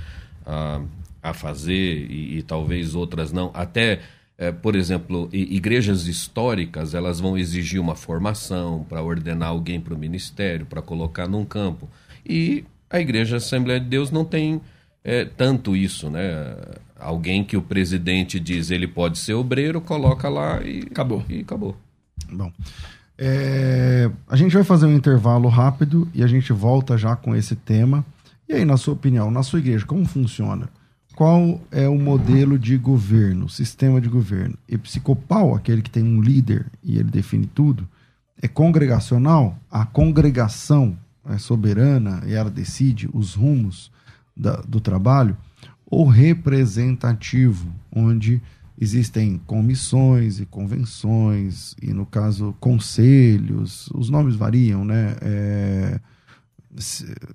a, 0.47 0.81
a 1.23 1.33
fazer, 1.33 2.11
e, 2.11 2.39
e 2.39 2.43
talvez 2.43 2.95
outras 2.95 3.33
não. 3.33 3.51
Até 3.55 4.01
é, 4.43 4.51
por 4.51 4.75
exemplo, 4.75 5.29
igrejas 5.33 6.09
históricas, 6.09 6.95
elas 6.95 7.21
vão 7.21 7.39
exigir 7.39 7.81
uma 7.81 7.95
formação 7.95 8.85
para 8.89 9.01
ordenar 9.01 9.51
alguém 9.51 9.81
para 9.81 9.95
o 9.95 9.99
ministério, 9.99 10.67
para 10.67 10.83
colocar 10.83 11.29
num 11.29 11.45
campo. 11.45 11.89
E 12.27 12.65
a 12.91 12.99
Igreja 12.99 13.37
Assembleia 13.37 13.79
de 13.79 13.87
Deus 13.87 14.11
não 14.11 14.25
tem 14.25 14.61
é, 15.05 15.25
tanto 15.25 15.77
isso, 15.77 16.11
né? 16.11 16.57
Alguém 16.99 17.45
que 17.45 17.57
o 17.57 17.63
presidente 17.63 18.41
diz 18.41 18.71
ele 18.71 18.89
pode 18.89 19.19
ser 19.19 19.35
obreiro, 19.35 19.81
coloca 19.81 20.29
lá 20.29 20.61
e 20.63 20.81
acabou. 20.91 21.25
E 21.29 21.41
acabou. 21.41 21.77
Bom, 22.31 22.51
é, 23.17 24.11
a 24.29 24.37
gente 24.37 24.55
vai 24.55 24.65
fazer 24.65 24.87
um 24.87 24.95
intervalo 24.95 25.49
rápido 25.49 26.09
e 26.13 26.23
a 26.23 26.27
gente 26.27 26.53
volta 26.53 26.99
já 26.99 27.15
com 27.15 27.37
esse 27.37 27.55
tema. 27.55 28.05
E 28.49 28.55
aí, 28.55 28.65
na 28.65 28.77
sua 28.77 28.95
opinião, 28.95 29.31
na 29.31 29.45
sua 29.45 29.61
igreja, 29.61 29.87
como 29.87 30.05
funciona? 30.05 30.69
Qual 31.15 31.61
é 31.71 31.89
o 31.89 31.99
modelo 31.99 32.59
de 32.59 32.77
governo, 32.77 33.49
sistema 33.49 34.01
de 34.01 34.09
governo. 34.09 34.57
Episcopal, 34.69 35.55
aquele 35.55 35.83
que 35.83 35.91
tem 35.91 36.03
um 36.03 36.21
líder 36.21 36.67
e 36.83 36.99
ele 36.99 37.11
define 37.11 37.47
tudo, 37.47 37.89
é 38.41 38.49
congregacional, 38.49 39.59
a 39.71 39.85
congregação 39.85 40.99
é 41.29 41.39
soberana 41.39 42.23
e 42.27 42.33
ela 42.33 42.51
decide 42.51 43.09
os 43.13 43.35
rumos 43.35 43.91
da, 44.37 44.57
do 44.57 44.81
trabalho, 44.81 45.37
ou 45.87 46.07
representativo, 46.07 47.71
onde 47.95 48.41
existem 48.81 49.41
comissões 49.47 50.41
e 50.41 50.47
convenções, 50.47 51.77
e 51.81 51.93
no 51.93 52.07
caso, 52.07 52.55
conselhos, 52.59 53.89
os 53.95 54.09
nomes 54.09 54.35
variam, 54.35 54.85
né? 54.85 55.17
É, 55.21 56.01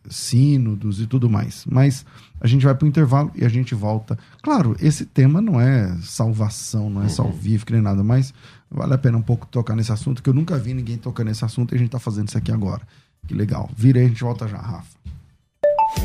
sínodos 0.10 1.00
e 1.00 1.08
tudo 1.08 1.30
mais. 1.30 1.66
Mas 1.70 2.06
a 2.40 2.48
gente 2.48 2.66
vai 2.66 2.74
para 2.76 2.86
o 2.86 2.88
intervalo 2.88 3.32
e 3.36 3.46
a 3.46 3.50
gente 3.50 3.76
volta. 3.76 4.18
Claro, 4.42 4.76
esse 4.80 5.06
tema 5.06 5.42
não 5.42 5.60
é 5.60 5.96
salvação, 6.02 6.90
não 6.90 7.04
é 7.04 7.10
salvífico 7.10 7.74
nem 7.74 7.82
nada, 7.82 8.04
mas 8.04 8.34
vale 8.70 8.94
a 8.94 8.98
pena 8.98 9.18
um 9.18 9.22
pouco 9.22 9.46
tocar 9.48 9.76
nesse 9.76 9.92
assunto, 9.92 10.22
que 10.22 10.30
eu 10.30 10.34
nunca 10.34 10.58
vi 10.58 10.74
ninguém 10.74 10.98
tocar 10.98 11.24
nesse 11.24 11.46
assunto 11.46 11.74
e 11.74 11.76
a 11.76 11.78
gente 11.78 11.88
está 11.88 12.00
fazendo 12.00 12.28
isso 12.28 12.38
aqui 12.38 12.52
agora. 12.52 12.82
Que 13.28 13.34
legal. 13.34 13.70
Vira 13.76 14.00
aí, 14.00 14.06
a 14.06 14.10
gente 14.10 14.24
volta 14.24 14.48
já, 14.48 14.58
Rafa. 14.58 14.98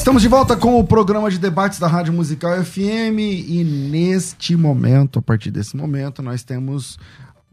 Estamos 0.00 0.22
de 0.22 0.28
volta 0.28 0.56
com 0.56 0.80
o 0.80 0.82
programa 0.82 1.30
de 1.30 1.38
debates 1.38 1.78
da 1.78 1.86
Rádio 1.86 2.10
Musical 2.14 2.64
FM 2.64 3.20
e 3.20 3.62
neste 3.62 4.56
momento, 4.56 5.18
a 5.18 5.22
partir 5.22 5.50
desse 5.50 5.76
momento, 5.76 6.22
nós 6.22 6.42
temos 6.42 6.98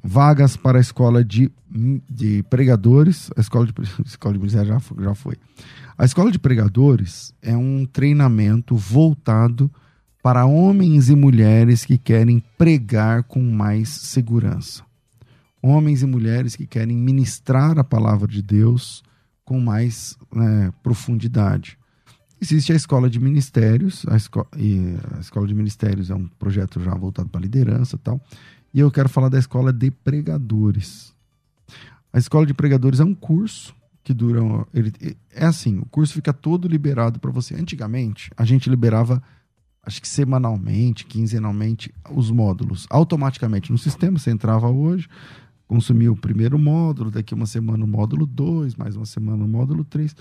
vagas 0.01 0.55
para 0.55 0.77
a 0.77 0.81
escola 0.81 1.25
de, 1.25 1.51
de 2.09 2.43
pregadores. 2.43 3.29
A 3.35 3.41
escola 3.41 3.65
de, 3.65 3.73
escola 4.07 4.37
de 4.37 4.47
já, 4.47 4.63
já 4.63 5.13
foi. 5.13 5.35
A 5.97 6.05
escola 6.05 6.31
de 6.31 6.39
pregadores 6.39 7.33
é 7.41 7.55
um 7.55 7.85
treinamento 7.85 8.77
voltado 8.77 9.69
para 10.23 10.45
homens 10.45 11.09
e 11.09 11.17
mulheres 11.17 11.83
que 11.83 11.97
querem 11.97 12.41
pregar 12.57 13.23
com 13.23 13.41
mais 13.41 13.89
segurança. 13.89 14.83
Homens 15.61 16.01
e 16.01 16.05
mulheres 16.05 16.55
que 16.55 16.65
querem 16.65 16.95
ministrar 16.95 17.77
a 17.77 17.83
palavra 17.83 18.25
de 18.25 18.41
Deus 18.41 19.03
com 19.43 19.59
mais 19.59 20.17
né, 20.33 20.71
profundidade. 20.81 21.77
Existe 22.39 22.71
a 22.71 22.75
Escola 22.75 23.09
de 23.09 23.19
Ministérios, 23.19 24.05
a, 24.07 24.15
esco 24.15 24.47
a 24.51 25.19
Escola 25.19 25.47
de 25.47 25.55
Ministérios 25.55 26.11
é 26.11 26.15
um 26.15 26.27
projeto 26.27 26.79
já 26.79 26.93
voltado 26.93 27.29
para 27.29 27.41
liderança 27.41 27.95
e 27.95 27.99
tal. 27.99 28.21
E 28.73 28.79
eu 28.79 28.91
quero 28.91 29.09
falar 29.09 29.29
da 29.29 29.39
Escola 29.39 29.73
de 29.73 29.89
Pregadores. 29.89 31.13
A 32.13 32.19
Escola 32.19 32.45
de 32.45 32.53
Pregadores 32.53 32.99
é 32.99 33.03
um 33.03 33.15
curso 33.15 33.75
que 34.03 34.13
dura. 34.13 34.39
Ele, 34.73 34.93
é 35.31 35.45
assim, 35.45 35.79
o 35.79 35.85
curso 35.87 36.13
fica 36.13 36.31
todo 36.31 36.67
liberado 36.67 37.19
para 37.19 37.31
você. 37.31 37.55
Antigamente, 37.55 38.31
a 38.37 38.45
gente 38.45 38.69
liberava, 38.69 39.21
acho 39.83 39.99
que 39.99 40.07
semanalmente, 40.07 41.05
quinzenalmente, 41.05 41.93
os 42.11 42.29
módulos. 42.29 42.85
Automaticamente 42.89 43.71
no 43.71 43.77
sistema, 43.77 44.19
você 44.19 44.29
entrava 44.29 44.69
hoje, 44.69 45.09
consumia 45.67 46.11
o 46.11 46.15
primeiro 46.15 46.57
módulo, 46.59 47.09
daqui 47.09 47.33
uma 47.33 47.47
semana 47.47 47.83
o 47.83 47.87
módulo 47.87 48.25
2, 48.25 48.75
mais 48.75 48.95
uma 48.95 49.05
semana 49.05 49.43
o 49.43 49.47
módulo 49.47 49.83
3. 49.83 50.15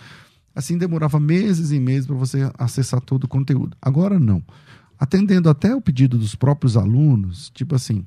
Assim 0.56 0.78
demorava 0.78 1.20
meses 1.20 1.70
e 1.70 1.78
meses 1.78 2.06
para 2.06 2.16
você 2.16 2.50
acessar 2.58 2.98
todo 3.02 3.24
o 3.24 3.28
conteúdo. 3.28 3.76
Agora 3.80 4.18
não. 4.18 4.42
Atendendo 4.98 5.50
até 5.50 5.74
o 5.74 5.82
pedido 5.82 6.16
dos 6.16 6.34
próprios 6.34 6.78
alunos, 6.78 7.50
tipo 7.50 7.74
assim, 7.74 8.06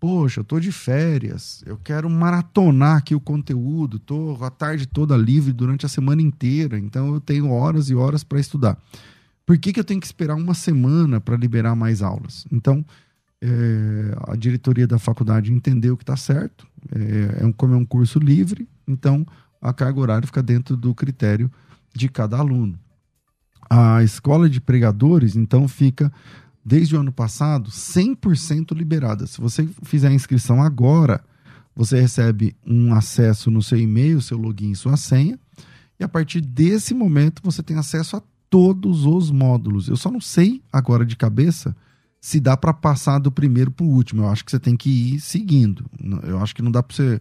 poxa, 0.00 0.40
eu 0.40 0.44
tô 0.44 0.58
de 0.58 0.72
férias, 0.72 1.62
eu 1.64 1.76
quero 1.76 2.10
maratonar 2.10 2.96
aqui 2.96 3.14
o 3.14 3.20
conteúdo, 3.20 4.00
tô 4.00 4.36
a 4.42 4.50
tarde 4.50 4.84
toda 4.84 5.16
livre 5.16 5.52
durante 5.52 5.86
a 5.86 5.88
semana 5.88 6.20
inteira, 6.20 6.76
então 6.76 7.14
eu 7.14 7.20
tenho 7.20 7.52
horas 7.52 7.88
e 7.88 7.94
horas 7.94 8.24
para 8.24 8.40
estudar. 8.40 8.76
Por 9.46 9.56
que, 9.56 9.72
que 9.72 9.78
eu 9.78 9.84
tenho 9.84 10.00
que 10.00 10.06
esperar 10.06 10.34
uma 10.34 10.54
semana 10.54 11.20
para 11.20 11.36
liberar 11.36 11.76
mais 11.76 12.02
aulas? 12.02 12.44
Então, 12.50 12.84
é, 13.40 14.16
a 14.26 14.34
diretoria 14.34 14.88
da 14.88 14.98
faculdade 14.98 15.52
entendeu 15.52 15.96
que 15.96 16.02
está 16.02 16.16
certo, 16.16 16.66
é, 16.92 17.44
é 17.44 17.46
um, 17.46 17.52
como 17.52 17.74
é 17.74 17.76
um 17.76 17.84
curso 17.84 18.18
livre, 18.18 18.68
então 18.88 19.24
a 19.62 19.72
carga 19.72 20.00
horária 20.00 20.26
fica 20.26 20.42
dentro 20.42 20.76
do 20.76 20.92
critério 20.92 21.48
de 21.96 22.08
cada 22.08 22.38
aluno. 22.38 22.78
A 23.68 24.02
escola 24.02 24.48
de 24.48 24.60
pregadores, 24.60 25.34
então, 25.34 25.66
fica 25.66 26.12
desde 26.64 26.96
o 26.96 27.00
ano 27.00 27.12
passado 27.12 27.70
100% 27.70 28.76
liberada. 28.76 29.26
Se 29.26 29.40
você 29.40 29.68
fizer 29.82 30.08
a 30.08 30.12
inscrição 30.12 30.62
agora, 30.62 31.24
você 31.74 32.00
recebe 32.00 32.56
um 32.66 32.92
acesso 32.94 33.50
no 33.50 33.62
seu 33.62 33.78
e-mail, 33.78 34.20
seu 34.20 34.38
login 34.38 34.72
e 34.72 34.76
sua 34.76 34.96
senha. 34.96 35.38
E 35.98 36.04
a 36.04 36.08
partir 36.08 36.40
desse 36.40 36.94
momento 36.94 37.40
você 37.44 37.62
tem 37.62 37.76
acesso 37.76 38.16
a 38.16 38.22
todos 38.50 39.04
os 39.04 39.30
módulos. 39.30 39.88
Eu 39.88 39.96
só 39.96 40.10
não 40.10 40.20
sei 40.20 40.62
agora 40.72 41.04
de 41.04 41.16
cabeça 41.16 41.76
se 42.20 42.40
dá 42.40 42.56
para 42.56 42.72
passar 42.72 43.18
do 43.18 43.30
primeiro 43.30 43.70
para 43.70 43.84
o 43.84 43.88
último. 43.88 44.22
Eu 44.22 44.28
acho 44.28 44.44
que 44.44 44.50
você 44.50 44.58
tem 44.58 44.76
que 44.76 44.90
ir 44.90 45.20
seguindo. 45.20 45.84
Eu 46.24 46.40
acho 46.40 46.54
que 46.54 46.62
não 46.62 46.70
dá 46.70 46.82
para 46.82 46.96
você 46.96 47.20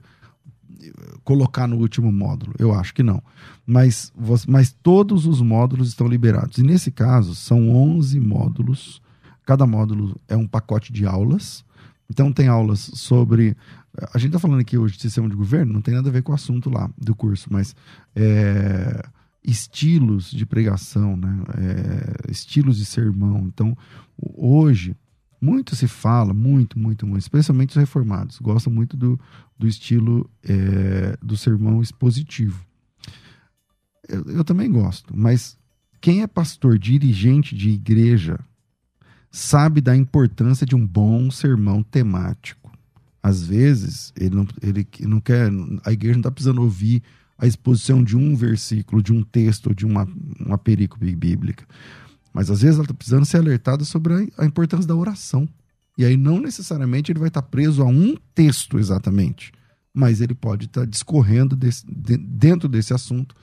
colocar 1.23 1.67
no 1.67 1.77
último 1.77 2.11
módulo. 2.11 2.53
Eu 2.57 2.73
acho 2.73 2.93
que 2.93 3.03
não. 3.03 3.21
Mas, 3.65 4.11
mas 4.47 4.71
todos 4.71 5.25
os 5.25 5.41
módulos 5.41 5.89
estão 5.89 6.07
liberados. 6.07 6.57
E 6.57 6.63
nesse 6.63 6.91
caso, 6.91 7.35
são 7.35 7.69
11 7.69 8.19
módulos. 8.19 9.01
Cada 9.45 9.65
módulo 9.65 10.19
é 10.27 10.35
um 10.35 10.47
pacote 10.47 10.91
de 10.93 11.05
aulas. 11.05 11.63
Então, 12.09 12.31
tem 12.31 12.47
aulas 12.47 12.79
sobre. 12.93 13.55
A 14.13 14.17
gente 14.17 14.27
está 14.27 14.39
falando 14.39 14.59
aqui 14.59 14.77
hoje 14.77 14.95
de 14.95 15.01
sistema 15.01 15.29
de 15.29 15.35
governo, 15.35 15.73
não 15.73 15.81
tem 15.81 15.93
nada 15.93 16.09
a 16.09 16.11
ver 16.11 16.21
com 16.21 16.31
o 16.31 16.35
assunto 16.35 16.69
lá 16.69 16.89
do 16.97 17.15
curso, 17.15 17.47
mas 17.49 17.75
é, 18.15 19.01
estilos 19.43 20.29
de 20.31 20.45
pregação, 20.45 21.15
né? 21.15 21.39
É, 21.57 22.31
estilos 22.31 22.77
de 22.77 22.85
sermão. 22.85 23.45
Então, 23.47 23.75
hoje, 24.17 24.95
muito 25.45 25.75
se 25.75 25.87
fala, 25.87 26.33
muito, 26.33 26.79
muito, 26.79 27.05
muito, 27.05 27.21
especialmente 27.21 27.69
os 27.69 27.75
reformados, 27.75 28.39
gostam 28.39 28.73
muito 28.73 28.97
do, 28.97 29.19
do 29.57 29.67
estilo 29.67 30.27
é, 30.43 31.15
do 31.21 31.37
sermão 31.37 31.81
expositivo. 31.81 32.65
Eu, 34.09 34.23
eu 34.25 34.43
também 34.43 34.71
gosto, 34.71 35.15
mas 35.15 35.57
quem 36.01 36.23
é 36.23 36.27
pastor, 36.27 36.79
dirigente 36.79 37.55
de 37.55 37.69
igreja, 37.69 38.39
sabe 39.29 39.81
da 39.81 39.95
importância 39.95 40.65
de 40.65 40.75
um 40.75 40.85
bom 40.85 41.29
sermão 41.29 41.83
temático. 41.83 42.71
Às 43.21 43.45
vezes, 43.45 44.13
ele 44.15 44.35
não, 44.35 44.47
ele 44.61 44.87
não 45.01 45.19
quer, 45.19 45.49
a 45.83 45.91
igreja 45.91 46.13
não 46.13 46.21
está 46.21 46.31
precisando 46.31 46.61
ouvir 46.61 47.03
a 47.37 47.45
exposição 47.45 48.03
de 48.03 48.15
um 48.15 48.35
versículo, 48.35 49.01
de 49.01 49.11
um 49.11 49.21
texto, 49.21 49.75
de 49.75 49.85
uma, 49.85 50.07
uma 50.39 50.57
perícope 50.57 51.15
bíblica. 51.15 51.65
Mas 52.35 52.51
às 52.51 52.61
vezes 52.61 52.75
ela 52.75 52.83
está 52.83 52.93
precisando 52.93 53.25
ser 53.25 53.37
alertada 53.37 53.85
sobre 53.85 54.29
a, 54.37 54.45
importância 54.45 54.85
da 54.85 54.93
oração. 54.93 55.47
E 55.97 56.03
aí 56.03 56.17
não 56.17 56.37
necessariamente 56.37 57.09
ele 57.09 57.19
vai 57.19 57.29
estar 57.29 57.41
tá 57.41 57.47
preso 57.47 57.81
a 57.81 57.85
um 57.85 58.17
texto 58.35 58.77
exatamente, 58.77 59.53
mas 59.93 60.19
ele 60.19 60.35
pode 60.35 60.65
estar 60.65 60.81
tá 60.81 60.85
discorrendo 60.85 61.55
desse, 61.55 61.85
de, 61.87 62.17
dentro 62.17 62.67
desse 62.67 62.93
assunto 62.93 63.33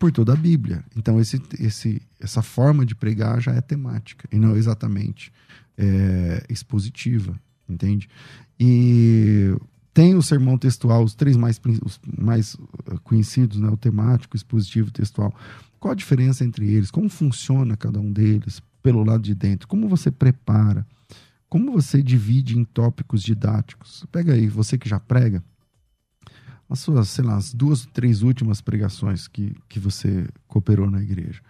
por 0.00 0.10
toda 0.10 0.32
a 0.32 0.36
Bíblia. 0.36 0.84
Então 0.96 1.20
esse, 1.20 1.40
esse, 1.60 2.02
essa 2.18 2.42
forma 2.42 2.84
de 2.84 2.96
pregar 2.96 3.40
já 3.40 3.52
é 3.52 3.60
temática 3.60 4.28
e 4.32 4.36
não 4.36 4.56
exatamente 4.56 5.32
é, 5.78 6.44
expositiva, 6.50 7.38
entende? 7.68 8.08
E 8.58 9.54
tem 9.94 10.16
o 10.16 10.22
sermão 10.22 10.58
textual, 10.58 11.04
os 11.04 11.14
três 11.14 11.36
mais, 11.36 11.60
os 11.84 12.00
mais 12.18 12.54
uh, 12.54 13.00
conhecidos, 13.04 13.60
né? 13.60 13.68
o 13.68 13.76
temático, 13.76 14.34
expositivo 14.34 14.90
textual. 14.90 15.32
Qual 15.82 15.90
a 15.90 15.96
diferença 15.96 16.44
entre 16.44 16.72
eles? 16.72 16.92
Como 16.92 17.08
funciona 17.08 17.76
cada 17.76 17.98
um 17.98 18.12
deles 18.12 18.62
pelo 18.80 19.02
lado 19.02 19.24
de 19.24 19.34
dentro? 19.34 19.66
Como 19.66 19.88
você 19.88 20.12
prepara? 20.12 20.86
Como 21.48 21.72
você 21.72 22.00
divide 22.00 22.56
em 22.56 22.64
tópicos 22.64 23.20
didáticos? 23.20 24.06
Pega 24.12 24.34
aí, 24.34 24.46
você 24.46 24.78
que 24.78 24.88
já 24.88 25.00
prega, 25.00 25.42
as 26.70 26.78
suas, 26.78 27.08
sei 27.08 27.24
lá, 27.24 27.34
as 27.34 27.52
duas, 27.52 27.84
três 27.86 28.22
últimas 28.22 28.60
pregações 28.60 29.26
que, 29.26 29.56
que 29.68 29.80
você 29.80 30.28
cooperou 30.46 30.88
na 30.88 31.02
igreja. 31.02 31.42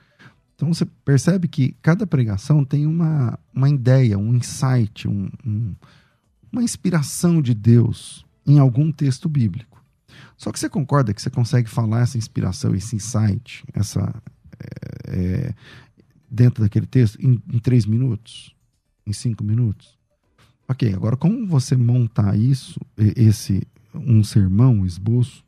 Então 0.55 0.73
você 0.73 0.87
percebe 0.87 1.47
que 1.47 1.77
cada 1.83 2.07
pregação 2.07 2.65
tem 2.65 2.87
uma, 2.87 3.39
uma 3.53 3.69
ideia, 3.69 4.19
um 4.19 4.35
insight, 4.35 5.07
um, 5.07 5.31
um, 5.45 5.75
uma 6.51 6.63
inspiração 6.63 7.43
de 7.43 7.53
Deus 7.53 8.25
em 8.47 8.59
algum 8.59 8.91
texto 8.91 9.29
bíblico. 9.29 9.82
Só 10.37 10.51
que 10.51 10.59
você 10.59 10.69
concorda 10.69 11.15
que 11.15 11.23
você 11.23 11.31
consegue 11.31 11.69
falar 11.69 12.01
essa 12.01 12.19
inspiração, 12.19 12.75
esse 12.75 12.97
insight, 12.97 13.65
essa 13.73 14.13
é, 14.59 15.17
é, 15.17 15.55
dentro 16.31 16.63
daquele 16.63 16.87
texto 16.87 17.19
em, 17.21 17.43
em 17.51 17.59
três 17.59 17.87
minutos, 17.87 18.55
em 19.07 19.13
cinco 19.13 19.45
minutos? 19.45 19.99
Ok, 20.69 20.93
agora 20.95 21.17
como 21.17 21.47
você 21.47 21.77
montar 21.77 22.37
isso, 22.37 22.81
esse 22.97 23.67
um 23.95 24.25
sermão, 24.25 24.77
um 24.77 24.87
esboço, 24.87 25.45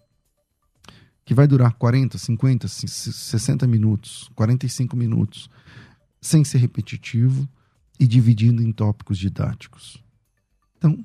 que 1.25 1.35
vai 1.35 1.47
durar 1.47 1.73
40, 1.73 2.19
50, 2.19 2.69
60 2.69 3.67
minutos, 3.67 4.31
45 4.35 4.95
minutos, 4.97 5.49
sem 6.21 6.45
ser 6.45 6.59
repetitivo 6.59 7.49
e 7.99 8.07
dividindo 8.07 8.63
em 8.63 8.71
tópicos 8.73 9.19
didáticos. 9.19 10.03
Então, 10.77 11.03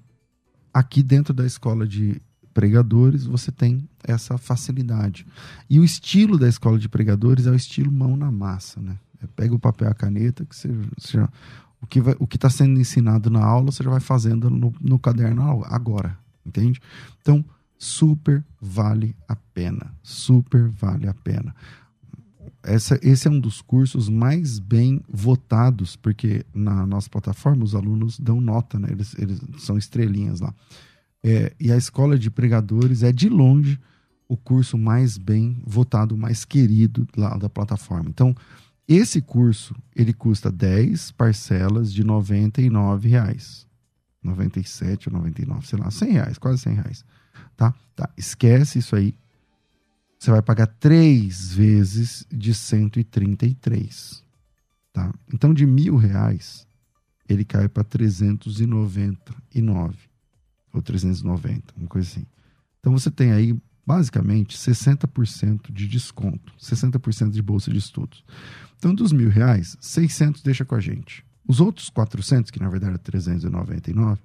aqui 0.74 1.02
dentro 1.02 1.34
da 1.34 1.46
escola 1.46 1.88
de 1.88 2.22
pregadores, 2.60 3.26
você 3.26 3.54
tem 3.54 3.88
essa 4.04 4.38
facilidade. 4.38 5.26
E 5.70 5.80
o 5.80 5.84
estilo 5.84 6.38
da 6.38 6.46
escola 6.46 6.78
de 6.78 6.90
pregadores 6.90 7.48
é 7.48 7.50
o 7.50 7.56
estilo 7.56 7.90
mão 7.90 8.18
na 8.18 8.30
massa, 8.30 8.82
né? 8.82 8.98
É, 9.24 9.28
pega 9.28 9.56
o 9.56 9.60
papel 9.60 9.88
e 9.88 9.92
a 9.92 9.94
caneta, 9.94 10.44
que 10.44 10.54
você, 10.54 10.68
você 10.98 11.20
já, 11.20 11.30
o 11.82 11.88
que 11.88 12.02
o 12.02 12.28
está 12.36 12.50
sendo 12.50 12.78
ensinado 12.78 13.30
na 13.30 13.42
aula, 13.42 13.72
você 13.72 13.82
já 13.82 13.90
vai 13.90 14.02
fazendo 14.02 14.50
no, 14.50 14.76
no 14.82 15.00
caderno 15.00 15.64
agora, 15.68 16.18
entende? 16.46 16.82
Então, 17.22 17.46
super 17.78 18.44
vale 18.60 19.16
a 19.26 19.38
pena, 19.38 19.94
super 20.04 20.68
vale 20.68 21.08
a 21.08 21.14
pena. 21.14 21.56
Essa, 22.62 23.00
esse 23.02 23.26
é 23.26 23.32
um 23.32 23.40
dos 23.40 23.62
cursos 23.62 24.10
mais 24.10 24.60
bem 24.60 25.02
votados, 25.10 25.96
porque 25.96 26.46
na 26.54 26.86
nossa 26.86 27.10
plataforma 27.10 27.64
os 27.64 27.74
alunos 27.74 28.20
dão 28.20 28.42
nota, 28.42 28.78
né? 28.78 28.90
eles, 28.92 29.18
eles 29.18 29.40
são 29.60 29.78
estrelinhas 29.78 30.42
lá. 30.42 30.54
É, 31.24 31.54
e 31.60 31.72
a 31.72 31.78
escola 31.78 32.18
de 32.18 32.32
pregadores 32.32 33.04
é 33.04 33.12
de 33.12 33.30
longe 33.30 33.80
o 34.28 34.38
curso 34.38 34.78
mais 34.78 35.18
bem 35.18 35.62
votado, 35.66 36.16
mais 36.16 36.46
querido 36.46 37.08
lá 37.18 37.36
da 37.38 37.50
plataforma. 37.50 38.10
Então, 38.10 38.36
esse 38.88 39.22
curso 39.22 39.76
ele 39.96 40.14
custa 40.14 40.52
10 40.52 41.12
parcelas 41.12 41.92
de 41.92 42.04
99 42.04 43.10
reais. 43.10 43.68
97 44.22 45.10
ou 45.10 45.16
99, 45.16 45.68
sei 45.68 45.80
lá, 45.80 45.90
100 45.90 46.12
reais, 46.12 46.38
quase 46.38 46.60
100 46.60 46.74
reais. 46.74 47.06
Tá? 47.56 47.74
tá? 47.96 48.10
Esquece 48.18 48.80
isso 48.80 48.96
aí 48.96 49.16
você 50.20 50.32
vai 50.32 50.42
pagar 50.42 50.68
três 50.68 51.54
vezes 51.54 52.26
de 52.30 52.54
133. 52.54 54.22
Tá? 54.92 55.14
Então, 55.34 55.54
de 55.54 55.66
mil 55.66 55.96
reais, 55.96 56.68
ele 57.28 57.46
cai 57.46 57.70
para 57.70 57.86
399 57.86 60.09
ou 60.74 60.82
390, 60.82 61.74
uma 61.78 61.88
coisa 61.88 62.08
assim. 62.08 62.26
Então, 62.80 62.92
você 62.94 63.12
tem 63.12 63.32
aí 63.32 63.58
basicamente 63.86 64.58
60% 64.58 65.72
de 65.72 65.88
desconto, 65.88 66.54
60% 66.60 67.32
de 67.32 67.42
bolsa 67.42 67.72
de 67.72 67.78
estudos. 67.78 68.24
Então, 68.78 68.94
dos 68.94 69.12
mil 69.12 69.30
reais, 69.30 69.78
600 69.82 70.42
deixa 70.42 70.64
com 70.64 70.76
a 70.76 70.80
gente. 70.80 71.26
Os 71.48 71.60
outros 71.60 71.90
400, 71.90 72.52
que 72.52 72.60
na 72.60 72.70
verdade 72.70 72.96
é 72.96 72.98
399, 73.00 74.22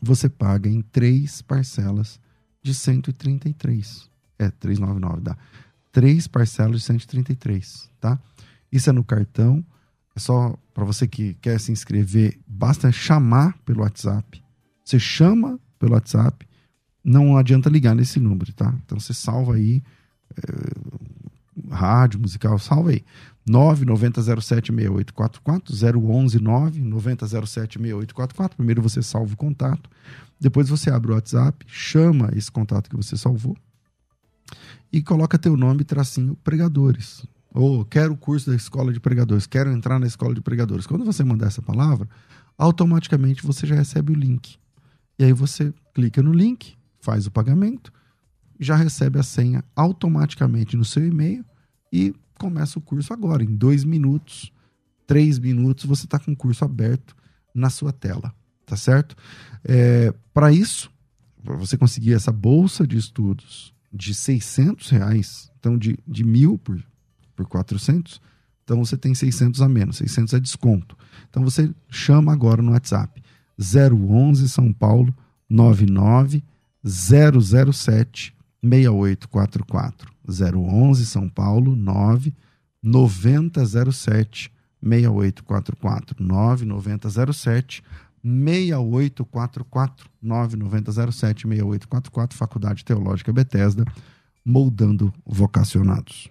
você 0.00 0.28
paga 0.28 0.68
em 0.68 0.80
três 0.80 1.42
parcelas 1.42 2.18
de 2.62 2.74
133. 2.74 4.08
É, 4.38 4.50
399 4.50 5.20
dá. 5.20 5.36
Três 5.92 6.26
parcelas 6.26 6.80
de 6.80 6.86
133, 6.86 7.90
tá? 8.00 8.18
Isso 8.72 8.88
é 8.88 8.92
no 8.92 9.04
cartão. 9.04 9.64
É 10.16 10.20
só 10.20 10.56
para 10.72 10.84
você 10.84 11.06
que 11.06 11.34
quer 11.34 11.60
se 11.60 11.70
inscrever, 11.70 12.38
basta 12.46 12.90
chamar 12.90 13.58
pelo 13.58 13.82
WhatsApp. 13.82 14.42
Você 14.84 14.98
chama 14.98 15.58
pelo 15.78 15.94
WhatsApp, 15.94 16.46
não 17.02 17.34
adianta 17.36 17.70
ligar 17.70 17.94
nesse 17.94 18.20
número, 18.20 18.52
tá? 18.52 18.74
Então 18.84 19.00
você 19.00 19.14
salva 19.14 19.54
aí 19.54 19.82
é, 20.36 20.42
rádio, 21.70 22.20
musical, 22.20 22.58
salva 22.58 22.90
aí. 22.90 23.02
990076844, 23.48 25.96
011 25.96 26.38
990076844. 26.40 28.56
Primeiro 28.56 28.82
você 28.82 29.00
salva 29.02 29.32
o 29.32 29.36
contato, 29.36 29.88
depois 30.38 30.68
você 30.68 30.90
abre 30.90 31.12
o 31.12 31.14
WhatsApp, 31.14 31.64
chama 31.68 32.30
esse 32.34 32.50
contato 32.50 32.90
que 32.90 32.96
você 32.96 33.16
salvou 33.16 33.56
e 34.92 35.00
coloca 35.02 35.38
teu 35.38 35.56
nome 35.56 35.84
tracinho 35.84 36.36
pregadores. 36.42 37.24
Ou 37.52 37.84
quero 37.84 38.12
o 38.12 38.16
curso 38.16 38.50
da 38.50 38.56
escola 38.56 38.92
de 38.92 39.00
pregadores, 39.00 39.46
quero 39.46 39.72
entrar 39.72 39.98
na 39.98 40.06
escola 40.06 40.32
de 40.34 40.40
pregadores. 40.40 40.86
Quando 40.86 41.04
você 41.04 41.24
mandar 41.24 41.48
essa 41.48 41.60
palavra, 41.60 42.08
automaticamente 42.56 43.44
você 43.44 43.66
já 43.66 43.74
recebe 43.74 44.12
o 44.12 44.14
link. 44.14 44.56
E 45.20 45.24
aí 45.24 45.34
você 45.34 45.70
clica 45.92 46.22
no 46.22 46.32
link, 46.32 46.78
faz 46.98 47.26
o 47.26 47.30
pagamento, 47.30 47.92
já 48.58 48.74
recebe 48.74 49.18
a 49.18 49.22
senha 49.22 49.62
automaticamente 49.76 50.78
no 50.78 50.84
seu 50.84 51.06
e-mail 51.06 51.44
e 51.92 52.14
começa 52.38 52.78
o 52.78 52.82
curso 52.82 53.12
agora. 53.12 53.44
Em 53.44 53.54
dois 53.54 53.84
minutos, 53.84 54.50
três 55.06 55.38
minutos, 55.38 55.84
você 55.84 56.06
está 56.06 56.18
com 56.18 56.32
o 56.32 56.36
curso 56.36 56.64
aberto 56.64 57.14
na 57.54 57.68
sua 57.68 57.92
tela. 57.92 58.34
Tá 58.64 58.76
certo? 58.76 59.14
É, 59.62 60.10
Para 60.32 60.54
isso, 60.54 60.90
para 61.44 61.54
você 61.54 61.76
conseguir 61.76 62.14
essa 62.14 62.32
bolsa 62.32 62.86
de 62.86 62.96
estudos 62.96 63.74
de 63.92 64.14
600 64.14 64.88
reais, 64.88 65.52
então 65.58 65.76
de, 65.76 65.98
de 66.08 66.24
mil 66.24 66.56
por, 66.56 66.82
por 67.36 67.46
400, 67.46 68.22
então 68.64 68.82
você 68.82 68.96
tem 68.96 69.14
600 69.14 69.60
a 69.60 69.68
menos, 69.68 69.98
600 69.98 70.32
é 70.32 70.40
desconto. 70.40 70.96
Então 71.28 71.44
você 71.44 71.70
chama 71.90 72.32
agora 72.32 72.62
no 72.62 72.72
WhatsApp 72.72 73.19
011 73.60 74.48
São 74.48 74.72
Paulo 74.72 75.14
99 75.48 76.42
007 76.82 78.34
6844 78.62 80.10
011 80.26 81.06
São 81.06 81.28
Paulo 81.28 81.76
9 81.76 82.34
9007 82.82 84.50
6844 84.82 86.16
9 86.18 86.64
9007 86.64 87.82
6844 88.22 90.10
9907 90.22 91.42
6844 91.48 92.38
Faculdade 92.38 92.84
Teológica 92.84 93.32
Bethesda 93.32 93.84
moldando 94.44 95.12
vocacionados. 95.26 96.30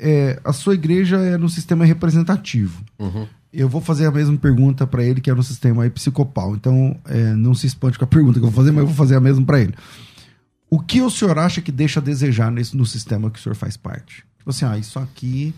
é, 0.00 0.40
a 0.44 0.52
sua 0.52 0.74
igreja 0.74 1.16
é 1.16 1.36
no 1.36 1.48
sistema 1.48 1.84
representativo. 1.84 2.84
Eu 3.52 3.68
vou 3.68 3.80
fazer 3.80 4.06
a 4.06 4.10
mesma 4.10 4.36
pergunta 4.36 4.86
para 4.86 5.02
ele, 5.02 5.20
que 5.20 5.30
é 5.30 5.34
no 5.34 5.42
sistema 5.42 5.86
episcopal. 5.86 6.54
Então, 6.54 6.96
é, 7.06 7.32
não 7.34 7.54
se 7.54 7.66
espante 7.66 7.98
com 7.98 8.04
a 8.04 8.08
pergunta 8.08 8.38
que 8.38 8.44
eu 8.44 8.50
vou 8.50 8.56
fazer, 8.56 8.72
mas 8.72 8.80
eu 8.80 8.86
vou 8.86 8.94
fazer 8.94 9.16
a 9.16 9.20
mesma 9.20 9.44
para 9.44 9.60
ele. 9.60 9.74
O 10.70 10.78
que 10.78 11.00
o 11.00 11.08
senhor 11.08 11.38
acha 11.38 11.62
que 11.62 11.72
deixa 11.72 11.98
a 11.98 12.02
desejar 12.02 12.52
nesse, 12.52 12.76
no 12.76 12.84
sistema 12.84 13.30
que 13.30 13.38
o 13.38 13.42
senhor 13.42 13.54
faz 13.54 13.76
parte? 13.76 14.24
Tipo 14.36 14.50
assim, 14.50 14.66
ah, 14.66 14.76
isso 14.76 14.98
aqui 14.98 15.54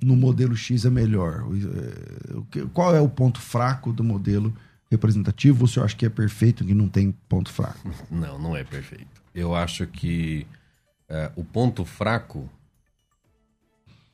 no 0.00 0.14
modelo 0.14 0.56
X 0.56 0.84
é 0.84 0.90
melhor. 0.90 1.44
É, 1.52 2.60
Qual 2.72 2.94
é 2.94 3.00
o 3.00 3.08
ponto 3.08 3.40
fraco 3.40 3.92
do 3.92 4.04
modelo 4.04 4.54
representativo? 4.90 5.64
O 5.64 5.68
senhor 5.68 5.84
acha 5.84 5.96
que 5.96 6.06
é 6.06 6.10
perfeito, 6.10 6.64
que 6.64 6.74
não 6.74 6.88
tem 6.88 7.12
ponto 7.28 7.50
fraco? 7.50 7.78
Não, 8.10 8.38
não 8.38 8.56
é 8.56 8.64
perfeito. 8.64 9.22
Eu 9.34 9.54
acho 9.54 9.86
que 9.86 10.46
eh, 11.08 11.30
o 11.36 11.44
ponto 11.44 11.84
fraco, 11.84 12.50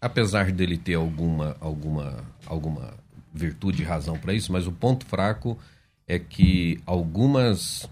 apesar 0.00 0.52
dele 0.52 0.76
ter 0.76 0.94
alguma, 0.94 1.56
alguma, 1.58 2.22
alguma 2.44 2.94
virtude 3.32 3.82
e 3.82 3.84
razão 3.84 4.18
para 4.18 4.34
isso, 4.34 4.52
mas 4.52 4.66
o 4.66 4.72
ponto 4.72 5.06
fraco 5.06 5.58
é 6.06 6.18
que 6.18 6.80
algumas 6.84 7.88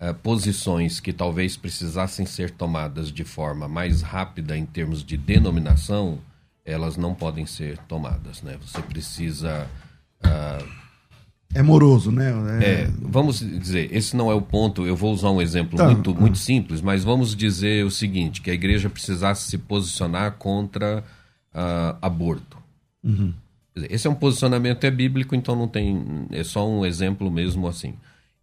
eh, 0.00 0.12
posições 0.12 0.98
que 0.98 1.12
talvez 1.12 1.56
precisassem 1.56 2.26
ser 2.26 2.50
tomadas 2.50 3.12
de 3.12 3.22
forma 3.22 3.68
mais 3.68 4.02
rápida 4.02 4.56
em 4.56 4.66
termos 4.66 5.04
de 5.04 5.16
denominação, 5.16 6.20
elas 6.64 6.96
não 6.96 7.14
podem 7.14 7.46
ser 7.46 7.78
tomadas, 7.78 8.42
né? 8.42 8.58
Você 8.60 8.82
precisa 8.82 9.68
ah, 10.22 10.64
É 11.58 11.62
moroso, 11.62 12.12
né? 12.12 12.32
é, 12.62 12.90
vamos 13.00 13.40
dizer, 13.40 13.88
esse 13.92 14.16
não 14.16 14.30
é 14.30 14.34
o 14.34 14.40
ponto. 14.40 14.86
Eu 14.86 14.94
vou 14.94 15.12
usar 15.12 15.30
um 15.30 15.42
exemplo 15.42 15.76
Tá. 15.76 15.86
muito, 15.86 16.14
muito 16.14 16.38
simples, 16.38 16.80
mas 16.80 17.02
vamos 17.02 17.34
dizer 17.34 17.84
o 17.84 17.90
seguinte: 17.90 18.40
que 18.40 18.48
a 18.50 18.54
igreja 18.54 18.88
precisasse 18.88 19.50
se 19.50 19.58
posicionar 19.58 20.36
contra 20.38 21.02
ah, 21.52 21.96
aborto. 22.00 22.56
Uhum. 23.02 23.34
Esse 23.90 24.06
é 24.06 24.10
um 24.10 24.14
posicionamento 24.14 24.84
é 24.84 24.90
bíblico, 24.90 25.34
então 25.34 25.56
não 25.56 25.66
tem. 25.66 26.26
É 26.30 26.44
só 26.44 26.68
um 26.68 26.86
exemplo 26.86 27.28
mesmo 27.28 27.66
assim. 27.66 27.94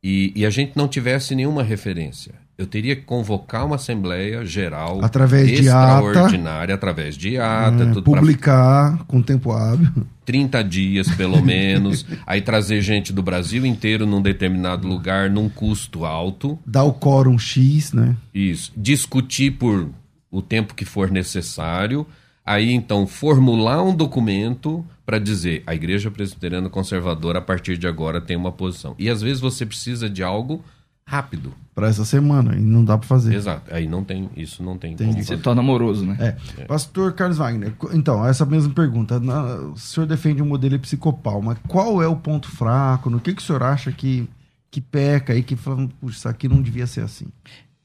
E, 0.03 0.33
e 0.35 0.45
a 0.45 0.49
gente 0.49 0.73
não 0.75 0.87
tivesse 0.87 1.33
nenhuma 1.35 1.63
referência. 1.63 2.35
Eu 2.57 2.65
teria 2.65 2.95
que 2.95 3.01
convocar 3.01 3.65
uma 3.65 3.75
assembleia 3.75 4.45
geral 4.45 5.03
Através 5.03 5.51
de 5.51 5.67
ata. 5.67 6.05
extraordinária, 6.05 6.73
através 6.73 7.17
de 7.17 7.37
ata, 7.37 7.83
É, 7.83 7.87
tudo 7.91 8.09
pra 8.09 8.21
publicar 8.21 9.03
com 9.07 9.21
tempo 9.21 9.51
hábil. 9.51 9.89
30 10.23 10.63
dias, 10.63 11.09
pelo 11.15 11.41
menos. 11.41 12.05
aí 12.25 12.41
trazer 12.41 12.81
gente 12.81 13.11
do 13.11 13.21
Brasil 13.21 13.65
inteiro 13.65 14.05
num 14.05 14.21
determinado 14.21 14.87
lugar, 14.87 15.29
num 15.29 15.49
custo 15.49 16.05
alto. 16.05 16.57
Dar 16.65 16.83
o 16.83 16.93
quórum 16.93 17.37
X, 17.37 17.91
né? 17.91 18.15
Isso. 18.33 18.71
Discutir 18.75 19.51
por 19.51 19.89
o 20.31 20.41
tempo 20.41 20.73
que 20.73 20.85
for 20.85 21.11
necessário. 21.11 22.07
Aí, 22.45 22.71
então, 22.71 23.07
formular 23.07 23.81
um 23.83 23.93
documento 23.93 24.85
para 25.05 25.19
dizer 25.19 25.63
a 25.65 25.73
Igreja 25.75 26.09
Presbiteriana 26.11 26.69
Conservadora, 26.69 27.39
a 27.39 27.41
partir 27.41 27.77
de 27.77 27.87
agora, 27.87 28.21
tem 28.21 28.37
uma 28.37 28.51
posição. 28.51 28.95
E 28.97 29.09
às 29.09 29.21
vezes 29.21 29.41
você 29.41 29.65
precisa 29.65 30.09
de 30.09 30.23
algo 30.23 30.63
rápido. 31.07 31.53
Para 31.73 31.87
essa 31.89 32.05
semana. 32.05 32.55
E 32.55 32.61
não 32.61 32.85
dá 32.85 32.97
para 32.97 33.07
fazer. 33.07 33.33
Exato. 33.35 33.73
Aí 33.73 33.85
não 33.87 34.01
tem, 34.03 34.29
isso 34.35 34.63
não 34.63 34.77
tem 34.77 34.93
Entendi. 34.93 35.11
como 35.11 35.23
Se 35.25 35.37
torna 35.37 35.61
amoroso, 35.61 36.05
né? 36.05 36.37
É. 36.57 36.63
Pastor 36.65 37.11
Carlos 37.13 37.37
Wagner, 37.37 37.73
então, 37.93 38.25
essa 38.25 38.45
mesma 38.45 38.73
pergunta. 38.73 39.19
Na- 39.19 39.55
o 39.57 39.77
senhor 39.77 40.05
defende 40.07 40.41
um 40.41 40.45
modelo 40.45 40.79
psicopal, 40.79 41.41
mas 41.41 41.57
qual 41.67 42.01
é 42.01 42.07
o 42.07 42.15
ponto 42.15 42.49
fraco? 42.49 43.09
No 43.09 43.19
que, 43.19 43.33
que 43.33 43.41
o 43.41 43.45
senhor 43.45 43.61
acha 43.61 43.91
que, 43.91 44.27
que 44.71 44.79
peca 44.79 45.33
aí, 45.33 45.43
que 45.43 45.55
fala, 45.57 45.85
puxa, 45.99 46.17
isso 46.17 46.29
aqui 46.29 46.47
não 46.47 46.61
devia 46.61 46.87
ser 46.87 47.01
assim? 47.01 47.27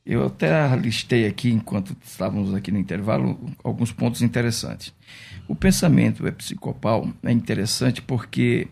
Eu 0.07 0.27
até 0.27 0.75
listei 0.77 1.27
aqui, 1.27 1.51
enquanto 1.51 1.95
estávamos 2.05 2.55
aqui 2.55 2.71
no 2.73 2.79
intervalo, 2.79 3.39
alguns 3.63 3.93
pontos 3.93 4.23
interessantes. 4.23 4.93
O 5.49 5.55
pensamento 5.55 6.27
episcopal 6.27 7.09
é 7.25 7.31
interessante 7.33 8.01
porque 8.01 8.69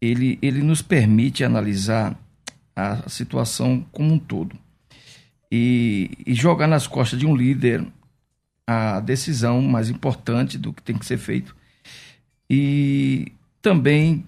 ele, 0.00 0.38
ele 0.42 0.62
nos 0.62 0.82
permite 0.82 1.44
analisar 1.44 2.18
a 2.74 3.08
situação 3.08 3.84
como 3.92 4.12
um 4.12 4.18
todo 4.18 4.56
e, 5.50 6.10
e 6.26 6.34
jogar 6.34 6.66
nas 6.66 6.86
costas 6.86 7.18
de 7.18 7.26
um 7.26 7.36
líder 7.36 7.86
a 8.66 9.00
decisão 9.00 9.62
mais 9.62 9.88
importante 9.88 10.58
do 10.58 10.72
que 10.72 10.82
tem 10.82 10.96
que 10.96 11.06
ser 11.06 11.18
feito 11.18 11.54
e 12.48 13.32
também, 13.62 14.24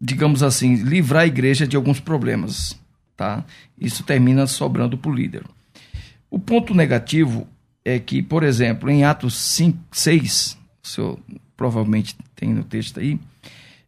digamos 0.00 0.42
assim, 0.42 0.74
livrar 0.76 1.22
a 1.22 1.26
igreja 1.26 1.66
de 1.66 1.76
alguns 1.76 2.00
problemas, 2.00 2.78
tá? 3.16 3.44
Isso 3.78 4.02
termina 4.02 4.46
sobrando 4.46 4.96
para 4.98 5.10
o 5.10 5.14
líder. 5.14 5.44
O 6.30 6.38
ponto 6.38 6.74
negativo 6.74 7.46
é 7.84 7.98
que, 7.98 8.22
por 8.22 8.42
exemplo, 8.42 8.90
em 8.90 9.04
Atos 9.04 9.34
5, 9.36 9.78
6, 9.92 10.58
o 10.82 10.88
senhor 10.88 11.18
provavelmente 11.56 12.16
tem 12.34 12.54
no 12.54 12.64
texto 12.64 13.00
aí, 13.00 13.18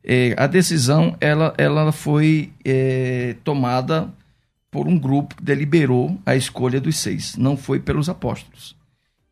é, 0.04 0.34
a 0.36 0.46
decisão 0.46 1.16
ela, 1.20 1.54
ela 1.56 1.92
foi 1.92 2.52
é, 2.64 3.36
tomada 3.44 4.12
por 4.70 4.88
um 4.88 4.98
grupo 4.98 5.36
que 5.36 5.44
deliberou 5.44 6.18
a 6.24 6.34
escolha 6.34 6.80
dos 6.80 6.96
seis, 6.96 7.36
não 7.36 7.56
foi 7.56 7.78
pelos 7.78 8.08
apóstolos. 8.08 8.74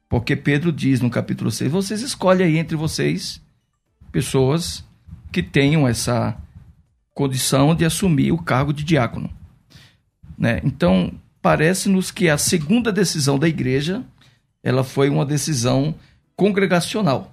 Porque 0.09 0.35
Pedro 0.37 0.73
diz 0.73 1.01
no 1.01 1.09
capítulo 1.09 1.51
6, 1.51 1.71
vocês 1.71 2.03
escolhem 2.03 2.47
aí 2.47 2.59
entre 2.59 2.77
vocês 2.77 3.41
pessoas 4.11 4.85
que 5.31 5.43
tenham 5.43 5.87
essa 5.87 6.37
condição 7.15 7.75
de 7.75 7.85
assumir 7.85 8.33
o 8.33 8.39
cargo 8.39 8.73
de 8.73 8.83
diácono. 8.83 9.31
Né? 10.37 10.61
Então, 10.65 11.13
parece-nos 11.41 12.11
que 12.11 12.29
a 12.29 12.37
segunda 12.37 12.93
decisão 12.93 13.39
da 13.39 13.49
igreja 13.49 14.05
ela 14.63 14.85
foi 14.85 15.09
uma 15.09 15.25
decisão 15.25 15.95
congregacional. 16.37 17.33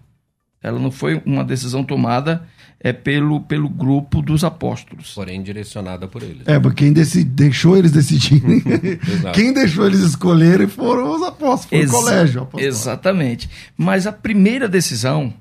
Ela 0.62 0.80
não 0.80 0.92
foi 0.92 1.22
uma 1.26 1.44
decisão 1.44 1.84
tomada 1.84 2.48
é, 2.80 2.94
pelo, 2.94 3.42
pelo 3.42 3.68
grupo 3.70 4.22
dos 4.22 4.44
apóstolos. 4.44 5.14
Porém, 5.14 5.42
direcionada 5.42 6.08
por 6.08 6.22
eles. 6.22 6.44
É, 6.48 6.60
porque 6.60 6.84
quem 6.86 6.94
deci- 6.94 7.24
deixou 7.24 7.76
eles 7.78 7.92
decidirem, 7.92 8.62
quem 9.34 9.52
deixou 9.54 9.86
eles 9.88 10.02
escolherem 10.02 10.68
foram 10.68 11.16
os 11.16 11.24
apóstolos, 11.24 11.66
foi 11.66 11.80
Exa- 11.80 11.96
o 11.98 12.00
colégio. 12.00 12.42
apostolado. 12.44 12.68
Exatamente. 12.68 13.50
Mas 13.76 14.06
a 14.06 14.12
primeira 14.12 14.68
decisão 14.70 15.34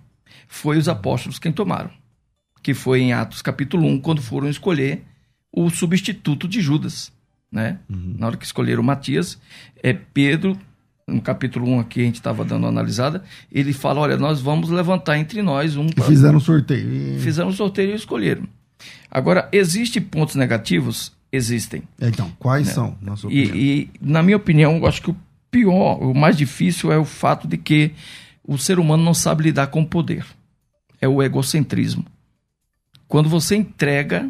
foi 0.49 0.79
os 0.79 0.89
apóstolos 0.89 1.39
quem 1.39 1.53
tomaram, 1.53 1.91
que 2.63 2.73
foi 2.73 3.01
em 3.01 3.13
Atos 3.13 3.43
capítulo 3.43 3.87
1, 3.87 4.01
quando 4.01 4.23
foram 4.23 4.49
escolher 4.49 5.03
o 5.53 5.69
substituto 5.71 6.49
de 6.49 6.61
Judas. 6.61 7.13
Né? 7.53 7.79
Na 7.89 8.27
hora 8.27 8.37
que 8.37 8.45
escolheram 8.45 8.83
Matias, 8.83 9.39
é 9.83 9.93
Pedro 9.93 10.59
no 11.07 11.21
capítulo 11.21 11.69
1 11.69 11.81
aqui, 11.81 12.01
a 12.01 12.05
gente 12.05 12.17
estava 12.17 12.45
dando 12.45 12.65
uma 12.65 12.69
analisada, 12.69 13.23
ele 13.51 13.73
fala, 13.73 14.01
olha, 14.01 14.17
nós 14.17 14.41
vamos 14.41 14.71
levantar 14.71 15.17
entre 15.19 15.41
nós 15.41 15.77
um... 15.77 15.87
E 15.87 16.01
fizeram 16.03 16.39
um 16.39 16.41
sorteio. 16.41 16.93
E... 16.93 17.21
Fizeram 17.21 17.49
um 17.49 17.53
sorteio 17.53 17.93
e 17.93 17.95
escolheram. 17.95 18.43
Agora, 19.11 19.49
existem 19.53 20.03
pontos 20.03 20.35
negativos? 20.35 21.13
Existem. 21.31 21.83
Então, 22.01 22.31
quais 22.39 22.67
né? 22.67 22.73
são, 22.73 22.99
na 23.01 23.17
sua 23.17 23.29
opinião? 23.29 23.55
E, 23.55 23.81
e, 23.83 23.91
na 24.01 24.23
minha 24.23 24.37
opinião, 24.37 24.77
eu 24.77 24.87
acho 24.87 25.01
que 25.01 25.11
o 25.11 25.17
pior, 25.51 26.03
o 26.03 26.13
mais 26.13 26.37
difícil 26.37 26.91
é 26.93 26.99
o 26.99 27.05
fato 27.05 27.47
de 27.47 27.57
que 27.57 27.93
o 28.43 28.59
ser 28.59 28.79
humano 28.79 29.03
não 29.03 29.15
sabe 29.15 29.45
lidar 29.45 29.69
com 29.69 29.83
o 29.83 29.87
poder. 29.87 30.27
É 31.01 31.07
o 31.07 31.23
egocentrismo. 31.23 32.05
Quando 33.07 33.29
você 33.29 33.55
entrega 33.55 34.29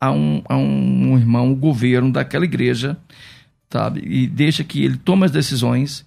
a 0.00 0.12
um, 0.12 0.42
a 0.48 0.56
um 0.56 1.18
irmão 1.18 1.52
o 1.52 1.56
governo 1.56 2.12
daquela 2.12 2.44
igreja, 2.44 2.96
sabe? 3.70 4.00
E 4.00 4.26
deixa 4.26 4.64
que 4.64 4.84
ele 4.84 4.96
tome 4.96 5.24
as 5.24 5.30
decisões, 5.30 6.04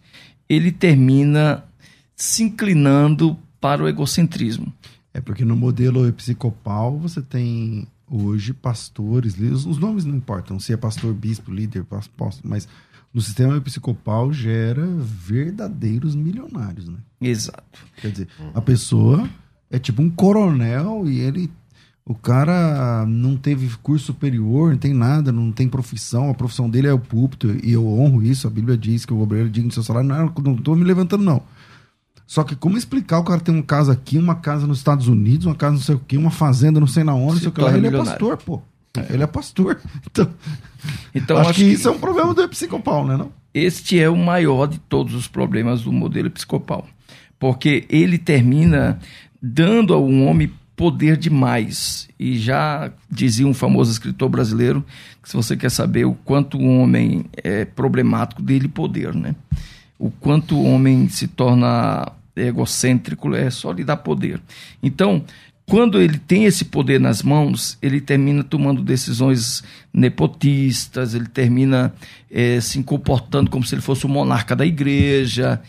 ele 0.48 0.72
termina 0.72 1.64
se 2.16 2.44
inclinando 2.44 3.38
para 3.60 3.84
o 3.84 3.88
egocentrismo. 3.88 4.74
É 5.14 5.22
porque 5.22 5.44
no 5.44 5.56
modelo 5.56 6.08
episcopal 6.08 6.98
você 6.98 7.22
tem 7.22 7.88
hoje 8.10 8.54
pastores, 8.54 9.38
os 9.38 9.78
nomes 9.78 10.06
não 10.06 10.16
importam, 10.16 10.60
se 10.60 10.74
é 10.74 10.78
pastor, 10.78 11.14
bispo, 11.14 11.52
líder, 11.52 11.86
apóstolo, 11.92 12.50
mas 12.50 12.68
no 13.14 13.22
sistema 13.22 13.58
episcopal 13.58 14.32
gera 14.32 14.86
verdadeiros 14.86 16.16
milionários, 16.16 16.88
né? 16.88 16.98
Exato. 17.22 17.80
Quer 17.98 18.12
dizer, 18.12 18.28
a 18.54 18.62
pessoa 18.62 19.30
é 19.70 19.78
tipo 19.80 20.02
um 20.02 20.10
coronel 20.10 21.08
e 21.08 21.20
ele 21.20 21.52
o 22.10 22.16
cara 22.16 23.06
não 23.06 23.38
teve 23.38 23.70
curso 23.84 24.08
superior, 24.08 24.72
não 24.72 24.80
tem 24.80 24.96
nada, 24.96 25.32
não 25.32 25.52
tem 25.52 25.70
profissão, 25.70 26.32
a 26.32 26.34
profissão 26.34 26.68
dele 26.68 26.88
é 26.88 26.94
o 26.94 26.98
púlpito, 26.98 27.56
e 27.64 27.72
eu 27.72 27.88
honro 27.88 28.24
isso, 28.24 28.48
a 28.48 28.50
Bíblia 28.50 28.76
diz 28.76 29.06
que 29.06 29.14
o 29.14 29.22
obreiro 29.22 29.48
é 29.48 29.52
digno 29.52 29.70
do 29.70 29.74
seu 29.76 29.84
salário, 29.84 30.10
não, 30.10 30.34
não 30.44 30.58
tô 30.58 30.74
me 30.74 30.84
levantando, 30.84 31.24
não. 31.24 31.44
Só 32.26 32.44
que 32.44 32.56
como 32.56 32.80
explicar 32.80 33.20
o 33.20 33.24
cara 33.24 33.40
tem 33.40 33.54
uma 33.54 33.62
casa 33.62 33.94
aqui, 33.94 34.18
uma 34.18 34.34
casa 34.34 34.66
nos 34.66 34.80
Estados 34.80 35.08
Unidos, 35.08 35.46
uma 35.46 35.54
casa 35.54 35.74
não 35.74 35.82
sei 35.82 35.94
o 35.94 36.00
quê, 36.00 36.18
uma 36.18 36.32
fazenda 36.32 36.80
não 36.80 36.88
sei 36.88 37.04
na 37.04 37.14
onde, 37.14 37.34
não 37.34 37.40
sei 37.42 37.48
o 37.50 37.52
que 37.52 37.62
lá, 37.62 37.78
ele 37.78 37.86
é 37.86 37.92
pastor, 37.92 38.38
pô. 38.38 38.60
É. 38.98 39.14
Ele 39.14 39.24
é 39.24 39.28
pastor. 39.28 39.80
Então, 40.10 40.30
então 41.14 41.38
acho, 41.38 41.50
acho 41.52 41.60
que, 41.60 41.66
que, 41.66 41.74
isso 41.74 41.88
é 41.90 41.92
um 41.92 42.00
problema 42.00 42.34
do 42.34 42.42
episcopal, 42.42 43.06
né, 43.06 43.18
não? 43.18 43.32
Este 43.54 44.00
é 44.00 44.10
o 44.10 44.16
maior 44.16 44.66
de 44.66 44.80
todos 44.80 45.14
os 45.14 45.28
problemas 45.28 45.84
do 45.84 45.92
modelo 45.92 46.28
episcopal. 46.28 46.88
Porque 47.38 47.86
ele 47.88 48.18
termina 48.18 48.98
dando 49.42 49.94
ao 49.94 50.04
homem 50.10 50.52
poder 50.80 51.18
demais. 51.18 52.08
E 52.18 52.40
já 52.40 52.90
dizia 53.12 53.46
um 53.46 53.54
famoso 53.54 53.92
escritor 53.92 54.30
brasileiro 54.30 54.86
que 55.22 55.28
se 55.28 55.36
você 55.36 55.58
quer 55.58 55.70
saber 55.70 56.06
o 56.06 56.14
quanto 56.14 56.58
o 56.58 56.80
homem 56.80 57.26
é 57.36 57.66
problemático, 57.66 58.42
dele 58.42 58.70
poder, 58.70 59.14
né? 59.14 59.36
O 60.00 60.10
quanto 60.10 60.56
o 60.56 60.64
homem 60.64 61.10
se 61.10 61.28
torna 61.28 62.10
egocêntrico 62.34 63.36
é 63.36 63.50
só 63.50 63.74
lhe 63.74 63.84
dar 63.84 63.98
poder. 63.98 64.42
Então, 64.82 65.26
quando 65.66 66.02
ele 66.02 66.18
tem 66.18 66.46
esse 66.46 66.64
poder 66.64 66.98
nas 66.98 67.22
mãos, 67.22 67.78
ele 67.82 68.00
termina 68.00 68.42
tomando 68.42 68.82
decisões 68.82 69.62
nepotistas, 69.94 71.14
ele 71.14 71.28
termina 71.28 71.94
é, 72.32 72.62
se 72.62 72.82
comportando 72.84 73.52
como 73.52 73.66
se 73.66 73.76
ele 73.76 73.82
fosse 73.82 74.06
o 74.06 74.10
monarca 74.10 74.56
da 74.56 74.66
igreja. 74.66 75.62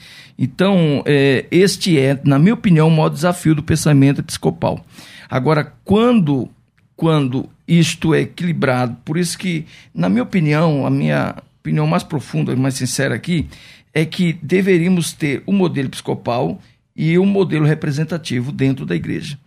Então, 0.43 1.03
é, 1.05 1.45
este 1.51 1.99
é, 1.99 2.19
na 2.25 2.39
minha 2.39 2.55
opinião, 2.55 2.89
o 2.89 2.91
maior 2.91 3.11
desafio 3.11 3.55
do 3.55 3.63
pensamento 3.63 4.23
episcopal. 4.23 4.83
Agora, 5.29 5.75
quando, 5.85 6.49
quando 6.97 7.47
isto 7.69 8.15
é 8.15 8.23
equilibrado, 8.23 8.97
por 9.05 9.19
isso 9.19 9.37
que, 9.37 9.67
na 9.95 10.09
minha 10.09 10.23
opinião, 10.23 10.87
a 10.87 10.91
minha 10.91 11.37
opinião 11.61 11.87
mais 11.87 12.03
profunda 12.03 12.57
mais 12.57 12.73
sincera 12.73 13.15
aqui, 13.15 13.49
é 13.93 14.07
que 14.07 14.33
deveríamos 14.33 15.13
ter 15.13 15.43
o 15.45 15.53
um 15.53 15.55
modelo 15.55 15.89
episcopal 15.89 16.59
e 16.97 17.19
um 17.19 17.27
modelo 17.27 17.67
representativo 17.67 18.51
dentro 18.51 18.87
da 18.87 18.97
igreja. 18.97 19.39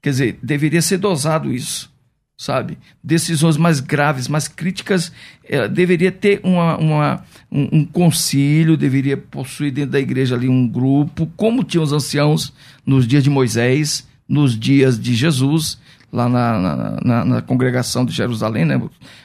Quer 0.00 0.10
dizer, 0.10 0.38
deveria 0.40 0.80
ser 0.80 0.98
dosado 0.98 1.52
isso 1.52 1.90
sabe? 2.36 2.76
Decisões 3.02 3.56
mais 3.56 3.80
graves, 3.80 4.28
mais 4.28 4.46
críticas, 4.46 5.10
é, 5.42 5.66
deveria 5.66 6.12
ter 6.12 6.40
uma, 6.42 6.76
uma 6.76 7.24
um, 7.50 7.78
um, 7.78 7.84
concílio, 7.84 8.76
deveria 8.76 9.16
possuir 9.16 9.72
dentro 9.72 9.92
da 9.92 10.00
igreja 10.00 10.34
ali 10.34 10.48
um 10.48 10.66
grupo, 10.66 11.26
como 11.36 11.64
tinham 11.64 11.84
os 11.84 11.92
anciãos 11.92 12.52
nos 12.84 13.06
dias 13.06 13.24
de 13.24 13.30
Moisés, 13.30 14.06
nos 14.28 14.58
dias 14.58 14.98
de 14.98 15.14
Jesus, 15.14 15.78
lá 16.12 16.28
na, 16.28 16.58
na, 16.58 17.00
na, 17.02 17.24
na 17.24 17.42
congregação 17.42 18.04
de 18.04 18.12
Jerusalém, 18.12 18.64
né? 18.64 18.80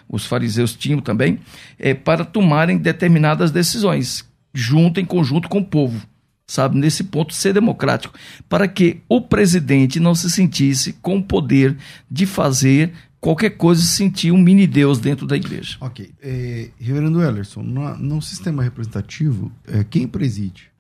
os 0.08 0.26
fariseus 0.26 0.76
tinham 0.76 1.00
também, 1.00 1.40
é, 1.80 1.94
para 1.94 2.24
tomarem 2.24 2.78
determinadas 2.78 3.52
decisões, 3.52 4.26
junto 4.54 5.00
em 5.00 5.06
conjunto 5.06 5.50
com 5.50 5.60
o 5.60 5.66
povo 5.66 6.06
sabe, 6.52 6.78
nesse 6.78 7.06
ponto 7.06 7.34
ser 7.34 7.54
democrático, 7.54 8.14
para 8.50 8.68
que 8.68 9.00
o 9.08 9.22
presidente 9.22 10.02
não 10.02 10.14
se 10.14 10.30
sentisse 10.30 10.94
com 11.02 11.18
o 11.18 11.24
poder 11.24 11.78
de 12.10 12.26
fazer 12.26 12.92
qualquer 13.22 13.52
coisa 13.52 13.84
sentir 13.84 14.32
um 14.32 14.38
mini 14.38 14.66
Deus 14.66 15.00
dentro 15.00 15.28
da 15.28 15.38
igreja. 15.38 15.78
Ok. 15.80 16.12
É, 16.22 16.72
Reverendo 16.80 17.22
Ellerson, 17.22 17.62
no, 17.62 17.96
no 17.98 18.22
sistema 18.22 18.64
representativo, 18.64 19.52
é, 19.68 19.84
quem 19.84 20.08
preside? 20.08 20.72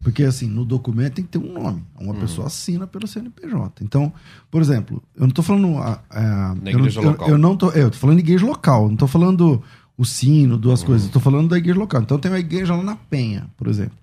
Porque, 0.00 0.24
assim, 0.24 0.48
no 0.48 0.64
documento 0.64 1.14
tem 1.14 1.24
que 1.24 1.30
ter 1.30 1.38
um 1.38 1.52
nome. 1.52 1.84
Uma 2.00 2.12
uhum. 2.12 2.20
pessoa 2.20 2.48
assina 2.48 2.88
pelo 2.88 3.06
CNPJ. 3.06 3.84
Então, 3.84 4.12
por 4.50 4.60
exemplo, 4.60 5.00
eu 5.14 5.20
não 5.20 5.28
estou 5.28 5.44
falando. 5.44 5.78
A, 5.78 6.02
a, 6.10 6.54
Na 6.56 6.72
igreja 6.72 6.98
eu, 6.98 7.04
local. 7.04 7.28
Eu, 7.28 7.34
eu 7.34 7.38
não 7.38 7.56
tô, 7.56 7.70
é, 7.70 7.82
eu 7.82 7.90
tô 7.90 7.98
falando 7.98 8.16
de 8.16 8.24
igreja 8.24 8.44
local. 8.44 8.86
Não 8.86 8.94
estou 8.94 9.06
falando 9.06 9.62
o 9.96 10.04
sino, 10.04 10.58
duas 10.58 10.80
uhum. 10.80 10.86
coisas. 10.86 11.06
Estou 11.06 11.22
falando 11.22 11.50
da 11.50 11.58
igreja 11.58 11.78
local. 11.78 12.02
Então, 12.02 12.18
tem 12.18 12.32
uma 12.32 12.40
igreja 12.40 12.74
lá 12.74 12.82
na 12.82 12.96
Penha, 12.96 13.48
por 13.56 13.68
exemplo. 13.68 13.96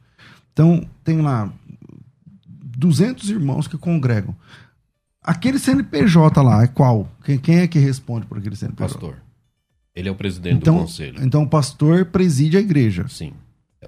Então, 0.54 0.88
tem 1.04 1.22
lá 1.22 1.52
200 2.78 3.30
irmãos 3.30 3.68
que 3.68 3.78
congregam. 3.78 4.34
Aquele 5.22 5.60
CNPJ 5.60 6.42
lá 6.42 6.64
é 6.64 6.68
qual? 6.68 7.10
Quem, 7.24 7.38
quem 7.38 7.60
é 7.60 7.68
que 7.68 7.80
responde 7.80 8.26
por 8.26 8.38
aquele 8.38 8.56
CNPJ? 8.56 8.94
Pastor. 8.94 9.18
Ele 9.96 10.08
é 10.08 10.12
o 10.12 10.16
presidente 10.16 10.58
então, 10.58 10.76
do 10.76 10.82
conselho. 10.82 11.24
Então 11.24 11.44
o 11.44 11.50
pastor 11.50 12.06
preside 12.06 12.58
a 12.58 12.60
igreja. 12.60 13.06
Sim. 13.08 13.34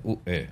O, 0.04 0.18
é. 0.26 0.48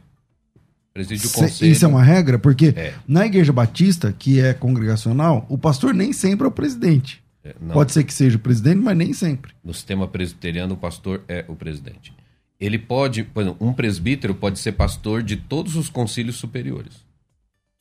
Preside 0.93 1.27
o 1.27 1.31
conselho. 1.31 1.71
Isso 1.71 1.85
é 1.85 1.87
uma 1.87 2.03
regra? 2.03 2.39
Porque 2.39 2.73
é. 2.75 2.93
na 3.07 3.25
igreja 3.25 3.51
batista, 3.51 4.13
que 4.17 4.39
é 4.39 4.53
congregacional, 4.53 5.45
o 5.49 5.57
pastor 5.57 5.93
nem 5.93 6.13
sempre 6.13 6.45
é 6.45 6.47
o 6.47 6.51
presidente. 6.51 7.21
É, 7.43 7.53
Pode 7.73 7.91
ser 7.91 8.03
que 8.03 8.13
seja 8.13 8.37
o 8.37 8.39
presidente, 8.39 8.77
mas 8.77 8.97
nem 8.97 9.13
sempre. 9.13 9.53
No 9.63 9.73
sistema 9.73 10.07
presbiteriano, 10.07 10.73
o 10.73 10.77
pastor 10.77 11.23
é 11.27 11.45
o 11.47 11.55
presidente 11.55 12.13
ele 12.59 12.77
pode, 12.77 13.23
por 13.23 13.41
exemplo, 13.41 13.65
um 13.65 13.71
presbítero 13.71 14.35
pode 14.35 14.59
ser 14.59 14.73
pastor 14.73 15.23
de 15.23 15.37
todos 15.37 15.75
os 15.75 15.89
concílios 15.89 16.35
superiores. 16.35 17.07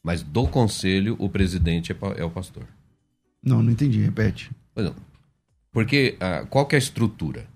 Mas 0.02 0.22
do 0.22 0.46
conselho, 0.46 1.16
o 1.18 1.28
presidente 1.28 1.90
é, 1.90 1.96
é 2.16 2.24
o 2.24 2.30
pastor. 2.30 2.64
Não, 3.42 3.62
não 3.62 3.72
entendi, 3.72 4.00
repete. 4.00 4.50
Porque 5.72 6.16
ah, 6.20 6.44
qual 6.48 6.66
que 6.66 6.74
é 6.74 6.78
a 6.78 6.78
estrutura? 6.78 7.46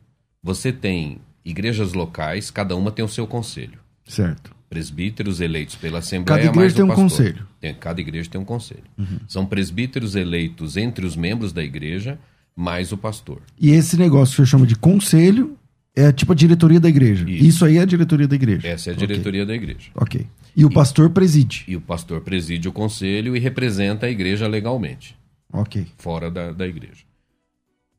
Você 0.43 0.73
tem 0.73 1.19
igrejas 1.45 1.93
locais, 1.93 2.51
cada 2.51 2.77
uma 2.77 2.91
tem 2.91 3.05
o 3.05 3.09
seu 3.09 3.27
conselho. 3.27 3.79
Certo. 4.05 4.55
Presbíteros 4.69 5.41
eleitos 5.41 5.75
pela 5.75 5.99
Assembleia. 5.99 6.41
Cada 6.41 6.51
igreja 6.51 6.75
tem 6.75 6.85
um 6.85 6.89
conselho. 6.89 7.47
Tem, 7.61 7.75
cada 7.75 8.01
igreja 8.01 8.31
tem 8.31 8.41
um 8.41 8.45
conselho. 8.45 8.85
Uhum. 8.99 9.19
São 9.29 9.45
presbíteros 9.45 10.17
eleitos 10.17 10.77
entre 10.77 11.05
os 11.05 11.15
membros 11.15 11.53
da 11.53 11.63
igreja, 11.63 12.19
mais 12.57 12.91
o 12.91 12.97
pastor. 12.97 13.43
E 13.61 13.71
esse 13.71 13.97
negócio 13.99 14.35
que 14.35 14.43
você 14.43 14.51
chama 14.51 14.67
de 14.67 14.77
conselho 14.77 15.59
é 15.95 16.11
tipo 16.11 16.33
a 16.33 16.35
diretoria 16.35 16.81
da 16.81 16.89
igreja. 16.89 17.29
Isso. 17.29 17.45
Isso 17.45 17.65
aí 17.65 17.77
é 17.77 17.83
a 17.83 17.85
diretoria 17.85 18.27
da 18.27 18.35
igreja. 18.35 18.67
Essa 18.67 18.91
é 18.91 18.93
a 18.95 18.97
diretoria 18.97 19.43
okay. 19.43 19.59
da 19.59 19.63
igreja. 19.63 19.91
Ok. 19.95 20.27
E 20.57 20.65
o 20.65 20.71
e, 20.71 20.75
pastor 20.75 21.11
preside. 21.11 21.65
E 21.69 21.77
o 21.77 21.81
pastor 21.81 22.23
preside 22.23 22.69
o 22.69 22.73
conselho 22.73 23.37
e 23.37 23.39
representa 23.39 24.07
a 24.07 24.11
igreja 24.11 24.47
legalmente. 24.47 25.17
Ok. 25.53 25.87
Fora 25.99 26.31
da, 26.31 26.53
da 26.53 26.67
igreja. 26.67 27.05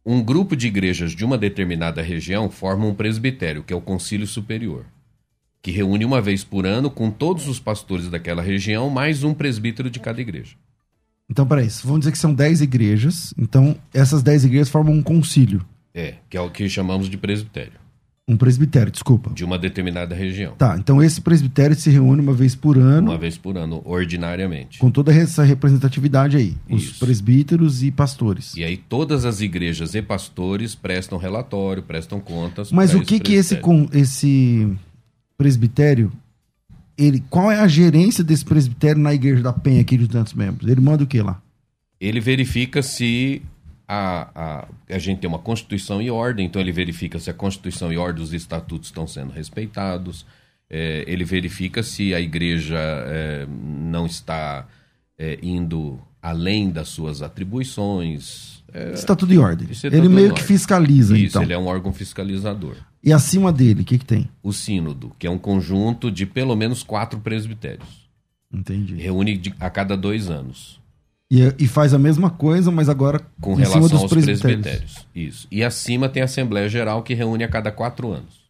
Um 0.06 0.22
grupo 0.22 0.56
de 0.56 0.68
igrejas 0.68 1.12
de 1.12 1.24
uma 1.24 1.38
determinada 1.38 2.02
região 2.02 2.50
forma 2.50 2.86
um 2.86 2.94
presbitério, 2.94 3.64
que 3.64 3.72
é 3.72 3.76
o 3.76 3.82
concílio 3.82 4.28
superior, 4.28 4.86
que 5.62 5.72
reúne 5.72 6.04
uma 6.04 6.20
vez 6.20 6.44
por 6.44 6.66
ano 6.66 6.92
com 6.92 7.10
todos 7.10 7.48
os 7.48 7.60
pastores 7.60 8.10
daquela 8.10 8.42
região, 8.42 8.90
mais 8.90 9.24
um 9.24 9.34
presbítero 9.34 9.90
de 9.90 10.00
cada 10.00 10.20
igreja. 10.20 10.58
Então, 11.30 11.48
peraí, 11.48 11.70
vamos 11.84 12.02
dizer 12.02 12.12
que 12.12 12.18
são 12.18 12.34
10 12.34 12.62
igrejas, 12.62 13.34
então 13.38 13.78
essas 13.94 14.22
10 14.22 14.46
igrejas 14.46 14.70
formam 14.70 14.94
um 14.94 15.02
concílio. 15.02 15.66
É, 15.94 16.16
que 16.30 16.36
é 16.36 16.42
o 16.42 16.50
que 16.50 16.68
chamamos 16.68 17.10
de 17.10 17.18
presbitério. 17.18 17.83
Um 18.26 18.38
presbitério, 18.38 18.90
desculpa. 18.90 19.32
De 19.34 19.44
uma 19.44 19.60
determinada 19.60 20.16
região. 20.16 20.56
Tá, 20.56 20.78
então 20.80 21.04
esse 21.04 21.20
presbitério 21.20 21.76
se 21.76 21.90
reúne 21.90 22.22
uma 22.22 22.32
vez 22.32 22.56
por 22.56 22.78
ano. 22.78 23.10
Uma 23.12 23.18
vez 23.18 23.38
por 23.38 23.58
ano, 23.58 23.82
ordinariamente. 23.84 24.80
Com 24.80 24.90
toda 24.90 25.14
essa 25.14 25.44
representatividade 25.44 26.38
aí. 26.38 26.56
Os 26.70 26.84
Isso. 26.84 27.00
presbíteros 27.00 27.84
e 27.84 27.92
pastores. 27.92 28.56
E 28.56 28.64
aí 28.64 28.78
todas 28.78 29.26
as 29.26 29.42
igrejas 29.42 29.94
e 29.94 30.02
pastores 30.02 30.74
prestam 30.74 31.18
relatório, 31.18 31.84
prestam 31.84 32.22
contas. 32.22 32.72
Mas 32.72 32.94
o 32.94 33.02
que 33.02 33.20
que 33.20 33.34
esse, 33.34 33.58
com, 33.58 33.90
esse 33.92 34.74
presbitério, 35.38 36.10
ele, 36.98 37.22
qual 37.30 37.52
é 37.52 37.60
a 37.60 37.68
gerência 37.68 38.24
desse 38.24 38.46
presbitério 38.46 39.02
na 39.02 39.14
igreja 39.14 39.44
da 39.44 39.52
Penha 39.52 39.82
aqui 39.82 39.98
de 39.98 40.08
tantos 40.08 40.34
membros? 40.34 40.72
Ele 40.72 40.80
manda 40.80 41.04
o 41.04 41.08
que 41.08 41.22
lá? 41.22 41.42
Ele 42.00 42.22
verifica 42.22 42.82
se 42.82 43.42
a, 43.88 44.30
a, 44.36 44.68
a 44.96 44.98
gente 45.00 45.20
tem 45.20 45.28
uma 45.28 45.40
Constituição 45.40 46.02
e 46.02 46.10
ordem, 46.10 46.46
então 46.46 46.62
ele 46.62 46.72
verifica 46.72 47.20
se 47.20 47.30
a 47.30 47.34
Constituição 47.34 47.92
e 47.92 47.98
ordem 47.98 48.22
dos 48.24 48.34
estatutos 48.34 48.90
estão 48.90 49.06
sendo 49.08 49.32
respeitados, 49.32 50.26
é, 50.70 51.04
ele 51.08 51.24
verifica 51.24 51.84
se 51.84 52.14
a 52.14 52.20
igreja 52.22 52.78
é, 52.80 53.46
não 53.50 54.06
está 54.06 54.66
é, 55.18 55.38
indo 55.44 56.00
além 56.22 56.72
das 56.72 56.88
suas 56.90 57.22
atribuições. 57.22 58.64
É, 58.74 58.94
Está 58.94 59.16
tudo 59.16 59.34
em 59.34 59.38
ordem. 59.38 59.68
É 59.70 59.88
ele 59.88 60.10
meio 60.10 60.30
ordem. 60.30 60.34
que 60.34 60.44
fiscaliza, 60.44 61.16
Isso, 61.18 61.28
então. 61.28 61.44
ele 61.44 61.54
é 61.54 61.58
um 61.58 61.66
órgão 61.68 61.94
fiscalizador. 61.94 62.76
E 63.04 63.12
acima 63.12 63.52
dele, 63.52 63.82
o 63.82 63.86
que, 63.86 64.00
que 64.00 64.06
tem? 64.06 64.30
O 64.42 64.52
sínodo, 64.54 65.12
que 65.20 65.28
é 65.28 65.30
um 65.30 65.38
conjunto 65.38 66.10
de 66.10 66.26
pelo 66.26 66.56
menos 66.56 66.82
quatro 66.82 67.20
presbitérios. 67.20 68.10
Entendi. 68.52 68.96
Reúne 68.96 69.38
de- 69.38 69.54
a 69.60 69.70
cada 69.70 69.98
dois 69.98 70.30
anos, 70.30 70.80
E, 71.34 71.64
e 71.64 71.68
faz 71.68 71.96
a 71.96 71.98
mesma 71.98 72.30
coisa, 72.30 72.70
mas 72.70 72.88
agora 72.88 73.20
com 73.42 73.54
em 73.54 73.64
relação 73.64 73.82
cima 73.82 73.90
dos 73.90 74.02
aos 74.04 74.12
presbitérios. 74.12 74.42
presbitérios. 74.62 75.08
Isso. 75.16 75.48
E 75.50 75.64
acima 75.64 76.08
tem 76.08 76.22
a 76.22 76.26
Assembleia 76.26 76.70
Geral, 76.70 77.02
que 77.02 77.16
reúne 77.16 77.44
a 77.44 77.48
cada 77.48 77.72
quatro 77.72 78.12
anos. 78.12 78.44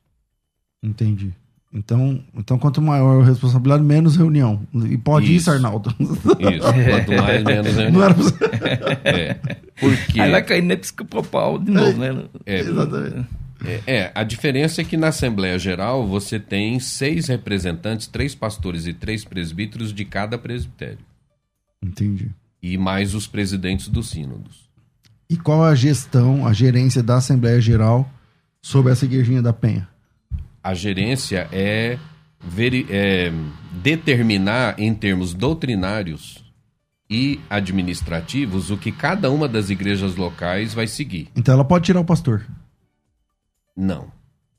Entendi. 0.83 1.31
Então, 1.73 2.21
então, 2.35 2.59
quanto 2.59 2.81
maior 2.81 3.21
a 3.21 3.25
responsabilidade, 3.25 3.81
menos 3.81 4.17
reunião. 4.17 4.67
E 4.75 4.97
pode 4.97 5.33
Isso. 5.33 5.49
ir, 5.49 5.53
Arnaldo. 5.53 5.95
Isso. 5.97 7.07
Quanto 7.07 7.21
mais, 7.23 7.41
menos 7.45 7.73
reunião. 7.73 7.91
Não 7.93 8.03
era. 8.03 8.15
É. 9.05 9.33
Porque, 9.79 10.19
Aí 10.19 10.29
vai 10.29 10.43
cair 10.43 10.61
na 10.61 10.73
episcopal 10.73 11.57
de 11.57 11.71
novo, 11.71 11.97
né? 11.97 12.25
é, 12.45 12.59
Exatamente. 12.59 13.27
é, 13.65 13.81
é, 13.87 14.11
a 14.13 14.25
diferença 14.25 14.81
é 14.81 14.83
que 14.83 14.97
na 14.97 15.07
Assembleia 15.07 15.57
Geral 15.57 16.05
você 16.05 16.37
tem 16.37 16.81
seis 16.81 17.29
representantes, 17.29 18.07
três 18.07 18.35
pastores 18.35 18.85
e 18.87 18.93
três 18.93 19.23
presbíteros 19.23 19.93
de 19.93 20.03
cada 20.03 20.37
presbitério. 20.37 20.99
Entendi. 21.81 22.29
E 22.63 22.77
mais 22.77 23.13
os 23.13 23.27
presidentes 23.27 23.89
dos 23.89 24.09
sínodos. 24.09 24.69
E 25.29 25.35
qual 25.35 25.63
a 25.63 25.75
gestão, 25.75 26.47
a 26.47 26.53
gerência 26.53 27.03
da 27.03 27.17
Assembleia 27.17 27.59
Geral 27.59 28.09
sobre 28.61 28.93
essa 28.93 29.03
igrejinha 29.03 29.41
da 29.41 29.51
Penha? 29.51 29.87
A 30.63 30.73
gerência 30.73 31.47
é, 31.51 31.99
veri- 32.41 32.87
é 32.89 33.33
determinar 33.81 34.79
em 34.79 34.93
termos 34.93 35.33
doutrinários 35.33 36.41
e 37.09 37.39
administrativos 37.49 38.71
o 38.71 38.77
que 38.77 38.91
cada 38.93 39.29
uma 39.29 39.47
das 39.47 39.69
igrejas 39.69 40.15
locais 40.15 40.73
vai 40.73 40.87
seguir. 40.87 41.27
Então 41.35 41.53
ela 41.53 41.65
pode 41.65 41.85
tirar 41.85 41.99
o 41.99 42.05
pastor. 42.05 42.45
Não. 43.75 44.07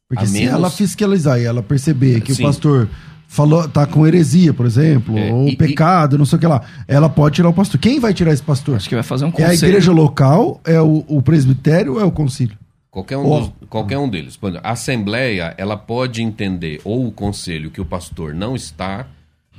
Porque 0.06 0.24
A 0.24 0.26
se 0.26 0.34
menos- 0.34 0.52
ela 0.54 0.70
fiscalizar 0.70 1.40
e 1.40 1.44
ela 1.44 1.62
perceber 1.62 2.20
que 2.20 2.34
Sim. 2.34 2.42
o 2.42 2.46
pastor 2.46 2.88
falou, 3.34 3.68
tá 3.68 3.84
com 3.86 4.06
heresia, 4.06 4.54
por 4.54 4.64
exemplo, 4.64 5.18
É, 5.18 5.32
ou 5.32 5.48
e- 5.48 5.56
pecado, 5.56 6.16
não 6.16 6.24
sei 6.24 6.36
o 6.36 6.40
que 6.40 6.46
lá, 6.46 6.62
ela 6.86 7.08
pode 7.08 7.34
tirar 7.36 7.48
o 7.48 7.52
pastor. 7.52 7.80
Quem 7.80 7.98
vai 7.98 8.14
tirar 8.14 8.32
esse 8.32 8.42
pastor? 8.42 8.76
Acho 8.76 8.88
que 8.88 8.94
vai 8.94 9.02
fazer 9.04 9.24
um 9.24 9.28
É 9.28 9.32
conselho. 9.32 9.50
a 9.64 9.68
igreja 9.68 9.92
local, 9.92 10.60
é 10.64 10.80
o, 10.80 11.04
o 11.08 11.20
presbitério 11.20 11.94
ou 11.94 12.00
é 12.00 12.04
o 12.04 12.10
concílio? 12.12 12.56
Qualquer 12.90 13.16
um, 13.18 13.26
Ó. 13.28 13.40
dos- 13.40 13.50
qualquer 13.68 13.98
um 13.98 14.08
deles. 14.08 14.38
A 14.62 14.70
Assembleia, 14.70 15.52
ela 15.58 15.76
pode 15.76 16.22
entender, 16.22 16.80
ou 16.84 17.08
o 17.08 17.10
conselho, 17.10 17.70
que 17.70 17.80
o 17.80 17.84
pastor 17.84 18.32
não 18.34 18.54
está 18.54 19.06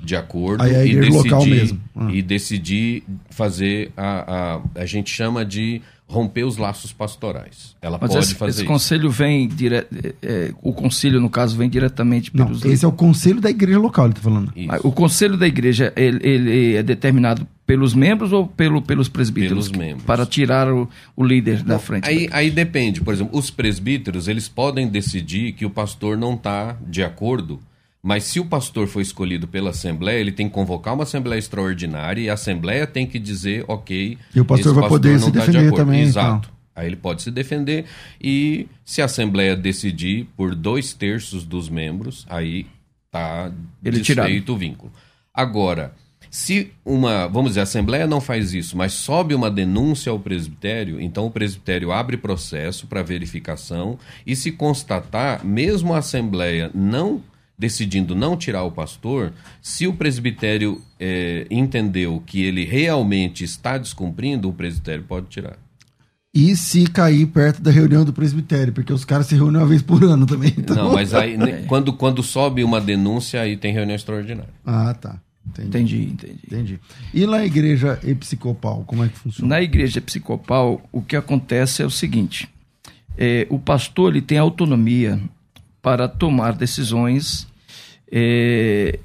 de 0.04 0.16
acordo 0.16 0.64
Aí 0.64 0.74
é 0.74 0.78
a 0.78 0.86
e, 0.86 0.90
igreja 0.92 1.12
decidir, 1.12 1.30
local 1.32 1.46
mesmo. 1.46 1.80
Ah. 1.96 2.08
e 2.12 2.22
decidir 2.22 3.04
fazer 3.30 3.92
a, 3.98 4.60
a. 4.76 4.82
A 4.82 4.86
gente 4.86 5.10
chama 5.10 5.44
de 5.46 5.82
romper 6.08 6.44
os 6.44 6.58
laços 6.58 6.94
pastorais. 6.94 7.76
Ela 7.82 7.98
Mas 8.00 8.12
pode 8.12 8.26
esse, 8.26 8.36
fazer 8.36 8.50
esse 8.52 8.60
isso. 8.60 8.68
conselho 8.68 9.10
vem 9.10 9.48
dire... 9.48 9.76
é, 9.76 9.88
é, 10.22 10.54
o 10.62 10.72
conselho 10.72 11.20
no 11.20 11.30
caso 11.30 11.58
vem 11.58 11.70
diretamente 11.70 12.32
Não, 12.34 12.46
pelos 12.46 12.64
esse 12.64 12.86
é 12.86 12.88
o 12.88 12.92
conselho 12.92 13.42
da 13.42 13.50
igreja 13.50 13.80
local, 13.80 14.06
ele 14.06 14.14
tá 14.14 14.22
falando. 14.22 14.54
Isso. 14.56 14.88
O 14.88 14.92
conselho 14.92 15.36
da 15.36 15.48
igreja 15.48 15.92
ele, 15.96 16.20
ele 16.22 16.76
é 16.76 16.84
determinado 16.84 17.48
pelos 17.66 17.96
membros 17.96 18.32
ou 18.32 18.46
pelo, 18.48 18.82
pelos 18.82 19.10
presbíteros? 19.10 19.70
Pelos 19.70 19.78
membros. 19.78 20.06
Para 20.06 20.26
tirar 20.26 20.72
o, 20.72 20.88
o 21.16 21.24
líder 21.24 21.64
da 21.64 21.80
frente. 21.80 22.08
Aí, 22.08 22.30
aí 22.32 22.52
depende, 22.52 23.02
por 23.02 23.14
exemplo, 23.14 23.38
os 23.38 23.50
presbíteros, 23.50 24.28
eles 24.28 24.48
podem 24.48 24.88
decidir 24.88 25.54
que 25.54 25.66
o 25.66 25.70
pastor 25.70 26.16
não 26.16 26.36
está 26.36 26.78
de 26.88 27.04
acordo, 27.04 27.60
mas 28.06 28.24
se 28.26 28.40
o 28.40 28.46
pastor 28.46 28.86
foi 28.86 29.02
escolhido 29.02 29.48
pela 29.48 29.72
Assembleia, 29.72 30.20
ele 30.20 30.32
tem 30.32 30.48
que 30.48 30.54
convocar 30.54 30.94
uma 30.94 31.02
Assembleia 31.02 31.40
Extraordinária 31.40 32.22
e 32.22 32.30
a 32.30 32.34
Assembleia 32.34 32.86
tem 32.86 33.08
que 33.08 33.18
dizer, 33.18 33.66
ok... 33.68 34.16
E 34.36 34.40
o 34.40 34.46
pastor 34.46 34.76
vai 34.76 34.88
poder 34.88 35.18
se 35.20 35.26
tá 35.26 35.32
de 35.32 35.40
defender 35.40 35.58
acordo. 35.58 35.76
também, 35.76 36.02
então. 36.02 36.22
Exato. 36.22 36.54
Aí 36.76 36.86
ele 36.86 36.98
pode 36.98 37.24
se 37.24 37.32
defender 37.32 37.86
e 38.22 38.68
se 38.86 39.02
a 39.02 39.06
Assembleia 39.06 39.56
decidir 39.56 40.28
por 40.38 40.54
dois 40.54 40.94
terços 40.94 41.44
dos 41.44 41.68
membros, 41.68 42.28
aí 42.30 42.68
tá 43.10 43.52
Ele 43.84 43.98
desfeito 43.98 44.54
o 44.54 44.58
vínculo. 44.58 44.94
Agora, 45.34 45.92
se 46.30 46.72
uma, 46.86 47.26
vamos 47.26 47.52
dizer, 47.52 47.62
a 47.62 47.64
Assembleia 47.64 48.06
não 48.06 48.22
faz 48.22 48.54
isso, 48.54 48.78
mas 48.78 48.94
sobe 48.94 49.34
uma 49.34 49.50
denúncia 49.50 50.12
ao 50.12 50.20
presbitério, 50.20 51.02
então 51.02 51.26
o 51.26 51.32
presbitério 51.32 51.92
abre 51.92 52.18
processo 52.18 52.86
para 52.86 53.02
verificação 53.02 53.98
e 54.28 54.36
se 54.36 54.52
constatar, 54.52 55.44
mesmo 55.44 55.92
a 55.92 55.98
Assembleia 55.98 56.70
não 56.72 57.24
decidindo 57.58 58.16
não 58.16 58.36
tirar 58.36 58.64
o 58.64 58.72
pastor, 58.72 59.32
se 59.62 59.88
o 59.88 59.94
presbitério 59.94 60.82
eh, 61.00 61.48
entendeu 61.50 62.22
que 62.26 62.44
ele 62.44 62.66
realmente 62.66 63.44
está 63.44 63.78
descumprindo, 63.78 64.50
o 64.50 64.54
presbitério 64.54 65.04
pode 65.04 65.28
tirar. 65.28 65.58
E 66.34 66.54
se 66.58 66.86
cair 66.88 67.28
perto 67.28 67.62
da 67.62 67.72
reunião 67.72 68.04
do 68.04 68.12
presbitério, 68.12 68.74
porque 68.74 68.92
os 68.92 69.06
caras 69.06 69.28
se 69.28 69.36
reúnem 69.36 69.62
uma 69.62 69.68
vez 69.68 69.82
por 69.82 70.04
ano 70.04 70.26
também. 70.26 70.54
Então... 70.58 70.76
Não, 70.76 70.94
mas 70.94 71.14
aí 71.14 71.38
né, 71.40 71.64
quando, 71.66 71.94
quando 71.94 72.22
sobe 72.22 72.62
uma 72.62 72.82
denúncia, 72.82 73.40
aí 73.40 73.56
tem 73.56 73.72
reunião 73.72 73.96
extraordinária. 73.96 74.54
Ah, 74.66 74.94
tá. 74.94 75.18
Entendi. 75.48 75.78
Entendi, 75.78 76.12
entendi. 76.12 76.40
Entendi. 76.46 76.80
E 77.14 77.26
na 77.26 77.46
igreja 77.46 78.00
episcopal, 78.04 78.84
como 78.86 79.06
é 79.06 79.08
que 79.08 79.18
funciona? 79.18 79.48
Na 79.48 79.62
igreja 79.62 80.00
episcopal, 80.00 80.82
o 80.92 81.02
que 81.02 81.16
acontece 81.16 81.82
é 81.82 81.86
o 81.86 81.90
seguinte: 81.90 82.50
é, 83.18 83.48
o 83.50 83.58
pastor 83.58 84.12
ele 84.12 84.22
tem 84.22 84.38
autonomia 84.38 85.22
para 85.86 86.08
tomar 86.08 86.54
decisões 86.54 87.48
é, 88.12 88.98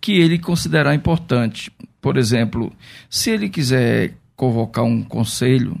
que 0.00 0.14
ele 0.14 0.36
considerar 0.36 0.92
importante. 0.92 1.70
Por 2.00 2.16
exemplo, 2.16 2.72
se 3.08 3.30
ele 3.30 3.48
quiser 3.48 4.14
convocar 4.34 4.84
um 4.84 5.00
conselho 5.00 5.80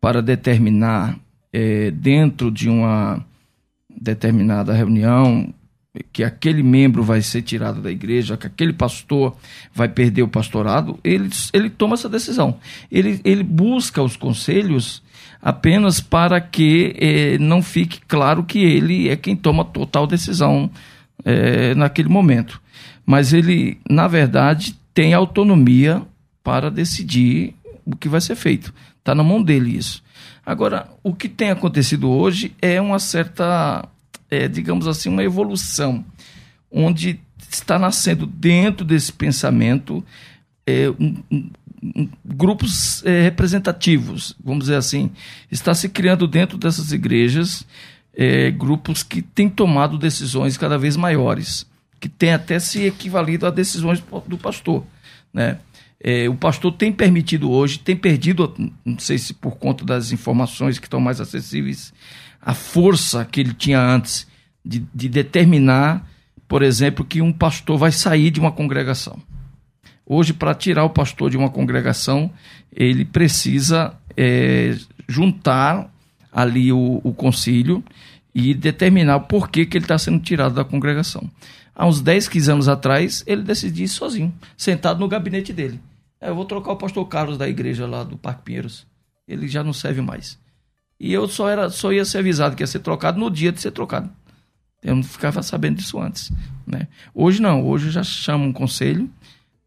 para 0.00 0.22
determinar 0.22 1.18
é, 1.52 1.90
dentro 1.90 2.52
de 2.52 2.68
uma 2.68 3.26
determinada 4.00 4.72
reunião 4.72 5.52
que 6.12 6.22
aquele 6.22 6.62
membro 6.62 7.02
vai 7.02 7.20
ser 7.20 7.42
tirado 7.42 7.82
da 7.82 7.90
igreja, 7.90 8.36
que 8.36 8.46
aquele 8.46 8.72
pastor 8.72 9.36
vai 9.74 9.88
perder 9.88 10.22
o 10.22 10.28
pastorado, 10.28 11.00
ele, 11.02 11.28
ele 11.52 11.68
toma 11.68 11.94
essa 11.94 12.08
decisão. 12.08 12.60
Ele, 12.92 13.20
ele 13.24 13.42
busca 13.42 14.00
os 14.00 14.16
conselhos 14.16 15.02
apenas 15.42 16.00
para 16.00 16.40
que 16.40 16.94
eh, 16.98 17.38
não 17.38 17.62
fique 17.62 18.00
claro 18.06 18.44
que 18.44 18.58
ele 18.58 19.08
é 19.08 19.16
quem 19.16 19.34
toma 19.34 19.64
total 19.64 20.06
decisão 20.06 20.70
eh, 21.24 21.74
naquele 21.74 22.08
momento. 22.08 22.60
Mas 23.06 23.32
ele, 23.32 23.80
na 23.88 24.06
verdade, 24.06 24.76
tem 24.92 25.14
autonomia 25.14 26.02
para 26.42 26.70
decidir 26.70 27.54
o 27.84 27.96
que 27.96 28.08
vai 28.08 28.20
ser 28.20 28.36
feito. 28.36 28.72
Está 28.98 29.14
na 29.14 29.22
mão 29.22 29.42
dele 29.42 29.76
isso. 29.76 30.02
Agora, 30.44 30.88
o 31.02 31.14
que 31.14 31.28
tem 31.28 31.50
acontecido 31.50 32.10
hoje 32.10 32.52
é 32.60 32.80
uma 32.80 32.98
certa, 32.98 33.88
é, 34.30 34.48
digamos 34.48 34.86
assim, 34.86 35.08
uma 35.08 35.24
evolução, 35.24 36.04
onde 36.70 37.20
está 37.50 37.78
nascendo 37.78 38.26
dentro 38.26 38.84
desse 38.84 39.12
pensamento 39.12 40.04
um, 40.98 41.16
um, 41.30 41.50
grupos 42.24 43.04
é, 43.04 43.22
representativos, 43.22 44.36
vamos 44.42 44.64
dizer 44.64 44.76
assim. 44.76 45.10
Está 45.50 45.74
se 45.74 45.88
criando 45.88 46.26
dentro 46.26 46.58
dessas 46.58 46.92
igrejas 46.92 47.66
é, 48.14 48.50
grupos 48.50 49.02
que 49.02 49.22
têm 49.22 49.48
tomado 49.48 49.98
decisões 49.98 50.58
cada 50.58 50.76
vez 50.76 50.96
maiores, 50.96 51.66
que 51.98 52.08
têm 52.08 52.32
até 52.32 52.58
se 52.58 52.84
equivalido 52.84 53.46
a 53.46 53.50
decisões 53.50 54.02
do 54.26 54.38
pastor, 54.38 54.84
né? 55.32 55.58
É, 56.02 56.26
o 56.30 56.34
pastor 56.34 56.72
tem 56.72 56.90
permitido 56.90 57.50
hoje, 57.50 57.78
tem 57.78 57.94
perdido, 57.94 58.54
não 58.82 58.98
sei 58.98 59.18
se 59.18 59.34
por 59.34 59.56
conta 59.58 59.84
das 59.84 60.12
informações 60.12 60.78
que 60.78 60.86
estão 60.86 60.98
mais 60.98 61.20
acessíveis, 61.20 61.92
a 62.40 62.54
força 62.54 63.22
que 63.22 63.38
ele 63.38 63.52
tinha 63.52 63.78
antes 63.78 64.26
de, 64.64 64.82
de 64.94 65.10
determinar, 65.10 66.08
por 66.48 66.62
exemplo, 66.62 67.04
que 67.04 67.20
um 67.20 67.30
pastor 67.30 67.76
vai 67.76 67.92
sair 67.92 68.30
de 68.30 68.40
uma 68.40 68.50
congregação. 68.50 69.20
Hoje, 70.12 70.32
para 70.32 70.52
tirar 70.56 70.82
o 70.82 70.90
pastor 70.90 71.30
de 71.30 71.36
uma 71.36 71.48
congregação, 71.48 72.32
ele 72.72 73.04
precisa 73.04 73.94
é, 74.16 74.76
juntar 75.08 75.88
ali 76.32 76.72
o, 76.72 77.00
o 77.04 77.14
concílio 77.14 77.80
e 78.34 78.52
determinar 78.52 79.18
o 79.18 79.20
porquê 79.20 79.64
que 79.64 79.78
ele 79.78 79.84
está 79.84 79.96
sendo 79.96 80.18
tirado 80.18 80.52
da 80.52 80.64
congregação. 80.64 81.30
Há 81.72 81.86
uns 81.86 82.00
10, 82.00 82.26
15 82.26 82.50
anos 82.50 82.68
atrás, 82.68 83.22
ele 83.24 83.42
decidiu 83.42 83.84
isso 83.84 83.98
sozinho, 83.98 84.34
sentado 84.56 84.98
no 84.98 85.06
gabinete 85.06 85.52
dele. 85.52 85.80
É, 86.20 86.30
eu 86.30 86.34
vou 86.34 86.44
trocar 86.44 86.72
o 86.72 86.76
pastor 86.76 87.06
Carlos 87.06 87.38
da 87.38 87.48
igreja 87.48 87.86
lá 87.86 88.02
do 88.02 88.18
Parque 88.18 88.42
Pinheiros. 88.42 88.88
Ele 89.28 89.46
já 89.46 89.62
não 89.62 89.72
serve 89.72 90.00
mais. 90.00 90.36
E 90.98 91.12
eu 91.12 91.28
só, 91.28 91.48
era, 91.48 91.70
só 91.70 91.92
ia 91.92 92.04
ser 92.04 92.18
avisado 92.18 92.56
que 92.56 92.64
ia 92.64 92.66
ser 92.66 92.80
trocado 92.80 93.20
no 93.20 93.30
dia 93.30 93.52
de 93.52 93.60
ser 93.60 93.70
trocado. 93.70 94.10
Eu 94.82 94.96
não 94.96 95.04
ficava 95.04 95.40
sabendo 95.40 95.76
disso 95.76 96.00
antes. 96.00 96.32
Né? 96.66 96.88
Hoje 97.14 97.40
não, 97.40 97.64
hoje 97.64 97.92
já 97.92 98.02
chama 98.02 98.44
um 98.44 98.52
conselho, 98.52 99.08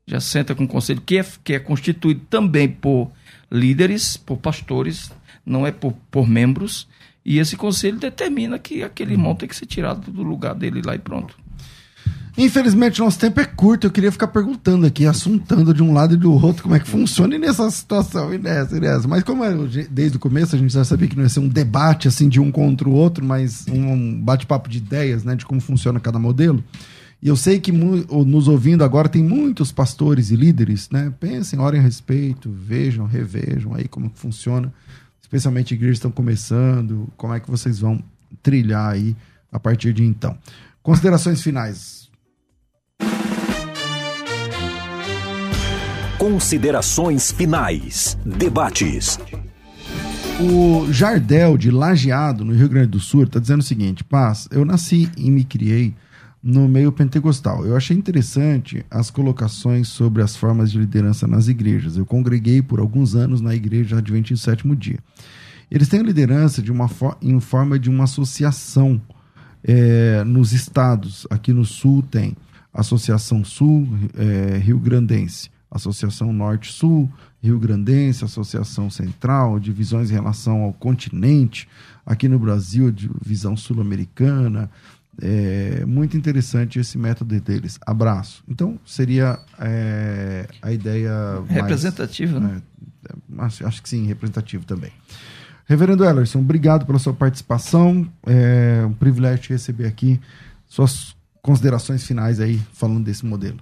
já 0.05 0.19
senta 0.19 0.53
com 0.53 0.63
um 0.63 0.67
conselho 0.67 1.01
que 1.05 1.17
é, 1.17 1.25
que 1.43 1.53
é 1.53 1.59
constituído 1.59 2.21
também 2.29 2.67
por 2.67 3.11
líderes, 3.51 4.17
por 4.17 4.37
pastores, 4.37 5.11
não 5.45 5.65
é 5.65 5.71
por, 5.71 5.93
por 6.11 6.27
membros. 6.27 6.87
E 7.25 7.39
esse 7.39 7.55
conselho 7.55 7.97
determina 7.97 8.59
que 8.59 8.83
aquele 8.83 9.13
irmão 9.13 9.33
tem 9.35 9.47
que 9.47 9.55
ser 9.55 9.65
tirado 9.65 10.11
do 10.11 10.23
lugar 10.23 10.53
dele 10.53 10.81
lá 10.83 10.95
e 10.95 10.99
pronto. 10.99 11.37
Infelizmente, 12.37 12.99
nosso 12.99 13.19
tempo 13.19 13.39
é 13.39 13.45
curto. 13.45 13.85
Eu 13.85 13.91
queria 13.91 14.11
ficar 14.11 14.27
perguntando 14.27 14.87
aqui, 14.87 15.05
assuntando 15.05 15.73
de 15.73 15.83
um 15.83 15.93
lado 15.93 16.15
e 16.15 16.17
do 16.17 16.33
outro 16.33 16.63
como 16.63 16.75
é 16.75 16.79
que 16.79 16.87
funciona 16.87 17.35
e 17.35 17.39
nessa 17.39 17.69
situação 17.69 18.33
e 18.33 18.39
nessa 18.39 18.75
e 18.75 18.79
nessa. 18.79 19.07
Mas 19.07 19.23
como 19.23 19.43
é, 19.43 19.53
desde 19.89 20.17
o 20.17 20.19
começo 20.19 20.55
a 20.55 20.59
gente 20.59 20.73
já 20.73 20.83
sabia 20.83 21.07
que 21.07 21.15
não 21.15 21.23
ia 21.23 21.29
ser 21.29 21.39
um 21.39 21.47
debate 21.47 22.07
assim 22.07 22.27
de 22.27 22.39
um 22.39 22.51
contra 22.51 22.89
o 22.89 22.93
outro, 22.93 23.23
mas 23.23 23.65
um 23.69 24.19
bate-papo 24.19 24.67
de 24.67 24.79
ideias, 24.79 25.23
né, 25.23 25.35
de 25.35 25.45
como 25.45 25.61
funciona 25.61 25.99
cada 25.99 26.17
modelo. 26.17 26.63
E 27.23 27.29
eu 27.29 27.37
sei 27.37 27.57
que 27.57 27.71
nos 27.71 28.49
ouvindo 28.49 28.83
agora 28.83 29.07
tem 29.07 29.23
muitos 29.23 29.71
pastores 29.71 30.29
e 30.29 30.35
líderes, 30.35 30.89
né? 30.89 31.13
Pensem, 31.21 31.57
orem 31.57 31.79
a 31.79 31.83
respeito, 31.83 32.51
vejam, 32.51 33.05
revejam 33.05 33.73
aí 33.73 33.87
como 33.87 34.11
funciona, 34.13 34.73
especialmente 35.21 35.73
igrejas 35.73 35.99
estão 35.99 36.11
começando, 36.11 37.07
como 37.15 37.33
é 37.33 37.39
que 37.39 37.49
vocês 37.49 37.79
vão 37.79 38.03
trilhar 38.41 38.91
aí 38.91 39.15
a 39.49 39.57
partir 39.57 39.93
de 39.93 40.03
então. 40.03 40.37
Considerações 40.81 41.41
finais. 41.41 42.09
Considerações 46.17 47.31
finais. 47.31 48.17
Debates. 48.25 49.17
O 50.41 50.91
Jardel, 50.91 51.57
de 51.57 51.71
Lajeado, 51.71 52.43
no 52.43 52.53
Rio 52.53 52.67
Grande 52.67 52.89
do 52.89 52.99
Sul, 52.99 53.23
está 53.23 53.39
dizendo 53.39 53.61
o 53.61 53.63
seguinte: 53.63 54.03
Paz, 54.03 54.49
eu 54.51 54.65
nasci 54.65 55.09
e 55.15 55.31
me 55.31 55.45
criei 55.45 55.95
no 56.43 56.67
meio 56.67 56.91
pentecostal. 56.91 57.65
Eu 57.65 57.75
achei 57.77 57.95
interessante 57.95 58.85
as 58.91 59.09
colocações 59.09 59.87
sobre 59.87 60.21
as 60.21 60.35
formas 60.35 60.71
de 60.71 60.77
liderança 60.77 61.25
nas 61.25 61.47
igrejas. 61.47 61.95
Eu 61.95 62.05
congreguei 62.05 62.61
por 62.61 62.81
alguns 62.81 63.15
anos 63.15 63.39
na 63.39 63.55
igreja 63.55 63.99
Adventista 63.99 64.51
Sétimo 64.51 64.75
Dia. 64.75 64.99
Eles 65.71 65.87
têm 65.87 66.01
liderança 66.01 66.61
de 66.61 66.71
uma 66.71 66.89
em 67.21 67.39
forma 67.39 67.79
de 67.79 67.89
uma 67.89 68.03
associação 68.03 69.01
é, 69.63 70.23
nos 70.25 70.51
estados. 70.51 71.25
Aqui 71.29 71.53
no 71.53 71.63
Sul 71.63 72.03
tem 72.03 72.35
Associação 72.73 73.45
Sul 73.45 73.87
é, 74.15 74.57
Rio 74.57 74.77
Grandense, 74.77 75.49
Associação 75.71 76.33
Norte-Sul 76.33 77.09
Rio 77.43 77.59
Grandense, 77.59 78.23
Associação 78.23 78.89
Central, 78.89 79.59
divisões 79.59 80.09
em 80.09 80.13
relação 80.13 80.61
ao 80.61 80.71
continente. 80.71 81.67
Aqui 82.05 82.29
no 82.29 82.39
Brasil, 82.39 82.89
divisão 82.89 83.57
sul-americana, 83.57 84.71
é 85.21 85.85
muito 85.85 86.17
interessante 86.17 86.79
esse 86.79 86.97
método 86.97 87.39
deles. 87.39 87.79
Abraço. 87.85 88.43
Então, 88.47 88.79
seria 88.85 89.39
é, 89.59 90.47
a 90.61 90.71
ideia. 90.71 91.11
Representativa, 91.47 92.39
né? 92.39 92.61
É, 93.07 93.43
acho, 93.43 93.65
acho, 93.65 93.83
que 93.83 93.89
sim, 93.89 94.05
representativo 94.07 94.65
também. 94.65 94.91
Reverendo 95.65 96.03
Ellerson, 96.03 96.39
obrigado 96.39 96.85
pela 96.85 96.99
sua 96.99 97.13
participação. 97.13 98.09
É 98.25 98.83
um 98.85 98.93
privilégio 98.93 99.43
te 99.43 99.49
receber 99.49 99.85
aqui. 99.85 100.19
Suas 100.67 101.15
considerações 101.41 102.05
finais 102.05 102.39
aí, 102.39 102.59
falando 102.73 103.03
desse 103.03 103.25
modelo. 103.25 103.59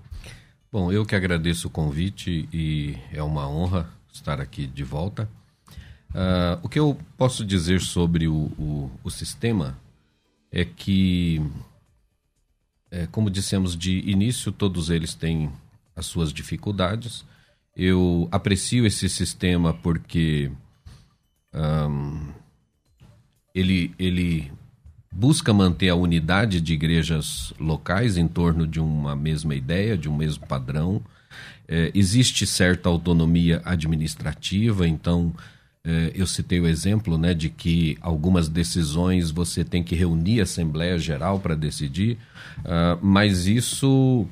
Bom, 0.71 0.91
eu 0.91 1.05
que 1.05 1.15
agradeço 1.15 1.67
o 1.67 1.71
convite 1.71 2.47
e 2.53 2.95
é 3.11 3.21
uma 3.21 3.47
honra 3.49 3.89
estar 4.11 4.39
aqui 4.39 4.65
de 4.65 4.83
volta. 4.83 5.27
Uh, 6.11 6.59
o 6.63 6.69
que 6.69 6.79
eu 6.79 6.97
posso 7.17 7.45
dizer 7.45 7.81
sobre 7.81 8.27
o, 8.27 8.51
o, 8.57 8.91
o 9.03 9.09
sistema 9.09 9.77
é 10.51 10.65
que, 10.65 11.41
é, 12.89 13.07
como 13.07 13.29
dissemos 13.29 13.75
de 13.75 13.99
início, 13.99 14.51
todos 14.51 14.89
eles 14.89 15.13
têm 15.13 15.51
as 15.95 16.05
suas 16.05 16.33
dificuldades. 16.33 17.25
Eu 17.75 18.27
aprecio 18.31 18.85
esse 18.85 19.07
sistema 19.07 19.73
porque 19.73 20.51
um, 21.53 22.33
ele, 23.55 23.93
ele 23.97 24.51
busca 25.11 25.53
manter 25.53 25.89
a 25.89 25.95
unidade 25.95 26.59
de 26.59 26.73
igrejas 26.73 27.53
locais 27.59 28.17
em 28.17 28.27
torno 28.27 28.67
de 28.67 28.79
uma 28.79 29.15
mesma 29.15 29.55
ideia, 29.55 29.97
de 29.97 30.09
um 30.09 30.15
mesmo 30.15 30.45
padrão. 30.45 31.01
É, 31.67 31.91
existe 31.93 32.45
certa 32.45 32.89
autonomia 32.89 33.61
administrativa, 33.63 34.85
então 34.85 35.33
eu 36.13 36.27
citei 36.27 36.59
o 36.59 36.67
exemplo 36.67 37.17
né, 37.17 37.34
de 37.34 37.49
que 37.49 37.97
algumas 38.01 38.47
decisões 38.47 39.32
você 39.32 39.63
tem 39.63 39.84
que 39.84 39.95
reunir 39.95 40.39
a 40.39 40.43
Assembleia 40.43 40.97
Geral 40.99 41.39
para 41.39 41.55
decidir, 41.55 42.17
uh, 42.59 42.99
mas 43.01 43.47
isso 43.47 44.27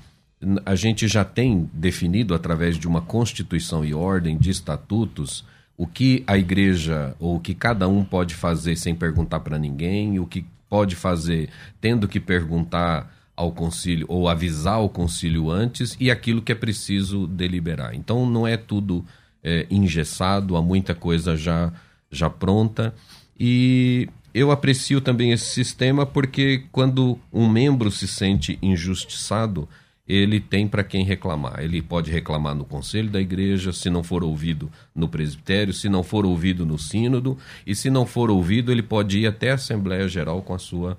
a 0.66 0.76
gente 0.76 1.08
já 1.08 1.26
tem 1.26 1.70
definido 1.74 2.34
através 2.34 2.78
de 2.78 2.88
uma 2.88 3.02
Constituição 3.02 3.84
e 3.84 3.94
ordem 3.94 4.38
de 4.38 4.50
estatutos 4.50 5.44
o 5.80 5.88
que 5.88 6.26
a 6.28 6.38
igreja 6.38 7.16
ou 7.20 7.38
o 7.38 7.40
que 7.40 7.54
cada 7.54 7.88
um 7.88 8.04
pode 8.04 8.36
fazer 8.36 8.76
sem 8.76 8.94
perguntar 8.94 9.40
para 9.40 9.58
ninguém, 9.58 10.20
o 10.20 10.28
que 10.28 10.46
pode 10.70 10.94
fazer 10.94 11.50
tendo 11.80 12.06
que 12.06 12.20
perguntar 12.20 13.10
ao 13.34 13.54
concílio 13.54 14.06
ou 14.10 14.28
avisar 14.28 14.82
o 14.82 14.90
concílio 14.90 15.50
antes 15.50 15.96
e 15.98 16.12
aquilo 16.12 16.42
que 16.42 16.52
é 16.52 16.56
preciso 16.56 17.26
deliberar. 17.26 17.96
Então 17.96 18.30
não 18.30 18.46
é 18.46 18.58
tudo 18.58 19.06
é, 19.44 19.66
engessado, 19.70 20.56
há 20.56 20.62
muita 20.62 20.94
coisa 20.94 21.36
já, 21.36 21.72
já 22.12 22.30
pronta. 22.30 22.94
E 23.40 24.10
eu 24.34 24.52
aprecio 24.52 25.02
também 25.02 25.32
esse 25.32 25.46
sistema 25.46 26.06
porque 26.06 26.66
quando 26.72 27.20
um 27.32 27.50
membro 27.50 27.90
se 27.90 28.08
sente 28.08 28.60
injustiçado, 28.62 29.68
ele 30.08 30.40
tem 30.40 30.68
para 30.68 30.84
quem 30.84 31.06
reclamar. 31.06 31.60
Ele 31.60 31.82
pode 31.82 32.12
reclamar 32.12 32.56
no 32.56 32.66
conselho 32.66 33.12
da 33.12 33.22
igreja, 33.22 33.72
se 33.72 33.92
não 33.92 34.04
for 34.04 34.24
ouvido 34.24 34.72
no 34.94 35.08
presbitério, 35.08 35.72
se 35.72 35.88
não 35.88 36.02
for 36.02 36.26
ouvido 36.26 36.66
no 36.66 36.80
sínodo, 36.80 37.38
e 37.66 37.76
se 37.76 37.92
não 37.92 38.08
for 38.08 38.32
ouvido, 38.32 38.72
ele 38.72 38.82
pode 38.82 39.20
ir 39.20 39.28
até 39.28 39.52
a 39.52 39.56
Assembleia 39.56 40.08
Geral 40.08 40.42
com 40.42 40.56
a 40.56 40.60
sua 40.60 40.98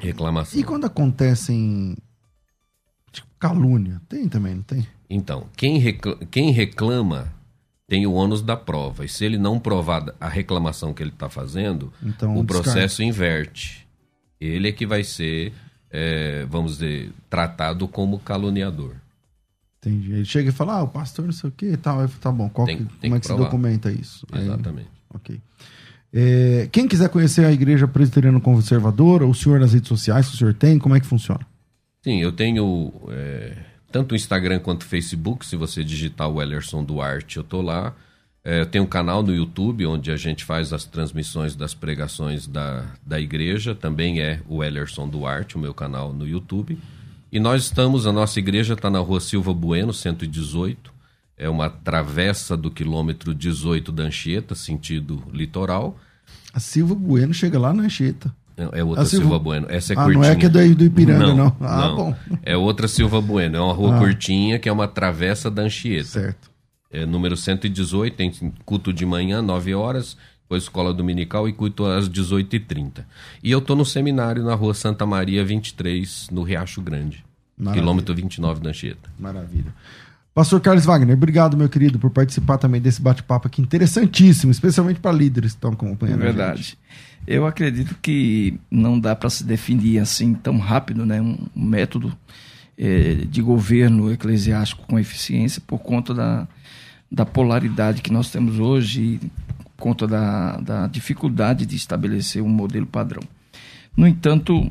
reclamação. 0.00 0.58
E 0.58 0.64
quando 0.64 0.86
acontecem 0.86 1.94
tipo, 3.12 3.28
calúnia, 3.38 4.00
tem 4.08 4.26
também, 4.28 4.54
não 4.54 4.62
tem? 4.62 4.86
Então, 5.10 5.46
quem 5.54 5.78
reclama, 5.78 6.26
quem 6.30 6.50
reclama 6.52 7.35
tem 7.88 8.06
o 8.06 8.12
ônus 8.12 8.42
da 8.42 8.56
prova. 8.56 9.04
E 9.04 9.08
se 9.08 9.24
ele 9.24 9.38
não 9.38 9.58
provar 9.58 10.14
a 10.20 10.28
reclamação 10.28 10.92
que 10.92 11.02
ele 11.02 11.10
está 11.10 11.28
fazendo, 11.28 11.92
então, 12.02 12.36
o 12.36 12.44
processo 12.44 13.02
descarga. 13.02 13.04
inverte. 13.04 13.86
Ele 14.40 14.68
é 14.68 14.72
que 14.72 14.86
vai 14.86 15.04
ser, 15.04 15.52
é, 15.90 16.44
vamos 16.46 16.72
dizer, 16.72 17.10
tratado 17.30 17.86
como 17.86 18.18
caluniador. 18.18 18.94
Entendi. 19.78 20.12
Ele 20.12 20.24
chega 20.24 20.50
e 20.50 20.52
fala, 20.52 20.78
ah, 20.78 20.82
o 20.82 20.88
pastor 20.88 21.26
não 21.26 21.32
sei 21.32 21.48
o 21.48 21.52
quê, 21.52 21.76
tá, 21.76 22.08
tá 22.20 22.32
bom. 22.32 22.48
Qual 22.48 22.66
tem, 22.66 22.78
que, 22.78 22.84
tem 22.84 23.10
como 23.10 23.14
é 23.14 23.20
que, 23.20 23.28
que 23.28 23.32
se 23.32 23.38
documenta 23.38 23.90
isso? 23.90 24.26
Exatamente. 24.34 24.88
Aí, 24.88 25.14
ok. 25.14 25.40
É, 26.12 26.68
quem 26.72 26.88
quiser 26.88 27.08
conhecer 27.08 27.44
a 27.44 27.52
Igreja 27.52 27.86
Presbiteriana 27.86 28.40
Conservadora, 28.40 29.26
o 29.26 29.34
senhor 29.34 29.60
nas 29.60 29.72
redes 29.72 29.88
sociais, 29.88 30.32
o 30.32 30.36
senhor 30.36 30.54
tem, 30.54 30.78
como 30.78 30.96
é 30.96 31.00
que 31.00 31.06
funciona? 31.06 31.46
Sim, 32.02 32.20
eu 32.20 32.32
tenho... 32.32 32.92
É 33.10 33.75
tanto 33.90 34.12
o 34.12 34.16
Instagram 34.16 34.58
quanto 34.58 34.82
o 34.82 34.86
Facebook. 34.86 35.44
Se 35.44 35.56
você 35.56 35.82
digitar 35.82 36.28
o 36.28 36.40
Ellerson 36.40 36.84
Duarte, 36.84 37.36
eu 37.36 37.44
tô 37.44 37.60
lá. 37.62 37.94
É, 38.44 38.64
tenho 38.64 38.84
um 38.84 38.86
canal 38.86 39.22
no 39.24 39.34
YouTube 39.34 39.86
onde 39.86 40.12
a 40.12 40.16
gente 40.16 40.44
faz 40.44 40.72
as 40.72 40.84
transmissões 40.84 41.56
das 41.56 41.74
pregações 41.74 42.46
da, 42.46 42.84
da 43.04 43.20
igreja. 43.20 43.74
Também 43.74 44.20
é 44.20 44.40
o 44.48 44.62
Ellerson 44.62 45.08
Duarte, 45.08 45.56
o 45.56 45.58
meu 45.58 45.74
canal 45.74 46.12
no 46.12 46.26
YouTube. 46.26 46.78
E 47.32 47.40
nós 47.40 47.64
estamos, 47.64 48.06
a 48.06 48.12
nossa 48.12 48.38
igreja 48.38 48.74
está 48.74 48.88
na 48.88 49.00
rua 49.00 49.20
Silva 49.20 49.52
Bueno, 49.52 49.92
118. 49.92 50.94
É 51.36 51.48
uma 51.48 51.68
travessa 51.68 52.56
do 52.56 52.70
quilômetro 52.70 53.34
18 53.34 53.90
da 53.92 54.04
Anchieta, 54.04 54.54
sentido 54.54 55.22
litoral. 55.32 55.98
A 56.52 56.60
Silva 56.60 56.94
Bueno 56.94 57.34
chega 57.34 57.58
lá 57.58 57.74
na 57.74 57.82
Anchieta. 57.82 58.34
É 58.72 58.82
outra 58.82 59.04
Silva... 59.04 59.24
Silva... 59.24 59.38
Bueno. 59.38 59.66
Essa 59.68 59.92
é 59.92 59.96
ah, 59.96 60.04
curtinha. 60.04 60.24
não 60.24 60.30
é 60.30 60.36
que 60.36 60.46
é 60.46 60.48
do, 60.48 60.74
do 60.74 60.84
Ipiranga, 60.84 61.26
não. 61.26 61.36
não. 61.36 61.56
Ah, 61.60 61.88
não. 61.88 61.96
bom. 61.96 62.16
É 62.42 62.56
outra 62.56 62.88
Silva 62.88 63.20
Bueno. 63.20 63.56
É 63.56 63.60
uma 63.60 63.74
rua 63.74 63.96
ah. 63.96 63.98
curtinha 63.98 64.58
que 64.58 64.68
é 64.68 64.72
uma 64.72 64.88
travessa 64.88 65.50
da 65.50 65.62
Anchieta. 65.62 66.08
Certo. 66.08 66.50
É 66.90 67.04
número 67.04 67.36
118, 67.36 68.16
tem 68.16 68.32
culto 68.64 68.92
de 68.92 69.04
manhã, 69.04 69.42
9 69.42 69.74
horas, 69.74 70.16
depois 70.42 70.62
escola 70.62 70.94
dominical 70.94 71.48
e 71.48 71.52
culto 71.52 71.84
às 71.84 72.08
18h30. 72.08 73.04
E 73.42 73.50
eu 73.50 73.60
tô 73.60 73.74
no 73.74 73.84
seminário 73.84 74.42
na 74.44 74.54
rua 74.54 74.72
Santa 74.72 75.04
Maria 75.04 75.44
23, 75.44 76.28
no 76.30 76.42
Riacho 76.42 76.80
Grande. 76.80 77.24
Maravilha. 77.58 77.82
Quilômetro 77.82 78.14
29 78.14 78.60
da 78.60 78.70
Anchieta. 78.70 79.10
Maravilha. 79.18 79.74
Pastor 80.32 80.60
Carlos 80.60 80.84
Wagner, 80.84 81.16
obrigado, 81.16 81.56
meu 81.56 81.68
querido, 81.68 81.98
por 81.98 82.10
participar 82.10 82.58
também 82.58 82.78
desse 82.78 83.00
bate-papo 83.00 83.46
aqui 83.46 83.62
interessantíssimo, 83.62 84.52
especialmente 84.52 85.00
para 85.00 85.10
líderes 85.10 85.52
que 85.52 85.56
estão 85.56 85.72
acompanhando. 85.72 86.20
É 86.20 86.24
verdade. 86.24 86.78
Eu 87.26 87.46
acredito 87.46 87.96
que 88.00 88.58
não 88.70 88.98
dá 88.98 89.16
para 89.16 89.28
se 89.28 89.42
definir 89.42 89.98
assim 89.98 90.32
tão 90.34 90.58
rápido 90.58 91.04
né, 91.04 91.20
um 91.20 91.36
método 91.54 92.16
é, 92.78 93.14
de 93.28 93.42
governo 93.42 94.12
eclesiástico 94.12 94.86
com 94.86 94.98
eficiência 94.98 95.62
por 95.66 95.78
conta 95.78 96.14
da, 96.14 96.46
da 97.10 97.26
polaridade 97.26 98.02
que 98.02 98.12
nós 98.12 98.30
temos 98.30 98.58
hoje 98.58 99.00
e 99.00 99.18
por 99.58 99.70
conta 99.76 100.06
da, 100.06 100.56
da 100.58 100.86
dificuldade 100.86 101.66
de 101.66 101.74
estabelecer 101.74 102.42
um 102.42 102.48
modelo 102.48 102.86
padrão. 102.86 103.22
No 103.96 104.06
entanto, 104.06 104.70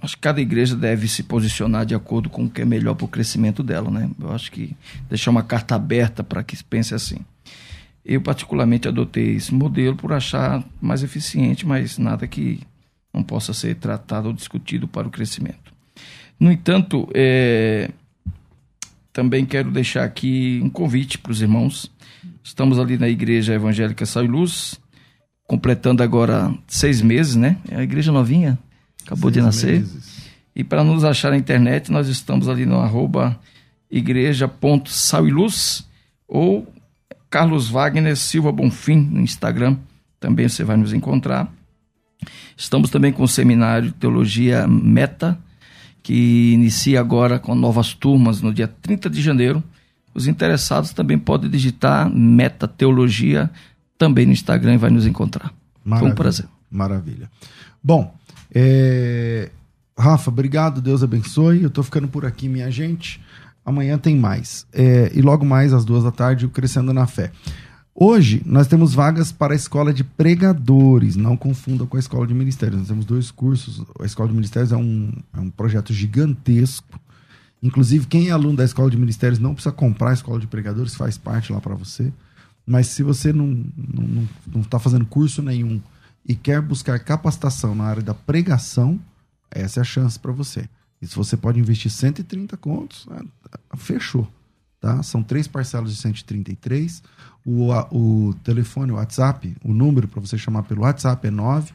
acho 0.00 0.14
que 0.14 0.22
cada 0.22 0.40
igreja 0.40 0.76
deve 0.76 1.08
se 1.08 1.22
posicionar 1.22 1.84
de 1.84 1.94
acordo 1.94 2.28
com 2.28 2.44
o 2.44 2.50
que 2.50 2.62
é 2.62 2.64
melhor 2.64 2.94
para 2.94 3.06
o 3.06 3.08
crescimento 3.08 3.62
dela. 3.62 3.90
Né? 3.90 4.08
Eu 4.20 4.30
acho 4.32 4.52
que 4.52 4.76
deixar 5.08 5.30
uma 5.30 5.42
carta 5.42 5.74
aberta 5.74 6.22
para 6.22 6.42
que 6.42 6.56
se 6.56 6.62
pense 6.62 6.94
assim. 6.94 7.18
Eu, 8.08 8.22
particularmente, 8.22 8.88
adotei 8.88 9.34
esse 9.34 9.52
modelo 9.52 9.94
por 9.94 10.14
achar 10.14 10.64
mais 10.80 11.02
eficiente, 11.02 11.66
mas 11.66 11.98
nada 11.98 12.26
que 12.26 12.58
não 13.12 13.22
possa 13.22 13.52
ser 13.52 13.74
tratado 13.74 14.28
ou 14.28 14.32
discutido 14.32 14.88
para 14.88 15.06
o 15.06 15.10
crescimento. 15.10 15.74
No 16.40 16.50
entanto, 16.50 17.06
é, 17.12 17.90
também 19.12 19.44
quero 19.44 19.70
deixar 19.70 20.04
aqui 20.04 20.58
um 20.64 20.70
convite 20.70 21.18
para 21.18 21.32
os 21.32 21.42
irmãos. 21.42 21.92
Estamos 22.42 22.78
ali 22.78 22.96
na 22.96 23.10
Igreja 23.10 23.52
Evangélica 23.52 24.06
Sal 24.06 24.24
e 24.24 24.28
Luz, 24.28 24.80
completando 25.46 26.02
agora 26.02 26.50
seis 26.66 27.02
meses, 27.02 27.36
né? 27.36 27.58
É 27.68 27.76
a 27.76 27.82
igreja 27.82 28.10
novinha, 28.10 28.58
acabou 29.04 29.30
seis 29.30 29.34
de 29.34 29.42
nascer. 29.42 29.80
Meses. 29.80 30.30
E 30.56 30.64
para 30.64 30.82
nos 30.82 31.04
achar 31.04 31.30
na 31.30 31.36
internet, 31.36 31.92
nós 31.92 32.08
estamos 32.08 32.48
ali 32.48 32.64
no 32.64 32.80
arroba 32.80 33.38
igreja.sal 33.90 35.24
ou 36.26 36.66
Carlos 37.30 37.68
Wagner 37.68 38.16
Silva 38.16 38.50
Bonfim 38.50 38.96
no 38.96 39.20
Instagram, 39.20 39.76
também 40.18 40.48
você 40.48 40.64
vai 40.64 40.76
nos 40.76 40.92
encontrar. 40.92 41.52
Estamos 42.56 42.90
também 42.90 43.12
com 43.12 43.22
o 43.22 43.28
seminário 43.28 43.88
de 43.88 43.94
Teologia 43.94 44.66
Meta, 44.66 45.38
que 46.02 46.52
inicia 46.52 47.00
agora 47.00 47.38
com 47.38 47.54
novas 47.54 47.94
turmas 47.94 48.40
no 48.40 48.52
dia 48.52 48.66
30 48.66 49.10
de 49.10 49.20
janeiro. 49.20 49.62
Os 50.14 50.26
interessados 50.26 50.92
também 50.92 51.18
podem 51.18 51.50
digitar 51.50 52.10
Meta 52.10 52.66
Teologia 52.66 53.50
também 53.96 54.26
no 54.26 54.32
Instagram 54.32 54.74
e 54.74 54.78
vai 54.78 54.90
nos 54.90 55.06
encontrar. 55.06 55.52
Maravilha, 55.84 56.00
Foi 56.00 56.12
um 56.12 56.14
prazer. 56.14 56.46
Maravilha. 56.70 57.30
Bom, 57.82 58.14
é... 58.54 59.50
Rafa, 59.98 60.30
obrigado, 60.30 60.80
Deus 60.80 61.02
abençoe. 61.02 61.62
Eu 61.62 61.68
estou 61.68 61.82
ficando 61.82 62.06
por 62.08 62.24
aqui, 62.24 62.48
minha 62.48 62.70
gente. 62.70 63.20
Amanhã 63.68 63.98
tem 63.98 64.16
mais. 64.16 64.66
É... 64.72 65.10
E 65.14 65.20
logo 65.20 65.44
mais, 65.44 65.72
às 65.72 65.84
duas 65.84 66.04
da 66.04 66.10
tarde, 66.10 66.46
o 66.46 66.48
Crescendo 66.48 66.92
na 66.92 67.06
Fé. 67.06 67.30
Hoje, 67.94 68.40
nós 68.46 68.66
temos 68.66 68.94
vagas 68.94 69.32
para 69.32 69.52
a 69.52 69.56
Escola 69.56 69.92
de 69.92 70.04
Pregadores, 70.04 71.16
não 71.16 71.36
confunda 71.36 71.84
com 71.84 71.96
a 71.96 72.00
Escola 72.00 72.26
de 72.26 72.32
Ministérios. 72.32 72.78
Nós 72.78 72.88
temos 72.88 73.04
dois 73.04 73.30
cursos. 73.30 73.84
A 74.00 74.06
Escola 74.06 74.28
de 74.28 74.34
Ministérios 74.36 74.72
é 74.72 74.76
um, 74.76 75.12
é 75.36 75.40
um 75.40 75.50
projeto 75.50 75.92
gigantesco. 75.92 76.98
Inclusive, 77.62 78.06
quem 78.06 78.28
é 78.28 78.30
aluno 78.30 78.56
da 78.56 78.64
Escola 78.64 78.88
de 78.88 78.96
Ministérios 78.96 79.38
não 79.38 79.52
precisa 79.52 79.74
comprar 79.74 80.10
a 80.10 80.14
Escola 80.14 80.38
de 80.38 80.46
Pregadores, 80.46 80.94
faz 80.94 81.18
parte 81.18 81.52
lá 81.52 81.60
para 81.60 81.74
você. 81.74 82.12
Mas 82.64 82.86
se 82.86 83.02
você 83.02 83.32
não 83.32 83.50
está 83.52 84.02
não, 84.02 84.28
não 84.54 84.62
tá 84.62 84.78
fazendo 84.78 85.04
curso 85.04 85.42
nenhum 85.42 85.80
e 86.24 86.34
quer 86.34 86.62
buscar 86.62 86.98
capacitação 87.00 87.74
na 87.74 87.84
área 87.84 88.02
da 88.02 88.14
pregação, 88.14 89.00
essa 89.50 89.80
é 89.80 89.82
a 89.82 89.84
chance 89.84 90.18
para 90.18 90.30
você. 90.32 90.68
E 91.00 91.06
se 91.06 91.14
você 91.14 91.36
pode 91.36 91.60
investir 91.60 91.90
130 91.90 92.56
contos, 92.56 93.06
é, 93.12 93.76
fechou. 93.76 94.26
Tá? 94.80 95.02
São 95.02 95.22
três 95.22 95.48
parcelas 95.48 95.90
de 95.90 95.96
133 95.96 97.02
o, 97.44 97.72
o 97.90 98.32
telefone, 98.44 98.92
o 98.92 98.96
WhatsApp, 98.96 99.56
o 99.64 99.72
número 99.72 100.06
para 100.06 100.20
você 100.20 100.36
chamar 100.36 100.64
pelo 100.64 100.82
WhatsApp 100.82 101.26
é 101.26 101.30
9 101.30 101.72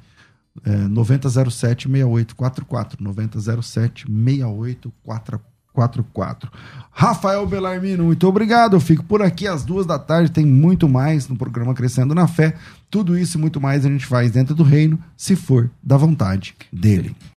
é, 0.63 0.87
9007 0.87 1.89
6844. 1.89 3.03
9007 3.03 4.05
6844. 4.07 6.51
Rafael 6.91 7.47
Belarmino, 7.47 8.03
muito 8.03 8.27
obrigado. 8.27 8.75
Eu 8.75 8.79
fico 8.79 9.03
por 9.03 9.23
aqui 9.23 9.47
às 9.47 9.65
duas 9.65 9.87
da 9.87 9.97
tarde. 9.97 10.31
Tem 10.31 10.45
muito 10.45 10.87
mais 10.87 11.27
no 11.27 11.35
programa 11.35 11.73
Crescendo 11.73 12.13
na 12.13 12.27
Fé. 12.27 12.55
Tudo 12.91 13.17
isso 13.17 13.39
e 13.39 13.41
muito 13.41 13.59
mais 13.59 13.83
a 13.83 13.89
gente 13.89 14.05
faz 14.05 14.29
dentro 14.29 14.53
do 14.53 14.61
reino, 14.61 15.03
se 15.17 15.35
for 15.35 15.71
da 15.81 15.97
vontade 15.97 16.55
dele. 16.71 17.15